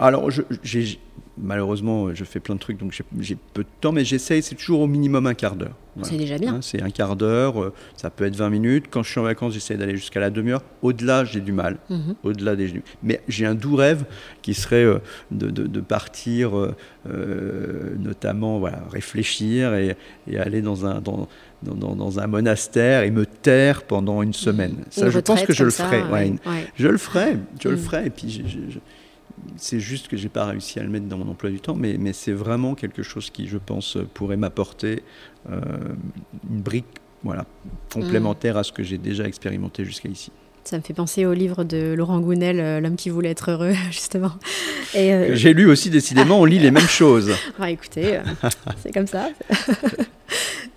Alors, 0.00 0.28
j'ai 0.64 0.98
malheureusement, 1.38 2.14
je 2.14 2.24
fais 2.24 2.40
plein 2.40 2.54
de 2.54 2.60
trucs, 2.60 2.78
donc 2.78 2.98
j'ai 3.20 3.36
peu 3.52 3.62
de 3.62 3.68
temps, 3.80 3.92
mais 3.92 4.04
j'essaye, 4.04 4.42
c'est 4.42 4.54
toujours 4.54 4.80
au 4.80 4.86
minimum 4.86 5.26
un 5.26 5.34
quart 5.34 5.56
d'heure. 5.56 5.76
C'est 6.02 6.16
déjà 6.16 6.36
bien. 6.38 6.56
Hein, 6.56 6.58
c'est 6.60 6.82
un 6.82 6.90
quart 6.90 7.16
d'heure, 7.16 7.62
euh, 7.62 7.72
ça 7.96 8.10
peut 8.10 8.24
être 8.26 8.36
20 8.36 8.50
minutes. 8.50 8.86
Quand 8.90 9.02
je 9.02 9.10
suis 9.10 9.20
en 9.20 9.24
vacances, 9.24 9.54
j'essaie 9.54 9.76
d'aller 9.76 9.96
jusqu'à 9.96 10.20
la 10.20 10.30
demi-heure. 10.30 10.62
Au-delà, 10.82 11.24
j'ai 11.24 11.40
du 11.40 11.52
mal. 11.52 11.78
Mhm. 11.88 12.14
Au-delà 12.22 12.56
des. 12.56 12.82
Mais 13.02 13.22
j'ai 13.28 13.46
un 13.46 13.54
doux 13.54 13.76
rêve 13.76 14.04
qui 14.42 14.54
serait 14.54 14.84
euh, 14.84 14.98
de, 15.30 15.80
partir, 15.80 16.56
euh, 16.56 17.96
notamment 17.98 18.58
voilà, 18.58 18.82
réfléchir 18.90 19.74
et, 19.74 19.96
aller 20.36 20.60
dans 20.60 20.84
un, 20.84 21.00
dans, 21.00 21.28
dans, 21.62 22.20
un 22.20 22.26
monastère 22.26 23.02
et 23.02 23.10
me 23.10 23.24
taire 23.24 23.84
pendant 23.84 24.22
une 24.22 24.34
semaine. 24.34 24.76
Ça, 24.90 25.08
je 25.08 25.18
pense 25.18 25.44
que 25.44 25.54
je 25.54 25.64
le 25.64 25.70
ferai. 25.70 26.02
Je 26.76 26.88
le 26.88 26.98
ferai, 26.98 27.38
je 27.60 27.68
le 27.68 27.76
ferai. 27.76 28.06
Et 28.06 28.10
puis, 28.10 28.44
je 28.46 28.78
c'est 29.56 29.80
juste 29.80 30.08
que 30.08 30.16
j'ai 30.16 30.28
pas 30.28 30.44
réussi 30.44 30.78
à 30.78 30.82
le 30.82 30.88
mettre 30.88 31.06
dans 31.06 31.18
mon 31.18 31.30
emploi 31.30 31.50
du 31.50 31.60
temps, 31.60 31.74
mais, 31.74 31.96
mais 31.98 32.12
c'est 32.12 32.32
vraiment 32.32 32.74
quelque 32.74 33.02
chose 33.02 33.30
qui, 33.30 33.46
je 33.46 33.58
pense, 33.58 33.98
pourrait 34.14 34.36
m'apporter 34.36 35.02
euh, 35.50 35.60
une 36.50 36.60
brique 36.60 36.86
voilà, 37.22 37.46
complémentaire 37.92 38.56
à 38.56 38.62
ce 38.62 38.72
que 38.72 38.82
j'ai 38.82 38.98
déjà 38.98 39.24
expérimenté 39.24 39.84
jusqu'à 39.84 40.08
ici. 40.08 40.30
Ça 40.64 40.76
me 40.76 40.82
fait 40.82 40.94
penser 40.94 41.26
au 41.26 41.32
livre 41.32 41.64
de 41.64 41.94
Laurent 41.96 42.20
Gounel, 42.20 42.60
euh, 42.60 42.80
L'homme 42.80 42.96
qui 42.96 43.08
voulait 43.08 43.30
être 43.30 43.50
heureux, 43.50 43.72
justement. 43.90 44.32
Euh, 44.94 45.34
j'ai 45.34 45.52
lu 45.52 45.66
aussi, 45.66 45.90
décidément, 45.90 46.40
on 46.40 46.44
lit 46.44 46.58
les 46.58 46.70
mêmes 46.70 46.88
choses. 46.88 47.32
Ah, 47.58 47.70
écoutez, 47.70 48.20
c'est 48.82 48.92
comme 48.92 49.06
ça. 49.06 49.30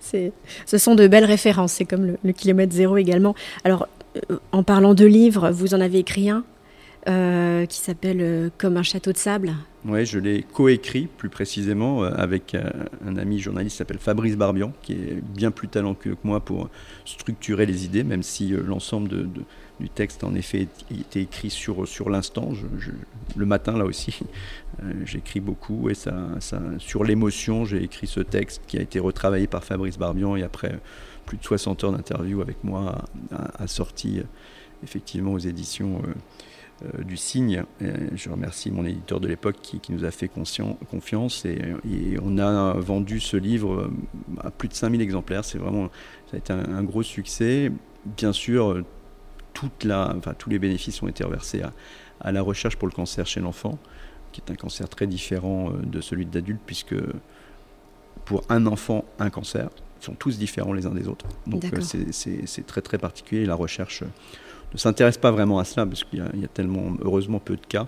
ce 0.00 0.78
sont 0.78 0.94
de 0.94 1.06
belles 1.06 1.24
références, 1.24 1.72
c'est 1.74 1.84
comme 1.84 2.06
le, 2.06 2.18
le, 2.24 2.32
kilomètre 2.32 2.72
zéro 2.72 2.96
également. 2.96 3.34
Alors, 3.64 3.86
en 4.52 4.62
parlant 4.62 4.94
de 4.94 5.04
livres, 5.04 5.50
vous 5.50 5.74
en 5.74 5.80
avez 5.80 5.98
écrit 5.98 6.30
un? 6.30 6.44
Euh, 7.08 7.64
qui 7.64 7.78
s'appelle 7.78 8.18
euh, 8.20 8.50
Comme 8.58 8.76
un 8.76 8.82
château 8.82 9.10
de 9.10 9.16
sable. 9.16 9.54
Oui, 9.86 10.04
je 10.04 10.18
l'ai 10.18 10.42
coécrit 10.42 11.06
plus 11.06 11.30
précisément 11.30 12.04
euh, 12.04 12.10
avec 12.14 12.54
un 12.54 13.16
ami 13.16 13.38
journaliste 13.38 13.76
qui 13.76 13.78
s'appelle 13.78 13.98
Fabrice 13.98 14.36
Barbian, 14.36 14.74
qui 14.82 14.92
est 14.92 15.22
bien 15.22 15.50
plus 15.50 15.68
talentueux 15.68 16.14
que 16.14 16.26
moi 16.26 16.40
pour 16.40 16.68
structurer 17.06 17.64
les 17.64 17.86
idées, 17.86 18.04
même 18.04 18.22
si 18.22 18.48
l'ensemble 18.48 19.30
du 19.80 19.88
texte 19.88 20.24
en 20.24 20.34
effet 20.34 20.68
était 20.90 21.22
écrit 21.22 21.48
sur, 21.48 21.88
sur 21.88 22.10
l'instant. 22.10 22.52
le 23.34 23.46
matin 23.46 23.78
là 23.78 23.86
aussi, 23.86 24.18
j'écris 25.06 25.40
beaucoup 25.40 25.88
et 25.88 25.94
ça, 25.94 26.12
sur 26.76 27.02
l'émotion, 27.02 27.64
j'ai 27.64 27.82
écrit 27.82 28.08
ce 28.08 28.20
texte 28.20 28.60
qui 28.66 28.76
a 28.76 28.82
été 28.82 28.98
retravaillé 28.98 29.46
par 29.46 29.64
Fabrice 29.64 29.96
Barbian 29.96 30.36
et 30.36 30.42
après 30.42 30.78
plus 31.24 31.38
de 31.38 31.44
60 31.44 31.84
heures 31.84 31.92
d'interview 31.92 32.42
avec 32.42 32.62
moi 32.62 33.06
a, 33.32 33.66
sorti 33.66 34.20
effectivement 34.82 35.32
aux 35.32 35.38
éditions. 35.38 36.02
Du 37.04 37.16
Cygne. 37.16 37.64
je 37.80 38.30
remercie 38.30 38.70
mon 38.70 38.84
éditeur 38.84 39.20
de 39.20 39.28
l'époque 39.28 39.56
qui, 39.60 39.80
nous 39.90 40.04
a 40.04 40.10
fait 40.10 40.28
confiance 40.28 41.44
et, 41.44 41.58
on 42.22 42.38
a 42.38 42.72
vendu 42.74 43.20
ce 43.20 43.36
livre 43.36 43.72
euh, 43.74 43.92
à 44.42 44.50
plus 44.50 44.68
de 44.68 44.74
5000 44.74 45.00
exemplaires. 45.00 45.44
C'est 45.44 45.58
vraiment, 45.58 45.88
ça 46.30 46.36
a 46.36 46.38
été 46.38 46.52
un, 46.52 46.82
gros 46.82 47.02
succès. 47.02 47.70
Bien 48.16 48.32
sûr, 48.32 48.82
toute 49.52 49.84
la, 49.84 50.14
enfin, 50.16 50.34
tous 50.34 50.50
les 50.50 50.58
bénéfices 50.58 51.02
ont 51.02 51.08
été 51.08 51.24
reversés 51.24 51.62
à, 52.20 52.32
la 52.32 52.42
recherche 52.42 52.76
pour 52.76 52.88
le 52.88 52.92
cancer 52.92 53.26
chez 53.26 53.40
l'enfant, 53.40 53.78
qui 54.32 54.40
est 54.40 54.50
un 54.50 54.54
cancer 54.54 54.88
très 54.88 55.06
différent 55.06 55.70
euh, 55.70 55.82
de 55.84 56.00
celui 56.00 56.26
d'adulte, 56.26 56.60
puisque 56.64 56.96
pour 58.24 58.42
un 58.48 58.66
enfant, 58.66 59.04
un 59.18 59.30
cancer, 59.30 59.70
ils 60.00 60.04
sont 60.04 60.14
tous 60.14 60.38
différents 60.38 60.72
les 60.72 60.86
uns 60.86 60.94
des 60.94 61.08
autres. 61.08 61.26
Donc 61.46 61.64
c'est 62.10 62.66
très 62.66 62.80
très 62.80 62.98
particulier. 62.98 63.44
La 63.44 63.54
recherche 63.54 64.02
ne 64.72 64.78
s'intéresse 64.78 65.18
pas 65.18 65.30
vraiment 65.30 65.58
à 65.58 65.64
cela, 65.64 65.86
parce 65.86 66.04
qu'il 66.04 66.18
y, 66.18 66.44
a 66.44 66.48
tellement, 66.48 66.92
heureusement, 67.02 67.38
peu 67.38 67.56
de 67.56 67.66
cas, 67.66 67.86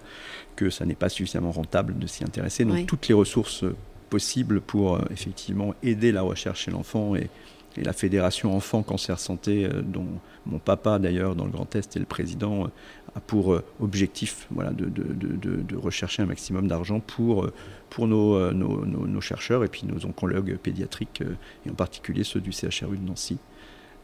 que 0.57 0.71
ça 0.71 0.85
n'est 0.85 0.95
pas 0.95 1.09
suffisamment 1.09 1.53
rentable 1.53 1.99
de 1.99 2.07
s'y 2.07 2.25
intéresser. 2.25 2.64
Donc 2.64 2.87
toutes 2.87 3.09
les 3.09 3.14
ressources 3.14 3.64
possibles 4.12 4.61
pour 4.61 4.97
euh, 4.97 5.01
effectivement 5.11 5.75
aider 5.83 6.12
la 6.12 6.21
recherche 6.21 6.64
chez 6.64 6.71
l'enfant 6.71 7.16
et, 7.16 7.31
la 7.79 7.95
Fédération 7.95 8.55
Enfants 8.55 8.83
Cancer 8.83 9.18
Santé, 9.18 9.64
euh, 9.64 9.81
dont 9.81 10.07
mon 10.45 10.59
papa 10.59 10.99
d'ailleurs 10.99 11.35
dans 11.35 11.47
le 11.47 11.51
Grand 11.51 11.75
Est 11.75 11.97
est 11.97 11.99
le 11.99 12.05
président, 12.05 12.64
euh, 12.64 12.68
a 13.16 13.21
pour 13.21 13.59
objectif 13.81 14.47
voilà, 14.51 14.73
de, 14.73 14.85
de, 14.90 15.77
rechercher 15.77 16.23
un 16.23 16.27
maximum 16.27 16.68
d'argent 16.68 17.01
pour, 17.01 17.49
pour 17.88 18.07
nos, 18.07 18.53
nos, 18.53 18.85
nos, 18.87 19.21
chercheurs 19.23 19.64
et 19.64 19.68
puis 19.68 19.85
nos 19.87 20.05
oncologues 20.07 20.57
pédiatriques, 20.57 21.23
et 21.66 21.71
en 21.71 21.75
particulier 21.75 22.25
ceux 22.25 22.40
du 22.40 22.53
CHRU 22.53 22.99
de 22.99 23.07
Nancy. 23.07 23.38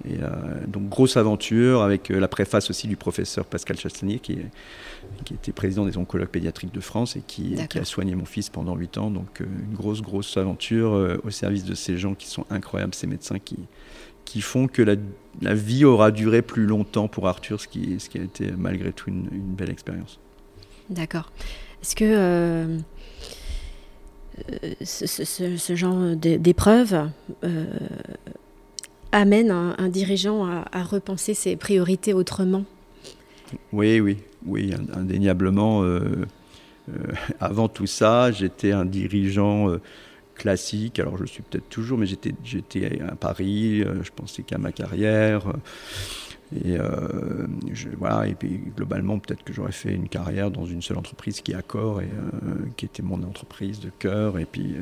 Et 0.04 0.18
euh, 0.22 0.28
donc 0.68 0.88
grosse 0.88 1.16
aventure 1.16 1.82
avec 1.82 2.10
euh, 2.10 2.20
la 2.20 2.28
préface 2.28 2.70
aussi 2.70 2.86
du 2.86 2.96
professeur 2.96 3.44
Pascal 3.44 3.76
Chastanier 3.76 4.20
qui, 4.20 4.38
qui 5.24 5.34
était 5.34 5.50
président 5.50 5.84
des 5.84 5.96
oncologues 5.96 6.28
pédiatriques 6.28 6.72
de 6.72 6.80
France 6.80 7.16
et 7.16 7.22
qui, 7.26 7.56
qui 7.68 7.78
a 7.78 7.84
soigné 7.84 8.14
mon 8.14 8.24
fils 8.24 8.48
pendant 8.48 8.76
8 8.76 8.98
ans. 8.98 9.10
Donc 9.10 9.40
euh, 9.40 9.44
une 9.44 9.74
grosse 9.74 10.00
grosse 10.00 10.36
aventure 10.36 11.18
au 11.24 11.30
service 11.30 11.64
de 11.64 11.74
ces 11.74 11.98
gens 11.98 12.14
qui 12.14 12.28
sont 12.28 12.44
incroyables, 12.48 12.94
ces 12.94 13.08
médecins 13.08 13.40
qui, 13.40 13.56
qui 14.24 14.40
font 14.40 14.68
que 14.68 14.82
la, 14.82 14.94
la 15.42 15.54
vie 15.54 15.84
aura 15.84 16.12
duré 16.12 16.42
plus 16.42 16.66
longtemps 16.66 17.08
pour 17.08 17.26
Arthur, 17.26 17.60
ce 17.60 17.66
qui, 17.66 17.98
ce 17.98 18.08
qui 18.08 18.18
a 18.18 18.22
été 18.22 18.52
malgré 18.56 18.92
tout 18.92 19.08
une, 19.08 19.28
une 19.32 19.54
belle 19.54 19.70
expérience. 19.70 20.20
D'accord. 20.90 21.32
Est-ce 21.82 21.96
que 21.96 22.78
ce, 24.84 25.06
ce, 25.06 25.56
ce, 25.56 25.74
genre 25.74 26.16
d'épreuve 26.16 27.10
amène 29.12 29.50
un, 29.50 29.88
dirigeant 29.88 30.46
à, 30.46 30.82
repenser 30.82 31.34
ses 31.34 31.56
priorités 31.56 32.12
autrement 32.12 32.64
Oui, 33.72 34.00
oui, 34.00 34.18
oui, 34.46 34.72
indéniablement. 34.94 35.82
Euh, 35.82 36.00
euh, 36.90 37.12
avant 37.40 37.68
tout 37.68 37.86
ça, 37.86 38.30
j'étais 38.32 38.72
un 38.72 38.84
dirigeant 38.84 39.70
euh, 39.70 39.80
classique. 40.34 40.98
Alors 40.98 41.16
je 41.18 41.24
suis 41.24 41.42
peut-être 41.42 41.68
toujours, 41.68 41.98
mais 41.98 42.06
j'étais, 42.06 43.00
à 43.02 43.16
Paris, 43.16 43.80
je 43.80 44.10
pensais 44.14 44.42
qu'à 44.42 44.58
ma 44.58 44.72
carrière. 44.72 45.52
Et, 46.64 46.78
voilà, 47.98 48.26
et 48.26 48.34
puis 48.34 48.60
globalement, 48.74 49.18
peut-être 49.18 49.44
que 49.44 49.52
j'aurais 49.52 49.72
fait 49.72 49.92
une 49.92 50.08
carrière 50.08 50.50
dans 50.50 50.64
une 50.64 50.80
seule 50.80 50.96
entreprise 50.96 51.42
qui 51.42 51.52
est 51.52 51.54
Accor, 51.54 52.00
et, 52.00 52.08
qui 52.76 52.86
était 52.86 53.02
mon 53.02 53.22
entreprise 53.22 53.80
de 53.80 53.90
cœur. 53.98 54.38
Et 54.38 54.46
puis 54.46 54.76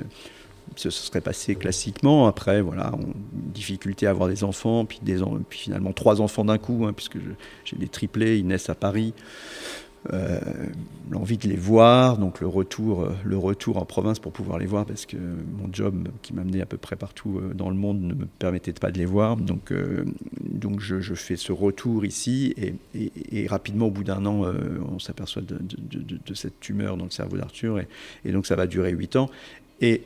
ce 0.75 0.91
serait 0.91 1.21
passé 1.21 1.55
classiquement. 1.55 2.27
Après, 2.27 2.61
voilà, 2.61 2.93
on, 2.95 3.13
difficulté 3.33 4.07
à 4.07 4.11
avoir 4.11 4.29
des 4.29 4.45
enfants, 4.45 4.85
puis, 4.85 5.01
des, 5.03 5.21
puis 5.49 5.61
finalement 5.61 5.93
trois 5.93 6.21
enfants 6.21 6.45
d'un 6.45 6.59
coup, 6.59 6.85
hein, 6.87 6.93
puisque 6.93 7.19
j'ai 7.65 7.77
des 7.77 7.89
triplés, 7.89 8.39
ils 8.39 8.47
naissent 8.47 8.71
à 8.71 8.75
Paris. 8.75 9.15
Euh, 10.13 10.39
l'envie 11.11 11.39
de 11.39 11.49
les 11.49 11.57
voir, 11.57 12.19
donc 12.19 12.41
le 12.41 12.47
retour, 12.47 13.03
euh, 13.03 13.13
le 13.25 13.39
retour 13.39 13.77
en 13.77 13.85
province 13.85 14.19
pour 14.19 14.33
pouvoir 14.33 14.59
les 14.59 14.67
voir, 14.67 14.85
parce 14.85 15.07
que 15.07 15.17
mon 15.17 15.69
job 15.73 16.09
qui 16.23 16.33
m'amenait 16.33 16.61
à 16.61 16.67
peu 16.67 16.77
près 16.77 16.97
partout 16.97 17.39
euh, 17.39 17.55
dans 17.55 17.71
le 17.71 17.77
monde 17.77 18.01
ne 18.03 18.15
me 18.15 18.27
permettait 18.27 18.73
pas 18.73 18.91
de 18.91 18.99
les 18.99 19.05
voir. 19.05 19.37
Donc, 19.37 19.73
donc 20.43 20.81
je, 20.81 21.15
fais 21.15 21.37
ce 21.37 21.53
retour 21.53 22.05
ici, 22.05 22.55
et, 22.95 23.47
rapidement, 23.47 23.87
au 23.87 23.91
bout 23.91 24.05
d'un 24.05 24.25
an, 24.27 24.45
on 24.93 24.99
s'aperçoit 24.99 25.43
de, 25.43 26.35
cette 26.35 26.61
tumeur 26.61 26.97
dans 26.97 27.05
le 27.05 27.11
cerveau 27.11 27.37
d'Arthur, 27.37 27.79
et, 27.79 27.89
et, 28.25 28.33
donc 28.33 28.47
ça 28.47 28.57
va 28.57 28.67
durer 28.67 28.93
huit 28.93 29.17
ans. 29.17 29.31
Et 29.81 30.03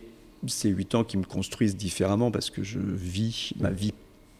ces 0.46 0.70
huit 0.70 0.94
ans 0.94 1.05
qui 1.05 1.16
me 1.16 1.24
construisent 1.24 1.76
différemment 1.76 2.31
parce 2.31 2.50
que 2.50 2.62
je 2.62 2.79
vis 2.79 3.53
ma 3.59 3.70
vie 3.70 3.92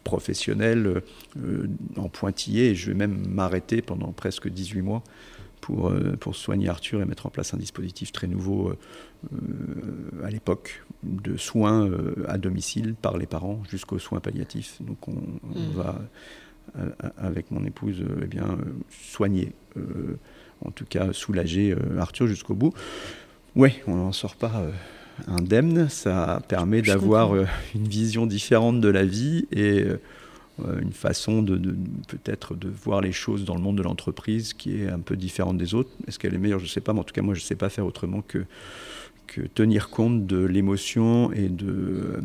professionnelle 0.03 1.01
euh, 1.37 1.67
en 1.97 2.09
pointillé 2.09 2.69
et 2.69 2.75
je 2.75 2.87
vais 2.87 2.97
même 2.97 3.27
m'arrêter 3.27 3.81
pendant 3.81 4.11
presque 4.11 4.49
18 4.49 4.81
mois 4.81 5.03
pour, 5.59 5.89
euh, 5.89 6.17
pour 6.19 6.35
soigner 6.35 6.69
Arthur 6.69 7.01
et 7.01 7.05
mettre 7.05 7.27
en 7.27 7.29
place 7.29 7.53
un 7.53 7.57
dispositif 7.57 8.11
très 8.11 8.27
nouveau 8.27 8.69
euh, 8.71 9.37
à 10.23 10.29
l'époque 10.29 10.83
de 11.03 11.37
soins 11.37 11.89
à 12.27 12.37
domicile 12.37 12.95
par 12.99 13.17
les 13.17 13.27
parents 13.27 13.61
jusqu'aux 13.69 13.99
soins 13.99 14.19
palliatifs. 14.19 14.81
Donc 14.81 15.07
on, 15.07 15.11
mmh. 15.13 15.71
va 15.75 16.01
avec 17.17 17.51
mon 17.51 17.65
épouse 17.65 18.03
eh 18.21 18.27
bien, 18.27 18.57
soigner, 18.89 19.51
en 20.63 20.71
tout 20.71 20.85
cas 20.85 21.11
soulager 21.11 21.75
Arthur 21.97 22.27
jusqu'au 22.27 22.53
bout. 22.53 22.73
Oui, 23.55 23.79
on 23.87 23.95
n'en 23.95 24.11
sort 24.11 24.35
pas 24.35 24.63
indemne. 25.27 25.89
Ça 25.89 26.41
permet 26.47 26.81
d'avoir 26.81 27.35
euh, 27.35 27.45
une 27.75 27.87
vision 27.87 28.25
différente 28.25 28.81
de 28.81 28.89
la 28.89 29.05
vie 29.05 29.47
et 29.51 29.85
euh, 29.85 30.79
une 30.81 30.91
façon 30.91 31.41
de, 31.41 31.57
peut-être 32.07 32.55
de 32.55 32.69
voir 32.69 33.01
les 33.01 33.11
choses 33.11 33.45
dans 33.45 33.55
le 33.55 33.61
monde 33.61 33.77
de 33.77 33.83
l'entreprise 33.83 34.53
qui 34.53 34.81
est 34.81 34.89
un 34.89 34.99
peu 34.99 35.15
différente 35.15 35.57
des 35.57 35.73
autres. 35.73 35.89
Est-ce 36.07 36.19
qu'elle 36.19 36.33
est 36.33 36.39
meilleure? 36.39 36.59
Je 36.59 36.65
ne 36.65 36.69
sais 36.69 36.81
pas, 36.81 36.93
mais 36.93 36.99
en 36.99 37.03
tout 37.03 37.13
cas, 37.13 37.21
moi, 37.21 37.33
je 37.33 37.41
ne 37.41 37.45
sais 37.45 37.55
pas 37.55 37.69
faire 37.69 37.85
autrement 37.85 38.21
que, 38.21 38.45
que 39.27 39.41
tenir 39.41 39.89
compte 39.89 40.27
de 40.27 40.43
l'émotion 40.43 41.31
et 41.31 41.47
de, 41.47 41.67
euh, 41.67 42.21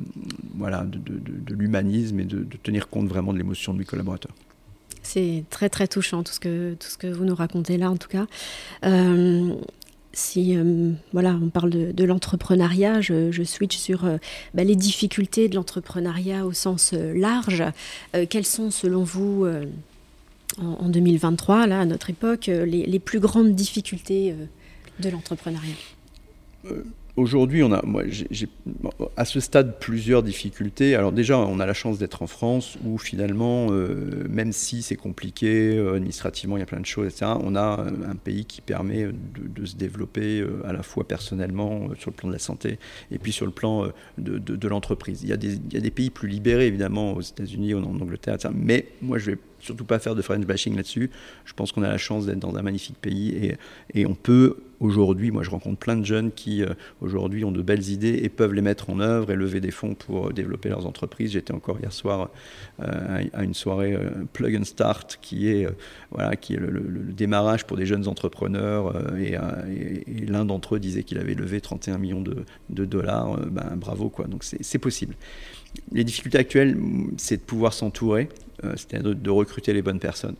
voilà, 0.56 0.85
de, 0.85 1.54
l'humanisme 1.54 2.21
et 2.21 2.25
de, 2.25 2.44
tenir 2.63 2.88
compte 2.88 3.08
vraiment 3.08 3.33
de 3.33 3.38
l'émotion 3.38 3.73
de 3.73 3.79
mes 3.79 3.85
collaborateurs. 3.85 4.35
C'est 5.02 5.44
très 5.50 5.69
très 5.69 5.87
touchant 5.87 6.25
tout 6.25 6.33
ce 6.33 6.40
que 6.40 6.75
tout 6.75 6.88
ce 6.88 6.98
que 6.98 7.06
vous 7.06 7.25
nous 7.25 7.37
racontez 7.37 7.77
là 7.77 7.92
en 7.92 7.96
tout 7.96 8.08
cas 8.08 8.27
si 10.17 10.56
euh, 10.56 10.92
voilà, 11.12 11.38
on 11.42 11.48
parle 11.48 11.71
de, 11.71 12.04
l'entrepreneuriat, 12.04 13.00
je, 13.02 13.44
switch 13.44 13.77
sur 13.77 14.06
euh, 14.06 14.17
bah, 14.54 14.64
les 14.64 14.75
difficultés 14.75 15.48
de 15.48 15.54
l'entrepreneuriat 15.54 16.46
au 16.46 16.52
sens 16.52 16.92
euh, 16.94 17.12
large. 17.14 17.62
quelles 18.31 18.46
sont, 18.46 18.71
selon 18.71 19.04
vous, 19.04 19.46
en, 20.58 20.88
2023, 20.88 21.67
là, 21.67 21.81
à 21.81 21.85
notre 21.85 22.10
époque, 22.10 22.46
les, 22.46 22.98
plus 22.98 23.21
grandes 23.21 23.54
difficultés 23.54 24.35
de 25.00 25.08
l'entrepreneuriat? 25.10 25.75
Aujourd'hui, 27.17 27.62
on 27.62 27.73
a, 27.73 27.81
moi, 27.87 28.02
j'ai 28.06 28.48
à 29.17 29.25
ce 29.25 29.40
stade 29.40 29.79
plusieurs 29.81 30.23
difficultés. 30.23 30.94
Alors 30.94 31.12
déjà, 31.12 31.38
on 31.38 31.60
a 31.60 31.67
la 31.67 31.73
chance 31.73 31.98
d'être 31.98 32.21
en 32.21 32.27
France 32.27 32.77
où 32.85 32.98
finalement, 32.98 33.69
euh, 33.71 34.27
même 34.29 34.52
si 34.52 34.83
c'est 34.83 34.96
compliqué 34.96 35.79
euh, 35.79 35.94
administrativement, 35.94 36.58
il 36.58 36.60
y 36.60 36.62
a 36.62 36.67
plein 36.67 36.81
de 36.81 36.87
choses, 36.87 37.06
etc. 37.06 37.33
On 37.42 37.56
a 37.56 37.81
euh, 37.81 38.10
un 38.10 38.17
pays 38.17 38.44
qui 38.44 38.60
permet 38.60 39.08
de, 39.35 39.64
se 39.64 39.77
développer 39.77 40.44
à 40.64 40.75
la 40.75 40.83
fois 40.83 41.08
personnellement 41.08 41.88
sur 41.98 42.10
le 42.10 42.17
plan 42.17 42.29
de 42.29 42.35
la 42.35 42.38
santé 42.38 42.79
et 43.10 43.19
puis 43.19 43.33
sur 43.33 43.46
le 43.46 43.52
plan 43.52 43.88
de, 44.19 44.69
l'entreprise. 44.69 45.23
Il, 45.23 45.29
il, 45.29 45.73
y 45.73 45.77
a 45.77 45.81
des 45.81 45.90
pays 45.90 46.10
plus 46.10 46.29
libérés 46.29 46.67
évidemment 46.67 47.14
aux 47.14 47.23
États-Unis, 47.23 47.73
en 47.75 47.83
Angleterre, 47.83 48.35
etc. 48.35 48.52
Mais 48.54 48.88
moi, 49.00 49.17
je 49.17 49.31
vais 49.31 49.38
surtout 49.67 49.85
pas 49.85 49.98
faire 49.98 50.14
de 50.14 50.23
French 50.23 50.44
bashing 50.46 50.77
là-dessus. 50.77 51.10
Je 51.44 51.52
pense 51.52 51.73
qu'on 51.73 51.83
a 51.83 51.88
la 51.88 51.98
chance 51.98 52.27
d'être 52.27 52.38
dans 52.38 52.56
un 52.56 52.62
magnifique 52.62 52.98
pays 53.00 53.31
et, 53.31 53.56
et 53.94 54.06
on 54.06 54.14
peut 54.14 54.56
aujourd'hui, 54.81 55.31
moi 55.31 55.42
je 55.42 55.50
rencontre 55.50 55.79
plein 55.79 55.96
de 55.96 56.04
jeunes 56.04 56.33
qui 56.33 56.62
euh, 56.62 56.75
aujourd'hui 57.00 57.44
ont 57.44 57.52
de 57.52 57.62
belles 57.62 57.88
idées 57.88 58.21
et 58.23 58.29
peuvent 58.29 58.52
les 58.52 58.62
mettre 58.62 58.90
en 58.90 59.00
œuvre 59.00 59.31
et 59.31 59.37
lever 59.37 59.60
des 59.60 59.71
fonds 59.71 59.94
pour 59.94 60.29
euh, 60.29 60.33
développer 60.33 60.69
leurs 60.69 60.87
entreprises. 60.87 61.33
J'étais 61.33 61.52
encore 61.52 61.79
hier 61.81 61.92
soir 61.92 62.31
euh, 62.81 63.25
à 63.33 63.42
une 63.42 63.54
soirée 63.54 63.96
Plug 64.33 64.56
and 64.56 64.64
Start 64.64 65.19
qui 65.21 65.48
est, 65.48 65.67
voilà, 66.10 66.37
qui 66.37 66.54
est 66.54 66.58
le, 66.58 66.81
démarrage 67.12 67.67
pour 67.67 67.77
des 67.77 67.87
jeunes 67.87 68.08
entrepreneurs 68.08 68.94
et, 69.19 69.37
l'un 70.27 70.44
d'entre 70.44 70.77
eux 70.77 70.81
disait 70.81 71.02
qu'il 71.02 71.19
avait 71.19 71.35
levé 71.35 71.60
31 71.60 71.98
millions 71.98 72.21
de, 72.21 72.44
de 72.71 72.85
dollars. 72.85 73.38
ben, 73.46 73.77
bravo 73.77 74.08
quoi, 74.08 74.27
donc 74.27 74.44
c'est 74.44 74.79
possible. 74.79 75.14
Les 75.92 76.04
difficultés 76.04 76.38
actuelles, 76.38 76.77
c'est 77.16 77.38
de 77.38 77.42
pouvoir 77.42 77.72
s'entourer, 77.72 78.29
c'est-à-dire 78.62 79.14
de, 79.14 79.31
recruter 79.31 79.72
les 79.72 79.83
bonnes 79.83 80.00
personnes 80.00 80.37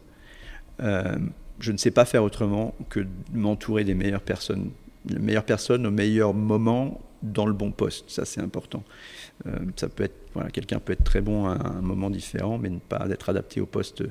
je 1.59 1.73
ne 1.73 1.77
sais 1.77 1.91
pas 1.91 2.05
faire 2.05 2.23
autrement 2.23 2.75
que 2.89 3.07
m'entourer 3.33 3.85
des 3.85 3.95
meilleures 3.95 4.21
personnes, 4.21 4.71
les 5.09 5.19
meilleures 5.19 5.45
personnes 5.45 5.87
au 5.87 5.91
meilleur 5.91 6.35
moment 6.35 7.01
dans 7.23 7.47
le 7.47 7.53
bon 7.53 7.71
poste. 7.71 8.11
Ça, 8.11 8.25
c'est 8.25 8.41
important. 8.41 8.85
Euh, 9.47 9.59
ça 9.77 9.89
peut 9.89 10.05
être, 10.05 10.17
voilà, 10.35 10.51
quelqu'un 10.51 10.79
peut 10.79 10.93
être 10.93 11.05
très 11.05 11.21
bon 11.21 11.47
à 11.47 11.55
un 11.55 11.81
moment 11.81 12.11
différent, 12.11 12.59
mais 12.59 12.69
ne 12.69 12.79
pas 12.79 13.07
être 13.11 13.29
adapté 13.29 13.61
au 13.61 13.67
poste. 13.67 14.05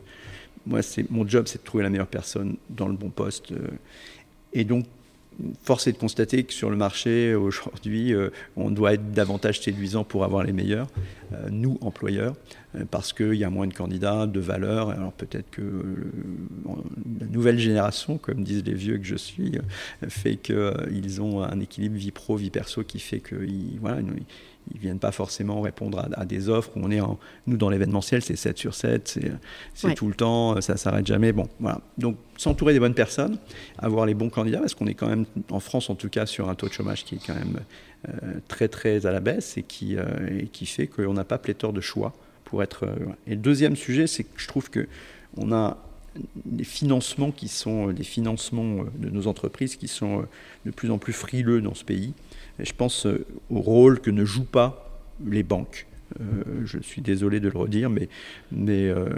Moi, 0.65 0.82
c'est 0.82 1.09
mon 1.11 1.28
job, 1.28 1.47
c'est 1.47 1.59
de 1.59 1.63
trouver 1.63 1.84
la 1.84 1.89
meilleure 1.89 2.07
personne 2.07 2.57
dans 2.69 2.88
le 2.88 2.95
bon 2.95 3.09
poste. 3.09 3.51
Euh, 3.51 3.67
et 4.53 4.63
donc, 4.63 4.86
force 5.64 5.88
est 5.88 5.94
de 5.94 5.98
constater 5.98 6.44
que 6.44 6.54
sur 6.54 6.70
le 6.70 6.76
marché 6.76 7.36
aujourd'hui, 7.36 8.14
euh, 8.14 8.30
on 8.56 8.72
doit 8.72 8.94
être 8.94 9.12
davantage 9.12 9.62
séduisant 9.62 10.04
pour 10.04 10.24
avoir 10.24 10.44
les 10.44 10.54
meilleurs, 10.54 10.88
euh, 11.34 11.50
nous 11.52 11.78
employeurs, 11.82 12.36
euh, 12.76 12.86
parce 12.90 13.14
qu'il 13.14 13.34
y 13.34 13.44
a 13.44 13.50
moins 13.50 13.68
de 13.68 13.74
candidats, 13.74 14.28
de 14.28 14.40
valeur. 14.40 14.90
Alors 14.90 15.12
peut-être 15.12 15.50
que 15.50 15.62
la 17.20 17.28
nouvelle 17.28 17.60
génération, 17.60 18.18
comme 18.18 18.44
disent 18.44 18.64
les 18.66 18.74
vieux 18.74 18.98
que 18.98 19.06
je 19.06 19.16
suis, 19.16 19.60
fait 20.08 20.38
qu'ils 20.38 21.22
ont 21.22 21.44
un 21.44 21.60
équilibre 21.60 21.96
vie 21.96 22.12
pro, 22.12 22.36
vie 22.36 22.50
perso 22.50 22.84
qui 22.84 23.00
fait 23.00 23.20
qu'ils 23.20 23.78
voilà, 23.80 24.02
ils 24.74 24.80
viennent 24.80 24.99
pas 24.99 25.11
forcément 25.11 25.61
répondre 25.61 26.07
à, 26.13 26.26
des 26.26 26.49
offres. 26.49 26.72
On 26.76 26.91
est 26.91 26.99
en, 26.99 27.20
nous, 27.47 27.57
dans 27.57 27.70
l'événementiel, 27.70 28.22
c'est 28.22 28.36
7 28.36 28.57
sur 28.57 28.74
7, 28.74 29.20
c'est 29.74 29.93
tout 29.93 30.07
le 30.07 30.16
temps, 30.16 30.59
ça 30.61 30.78
s'arrête 30.78 31.05
jamais. 31.05 31.32
Bon, 31.32 31.47
voilà. 31.59 31.82
Donc, 31.97 32.18
s'entourer 32.38 32.74
des 32.74 32.80
bonnes 32.80 32.95
personnes, 32.95 33.38
avoir 33.78 34.05
les 34.05 34.13
bons 34.13 34.30
candidats, 34.30 34.59
parce 34.59 34.74
qu'on 34.74 34.88
est 34.88 34.93
quand 34.93 35.07
même, 35.07 35.26
en 35.51 35.59
France 35.59 35.89
en 35.89 35.95
tout 35.95 36.09
cas, 36.09 36.26
sur 36.26 36.49
un 36.49 36.55
taux 36.55 36.68
de 36.68 36.74
chômage 36.74 37.05
qui 37.05 37.16
est 37.16 37.26
quand 37.26 37.36
même 37.36 37.59
euh, 38.07 38.39
très, 38.47 38.68
très 38.68 39.05
à 39.05 39.11
la 39.11 39.20
baisse 39.20 39.57
et 39.57 39.63
qui, 39.63 39.95
euh, 39.97 40.03
et 40.39 40.47
qui 40.47 40.66
fait 40.66 40.88
qu'on 40.88 41.13
n'a 41.13 41.24
pas 41.24 41.38
pléthore 41.38 41.74
de 41.74 41.82
choix 41.82 42.13
pour 42.43 42.61
être. 42.61 42.86
Euh, 42.86 42.95
et 43.28 43.32
le 43.32 43.41
deuxième 43.41 43.76
sujet, 43.76 44.07
c'est 44.07 44.24
que 44.24 44.30
je 44.38 44.47
trouve 44.47 44.70
que 44.70 44.88
on 45.38 45.51
a 45.51 45.78
des 46.45 46.63
financements 46.63 47.32
qui 47.32 47.49
sont 47.49 47.88
des 47.91 48.03
financements 48.03 48.86
de 48.97 49.09
nos 49.09 49.28
entreprises 49.28 49.76
qui 49.76 49.89
sont 49.89 50.26
de 50.66 50.72
plus 50.72 50.89
en 50.89 50.97
plus 50.97 51.11
frileux 51.11 51.61
dans 51.61 51.74
ce 51.74 51.84
pays 51.84 52.13
je 52.60 52.74
pense 52.74 53.06
euh, 53.06 53.26
au 53.49 53.60
rôle 53.60 53.99
que 53.99 54.12
ne 54.12 54.26
jouent 54.26 54.45
pas 54.45 55.01
les 55.26 55.43
banques. 55.43 55.88
Euh, 56.22 56.43
je 56.66 56.80
suis 56.80 57.01
désolé 57.01 57.39
de 57.39 57.49
le 57.49 57.58
redire, 57.58 57.89
mais, 57.89 58.08
euh, 58.53 59.10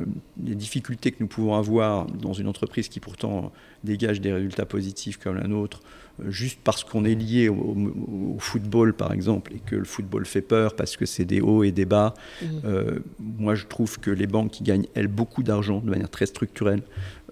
les 0.44 0.56
difficultés 0.56 1.12
que 1.12 1.18
nous 1.20 1.28
pouvons 1.28 1.56
avoir 1.56 2.06
dans 2.06 2.34
une 2.34 2.48
entreprise 2.48 2.88
qui 2.88 3.00
pourtant 3.00 3.52
dégage 3.84 4.22
des 4.22 4.34
résultats 4.34 4.66
positifs 4.66 5.18
comme 5.18 5.36
la 5.36 5.48
nôtre, 5.48 5.82
juste 6.28 6.60
parce 6.64 6.84
qu'on 6.84 7.06
est 7.06 7.14
lié 7.14 7.48
au, 7.48 8.38
football 8.40 8.94
par 8.94 9.12
exemple, 9.14 9.54
et 9.54 9.60
que 9.60 9.76
le 9.76 9.86
football 9.86 10.26
fait 10.26 10.42
peur 10.42 10.76
parce 10.76 10.98
que 10.98 11.06
c'est 11.06 11.26
des 11.26 11.42
hauts 11.42 11.64
et 11.64 11.72
des 11.72 11.86
bas, 11.86 12.16
mmh. 12.42 12.48
moi 13.20 13.54
je 13.54 13.66
trouve 13.66 14.00
que 14.00 14.10
les 14.10 14.26
banques 14.26 14.52
qui 14.52 14.64
gagnent, 14.64 14.88
elles, 14.96 15.08
beaucoup 15.08 15.44
d'argent 15.44 15.80
de 15.80 15.90
manière 15.90 16.10
très 16.10 16.26
structurelle, 16.26 16.82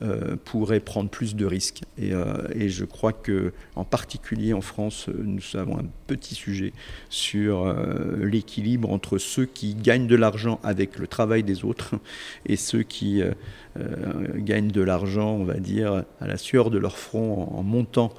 euh, 0.01 0.35
pourrait 0.43 0.81
prendre 0.81 1.09
plus 1.09 1.37
de 1.37 1.45
risques. 1.45 1.83
Et, 1.97 2.11
euh, 2.11 2.33
et, 2.53 2.67
je 2.67 2.83
crois 2.83 3.13
que, 3.13 3.53
en 3.77 3.85
particulier 3.85 4.51
en 4.51 4.59
France, 4.59 5.07
nous 5.07 5.57
avons 5.57 5.79
un 5.79 5.85
petit 6.07 6.35
sujet 6.35 6.73
sur 7.09 7.65
euh, 7.65 8.25
l'équilibre 8.25 8.91
entre 8.91 9.17
ceux 9.17 9.45
qui 9.45 9.73
gagnent 9.73 10.07
de 10.07 10.17
l'argent 10.17 10.59
avec 10.63 10.99
le 10.99 11.07
travail 11.07 11.43
des 11.43 11.63
autres 11.63 11.95
et 12.45 12.57
ceux 12.57 12.83
qui 12.83 13.23
gagnent 14.35 14.71
de 14.71 14.81
l'argent, 14.81 15.31
on 15.31 15.45
va 15.45 15.59
dire, 15.59 16.03
à 16.19 16.27
la 16.27 16.34
sueur 16.37 16.69
de 16.69 16.77
leur 16.77 16.97
front 16.97 17.49
en, 17.55 17.63
montant 17.63 18.13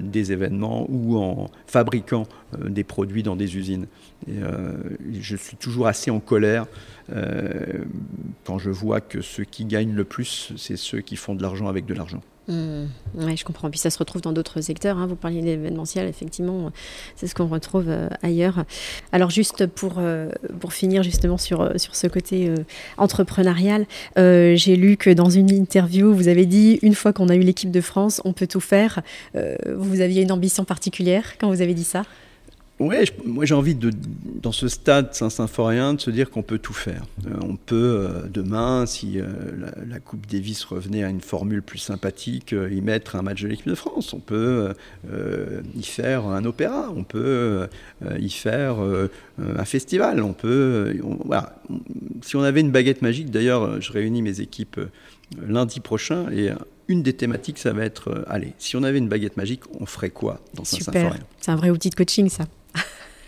des 0.00 0.32
événements 0.32 0.86
ou 0.88 1.16
en 1.16 1.50
fabriquant 1.66 2.26
des 2.58 2.84
produits 2.84 3.22
dans 3.22 3.36
des 3.36 3.56
usines. 3.56 3.86
Et, 4.28 4.40
je 5.20 5.36
suis 5.36 5.56
toujours 5.56 5.86
assez 5.86 6.10
en 6.10 6.20
colère 6.20 6.66
euh, 7.10 7.84
quand 8.44 8.58
je 8.58 8.70
vois 8.70 9.00
que 9.00 9.20
ceux 9.20 9.44
qui 9.44 9.64
gagnent 9.64 9.94
le 9.94 10.04
plus, 10.04 10.52
c'est 10.56 10.76
ceux 10.76 11.00
qui 11.00 11.16
font 11.16 11.34
de 11.34 11.42
l'argent 11.42 11.68
avec 11.68 11.86
de 11.86 11.94
l'argent. 11.94 12.22
Mmh. 12.48 12.86
oui, 13.14 13.36
je 13.36 13.44
comprends. 13.44 13.70
Puis 13.70 13.78
ça 13.78 13.90
se 13.90 13.98
retrouve 13.98 14.20
dans 14.20 14.32
d'autres 14.32 14.60
secteurs. 14.60 14.98
Hein. 14.98 15.06
Vous 15.06 15.16
parliez 15.16 15.42
d'événementiel, 15.42 16.08
effectivement, 16.08 16.72
c'est 17.14 17.26
ce 17.26 17.34
qu'on 17.34 17.46
retrouve 17.46 17.86
euh, 17.88 18.08
ailleurs. 18.22 18.64
Alors 19.12 19.30
juste 19.30 19.66
pour, 19.66 19.94
euh, 19.98 20.30
pour 20.60 20.72
finir 20.72 21.02
justement 21.02 21.38
sur, 21.38 21.78
sur 21.80 21.94
ce 21.94 22.06
côté 22.06 22.52
entrepreneurial, 22.96 23.86
j'ai 24.16 24.76
lu 24.76 24.96
que 24.96 25.10
dans 25.10 25.30
une 25.30 25.50
interview, 25.50 26.12
vous 26.12 26.28
avez 26.28 26.46
dit, 26.46 26.78
une 26.82 26.94
fois 26.94 27.12
qu'on 27.12 27.28
a 27.28 27.36
eu 27.36 27.40
l'équipe 27.40 27.70
de 27.70 27.80
France, 27.80 28.20
on 28.24 28.32
peut 28.32 28.46
tout 28.46 28.60
faire. 28.60 29.00
vous 29.34 30.00
aviez 30.00 30.22
une 30.22 30.32
ambition 30.32 30.64
particulière 30.64 31.38
quand 31.38 31.48
vous 31.48 31.62
avez 31.62 31.74
dit 31.74 31.84
ça? 31.84 32.02
Ouais, 32.82 33.04
moi 33.24 33.44
j'ai 33.44 33.54
envie 33.54 33.76
de, 33.76 33.92
dans 34.42 34.50
ce 34.50 34.66
stade 34.66 35.14
Saint-Symphorien, 35.14 35.94
de 35.94 36.00
se 36.00 36.10
dire 36.10 36.30
qu'on 36.30 36.42
peut 36.42 36.58
tout 36.58 36.72
faire. 36.72 37.04
Euh, 37.28 37.34
on 37.40 37.54
peut 37.54 37.76
euh, 37.76 38.26
demain, 38.28 38.86
si 38.86 39.20
euh, 39.20 39.26
la, 39.88 40.00
Coupe 40.00 40.26
Davis 40.26 40.64
revenait 40.64 41.04
à 41.04 41.08
une 41.08 41.20
formule 41.20 41.62
plus 41.62 41.78
sympathique, 41.78 42.52
y 42.52 42.80
mettre 42.80 43.14
un 43.14 43.22
match 43.22 43.42
de 43.42 43.46
l'équipe 43.46 43.68
de 43.68 43.76
France. 43.76 44.12
On 44.14 44.18
peut 44.18 44.74
y 45.76 45.82
faire 45.84 46.26
un 46.26 46.44
opéra. 46.44 46.92
On 46.96 47.04
peut 47.04 47.68
y 48.18 48.30
faire 48.30 48.78
un 49.38 49.64
festival. 49.64 50.22
On 50.22 50.32
peut, 50.32 50.96
voilà. 51.24 51.54
Si 52.22 52.34
on 52.34 52.42
avait 52.42 52.60
une 52.60 52.72
baguette 52.72 53.00
magique, 53.00 53.30
d'ailleurs, 53.30 53.80
je 53.80 53.92
réunis 53.92 54.22
mes 54.22 54.40
équipes 54.40 54.80
lundi 55.40 55.78
prochain 55.78 56.26
et 56.32 56.50
une 56.88 57.02
des 57.02 57.12
thématiques, 57.12 57.58
ça 57.58 57.72
va 57.72 57.84
être, 57.84 58.24
allez, 58.26 58.54
si 58.58 58.76
on 58.76 58.82
avait 58.82 58.98
une 58.98 59.08
baguette 59.08 59.36
magique, 59.36 59.62
on 59.78 59.86
ferait 59.86 60.10
quoi 60.10 60.40
dans 60.54 60.64
Saint-Symphorien? 60.64 61.20
C'est 61.40 61.52
un 61.52 61.56
vrai 61.56 61.70
outil 61.70 61.90
de 61.90 61.94
coaching, 61.94 62.28
ça. 62.28 62.44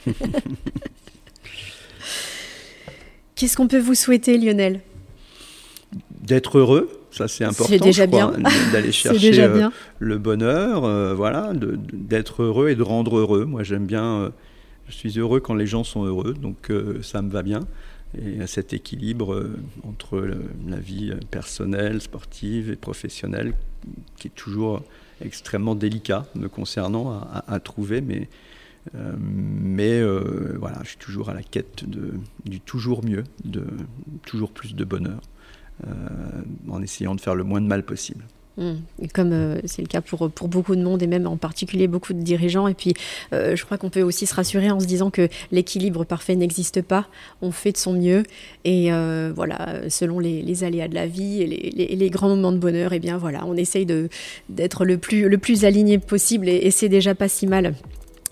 Qu'est-ce 3.35 3.57
qu'on 3.57 3.69
peut 3.69 3.81
vous 3.81 3.95
souhaiter, 3.95 4.39
Lionel? 4.39 4.81
D'être 6.21 6.59
heureux, 6.59 6.91
ça 7.11 7.29
c'est 7.29 7.45
important. 7.45 7.65
C'est 7.69 7.79
déjà 7.79 8.07
bien. 8.07 8.33
D'aller 8.73 8.93
chercher 8.93 9.41
euh, 9.41 9.69
le 9.99 10.19
bonheur, 10.19 10.85
euh, 10.85 11.15
voilà, 11.15 11.53
d'être 11.55 12.43
heureux 12.43 12.71
et 12.71 12.75
de 12.75 12.83
rendre 12.83 13.19
heureux. 13.19 13.45
Moi 13.45 13.63
j'aime 13.63 13.87
bien, 13.87 14.05
euh, 14.05 14.31
je 14.89 14.95
suis 14.95 15.19
heureux 15.19 15.41
quand 15.41 15.55
les 15.55 15.67
gens 15.67 15.85
sont 15.85 16.05
heureux, 16.05 16.35
donc 16.35 16.73
ça 17.03 17.23
me 17.23 17.31
va 17.31 17.43
bien. 17.43 17.61
Et 18.17 18.47
cet 18.47 18.73
équilibre 18.73 19.51
entre 19.83 20.25
la 20.69 20.77
vie 20.77 21.13
personnelle, 21.33 22.01
sportive 22.01 22.71
et 22.71 22.77
professionnelle, 22.77 23.55
qui 24.17 24.29
est 24.29 24.35
toujours 24.35 24.83
extrêmement 25.21 25.75
délicat 25.75 26.25
me 26.37 26.49
concernant 26.49 27.11
à, 27.11 27.45
à 27.49 27.59
trouver, 27.59 28.01
mais 28.01 28.29
euh, 28.95 29.13
mais 29.19 30.01
euh, 30.01 30.57
voilà, 30.59 30.79
je 30.83 30.91
suis 30.91 30.99
toujours 30.99 31.31
à 31.31 31.35
la 31.35 31.43
quête 31.43 31.89
de, 31.89 32.15
du 32.45 32.61
toujours 32.61 33.05
mieux, 33.05 33.25
de 33.45 33.65
toujours 34.27 34.51
plus 34.51 34.75
de 34.75 34.85
bonheur, 34.85 35.21
euh, 35.87 35.91
en 36.69 36.83
essayant 36.83 37.15
de 37.15 37.21
faire 37.21 37.35
le 37.35 37.45
moins 37.45 37.61
de 37.61 37.67
mal 37.67 37.83
possible. 37.83 38.25
Mmh. 38.57 38.75
Comme 39.13 39.57
c'est 39.65 39.83
le 39.83 39.89
cas 39.89 40.01
pour, 40.01 40.29
beaucoup 40.29 40.77
de 40.77 40.83
monde 40.83 41.03
et 41.03 41.09
même 41.09 41.27
en 41.27 41.37
particulier 41.37 41.89
beaucoup 41.89 42.13
de 42.13 42.23
dirigeants. 42.23 42.69
Et 42.69 42.75
puis, 42.75 42.95
je 43.33 43.61
crois 43.65 43.79
qu'on 43.79 43.91
peut 43.91 44.03
aussi 44.03 44.27
se 44.27 44.35
rassurer 44.37 44.71
en 44.71 44.79
se 44.79 44.87
disant 44.87 45.11
que 45.11 45.29
l'équilibre 45.51 46.05
parfait 46.05 46.37
n'existe 46.37 46.81
pas. 46.81 47.09
On 47.43 47.51
fait 47.51 47.73
de 47.73 47.79
son 47.79 47.95
mieux. 47.95 48.23
Et 48.65 48.91
voilà, 49.35 49.91
selon 49.91 50.21
les, 50.21 50.63
aléas 50.63 50.87
de 50.87 50.95
la 50.95 51.09
vie 51.09 51.43
et 51.43 51.97
les, 51.97 52.11
grands 52.11 52.29
moments 52.29 52.53
de 52.53 52.59
bonheur, 52.59 52.93
et 52.93 52.97
eh 52.97 53.01
bien 53.01 53.19
voilà, 53.19 53.45
on 53.45 53.57
essaye 53.57 53.87
d'être 54.49 54.85
le 54.85 54.99
plus 54.99 55.65
aligné 55.65 55.99
possible 55.99 56.49
et 56.49 56.71
c'est 56.71 56.89
déjà 56.89 57.17
pas 57.17 57.29
si 57.29 57.49
mal. 57.49 57.75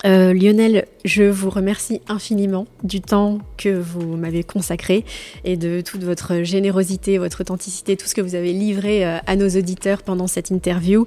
Euh, 0.05 0.33
Lionel, 0.33 0.85
je 1.05 1.23
vous 1.23 1.49
remercie 1.49 2.01
infiniment 2.07 2.67
du 2.83 2.99
temps 2.99 3.39
que 3.57 3.69
vous 3.69 4.17
m'avez 4.17 4.43
consacré 4.43 5.05
et 5.45 5.55
de 5.55 5.81
toute 5.81 6.03
votre 6.03 6.43
générosité, 6.43 7.17
votre 7.17 7.41
authenticité, 7.41 7.95
tout 7.95 8.05
ce 8.05 8.13
que 8.13 8.21
vous 8.21 8.35
avez 8.35 8.51
livré 8.51 9.05
euh, 9.05 9.17
à 9.25 9.35
nos 9.37 9.47
auditeurs 9.47 10.03
pendant 10.03 10.27
cette 10.27 10.49
interview. 10.49 11.05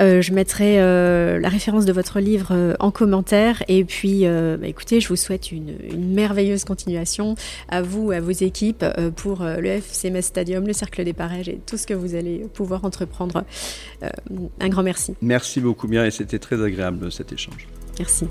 Euh, 0.00 0.22
je 0.22 0.32
mettrai 0.32 0.76
la 0.78 1.48
référence 1.48 1.84
de 1.84 1.92
votre 1.92 2.20
livre 2.20 2.76
en 2.78 2.90
commentaire 2.92 3.64
et 3.66 3.84
puis 3.84 4.24
bah, 4.24 4.66
écoutez, 4.66 5.00
je 5.00 5.08
vous 5.08 5.16
souhaite 5.16 5.50
une, 5.50 5.76
merveilleuse 5.96 6.64
continuation 6.64 7.34
à 7.68 7.82
vous, 7.82 8.12
à 8.12 8.20
vos 8.20 8.30
équipes 8.30 8.84
pour 9.16 9.42
le 9.42 9.68
FCMS 9.68 10.22
Stadium, 10.22 10.66
le 10.66 10.72
Cercle 10.72 11.04
des 11.04 11.12
Parages 11.12 11.48
et 11.48 11.58
tout 11.66 11.76
ce 11.76 11.86
que 11.86 11.94
vous 11.94 12.14
allez 12.14 12.46
pouvoir 12.54 12.84
entreprendre. 12.84 13.44
un 14.60 14.68
grand 14.68 14.82
merci. 14.82 15.14
Merci 15.20 15.60
beaucoup 15.60 15.88
bien 15.88 16.04
et 16.04 16.10
c'était 16.10 16.38
très 16.38 16.62
agréable 16.62 17.10
cet 17.10 17.32
échange. 17.32 17.66
Merci. 17.98 18.26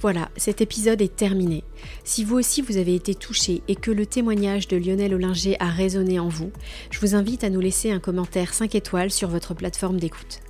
Voilà, 0.00 0.30
cet 0.36 0.60
épisode 0.60 1.00
est 1.00 1.14
terminé. 1.14 1.62
Si 2.02 2.24
vous 2.24 2.36
aussi 2.36 2.60
vous 2.60 2.76
avez 2.76 2.96
été 2.96 3.14
touché 3.14 3.62
et 3.68 3.76
que 3.76 3.92
le 3.92 4.04
témoignage 4.04 4.66
de 4.66 4.76
Lionel 4.76 5.14
Ollinger 5.14 5.56
a 5.60 5.68
résonné 5.68 6.18
en 6.18 6.28
vous, 6.28 6.50
je 6.90 6.98
vous 6.98 7.14
invite 7.14 7.44
à 7.44 7.50
nous 7.50 7.60
laisser 7.60 7.92
un 7.92 8.00
commentaire 8.00 8.52
5 8.52 8.74
étoiles 8.74 9.12
sur 9.12 9.28
votre 9.28 9.54
plateforme 9.54 10.00
d'écoute. 10.00 10.40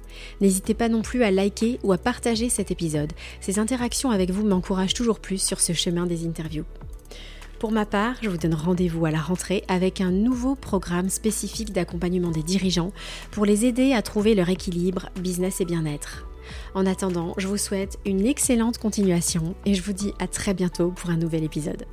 N'hésitez 0.40 0.72
pas 0.72 0.88
non 0.88 1.02
plus 1.02 1.22
à 1.22 1.30
liker 1.30 1.78
ou 1.82 1.92
à 1.92 1.98
partager 1.98 2.48
cet 2.48 2.70
épisode. 2.70 3.12
Ces 3.42 3.58
interactions 3.58 4.10
avec 4.10 4.30
vous 4.30 4.46
m'encouragent 4.46 4.94
toujours 4.94 5.20
plus 5.20 5.42
sur 5.42 5.60
ce 5.60 5.74
chemin 5.74 6.06
des 6.06 6.24
interviews. 6.26 6.64
Pour 7.62 7.70
ma 7.70 7.86
part, 7.86 8.16
je 8.20 8.28
vous 8.28 8.38
donne 8.38 8.54
rendez-vous 8.54 9.06
à 9.06 9.12
la 9.12 9.20
rentrée 9.20 9.62
avec 9.68 10.00
un 10.00 10.10
nouveau 10.10 10.56
programme 10.56 11.08
spécifique 11.08 11.72
d'accompagnement 11.72 12.32
des 12.32 12.42
dirigeants 12.42 12.90
pour 13.30 13.46
les 13.46 13.66
aider 13.66 13.92
à 13.92 14.02
trouver 14.02 14.34
leur 14.34 14.48
équilibre 14.48 15.10
business 15.20 15.60
et 15.60 15.64
bien-être. 15.64 16.26
En 16.74 16.86
attendant, 16.86 17.34
je 17.36 17.46
vous 17.46 17.58
souhaite 17.58 18.00
une 18.04 18.26
excellente 18.26 18.78
continuation 18.78 19.54
et 19.64 19.74
je 19.74 19.82
vous 19.84 19.92
dis 19.92 20.12
à 20.18 20.26
très 20.26 20.54
bientôt 20.54 20.90
pour 20.90 21.10
un 21.10 21.16
nouvel 21.16 21.44
épisode. 21.44 21.86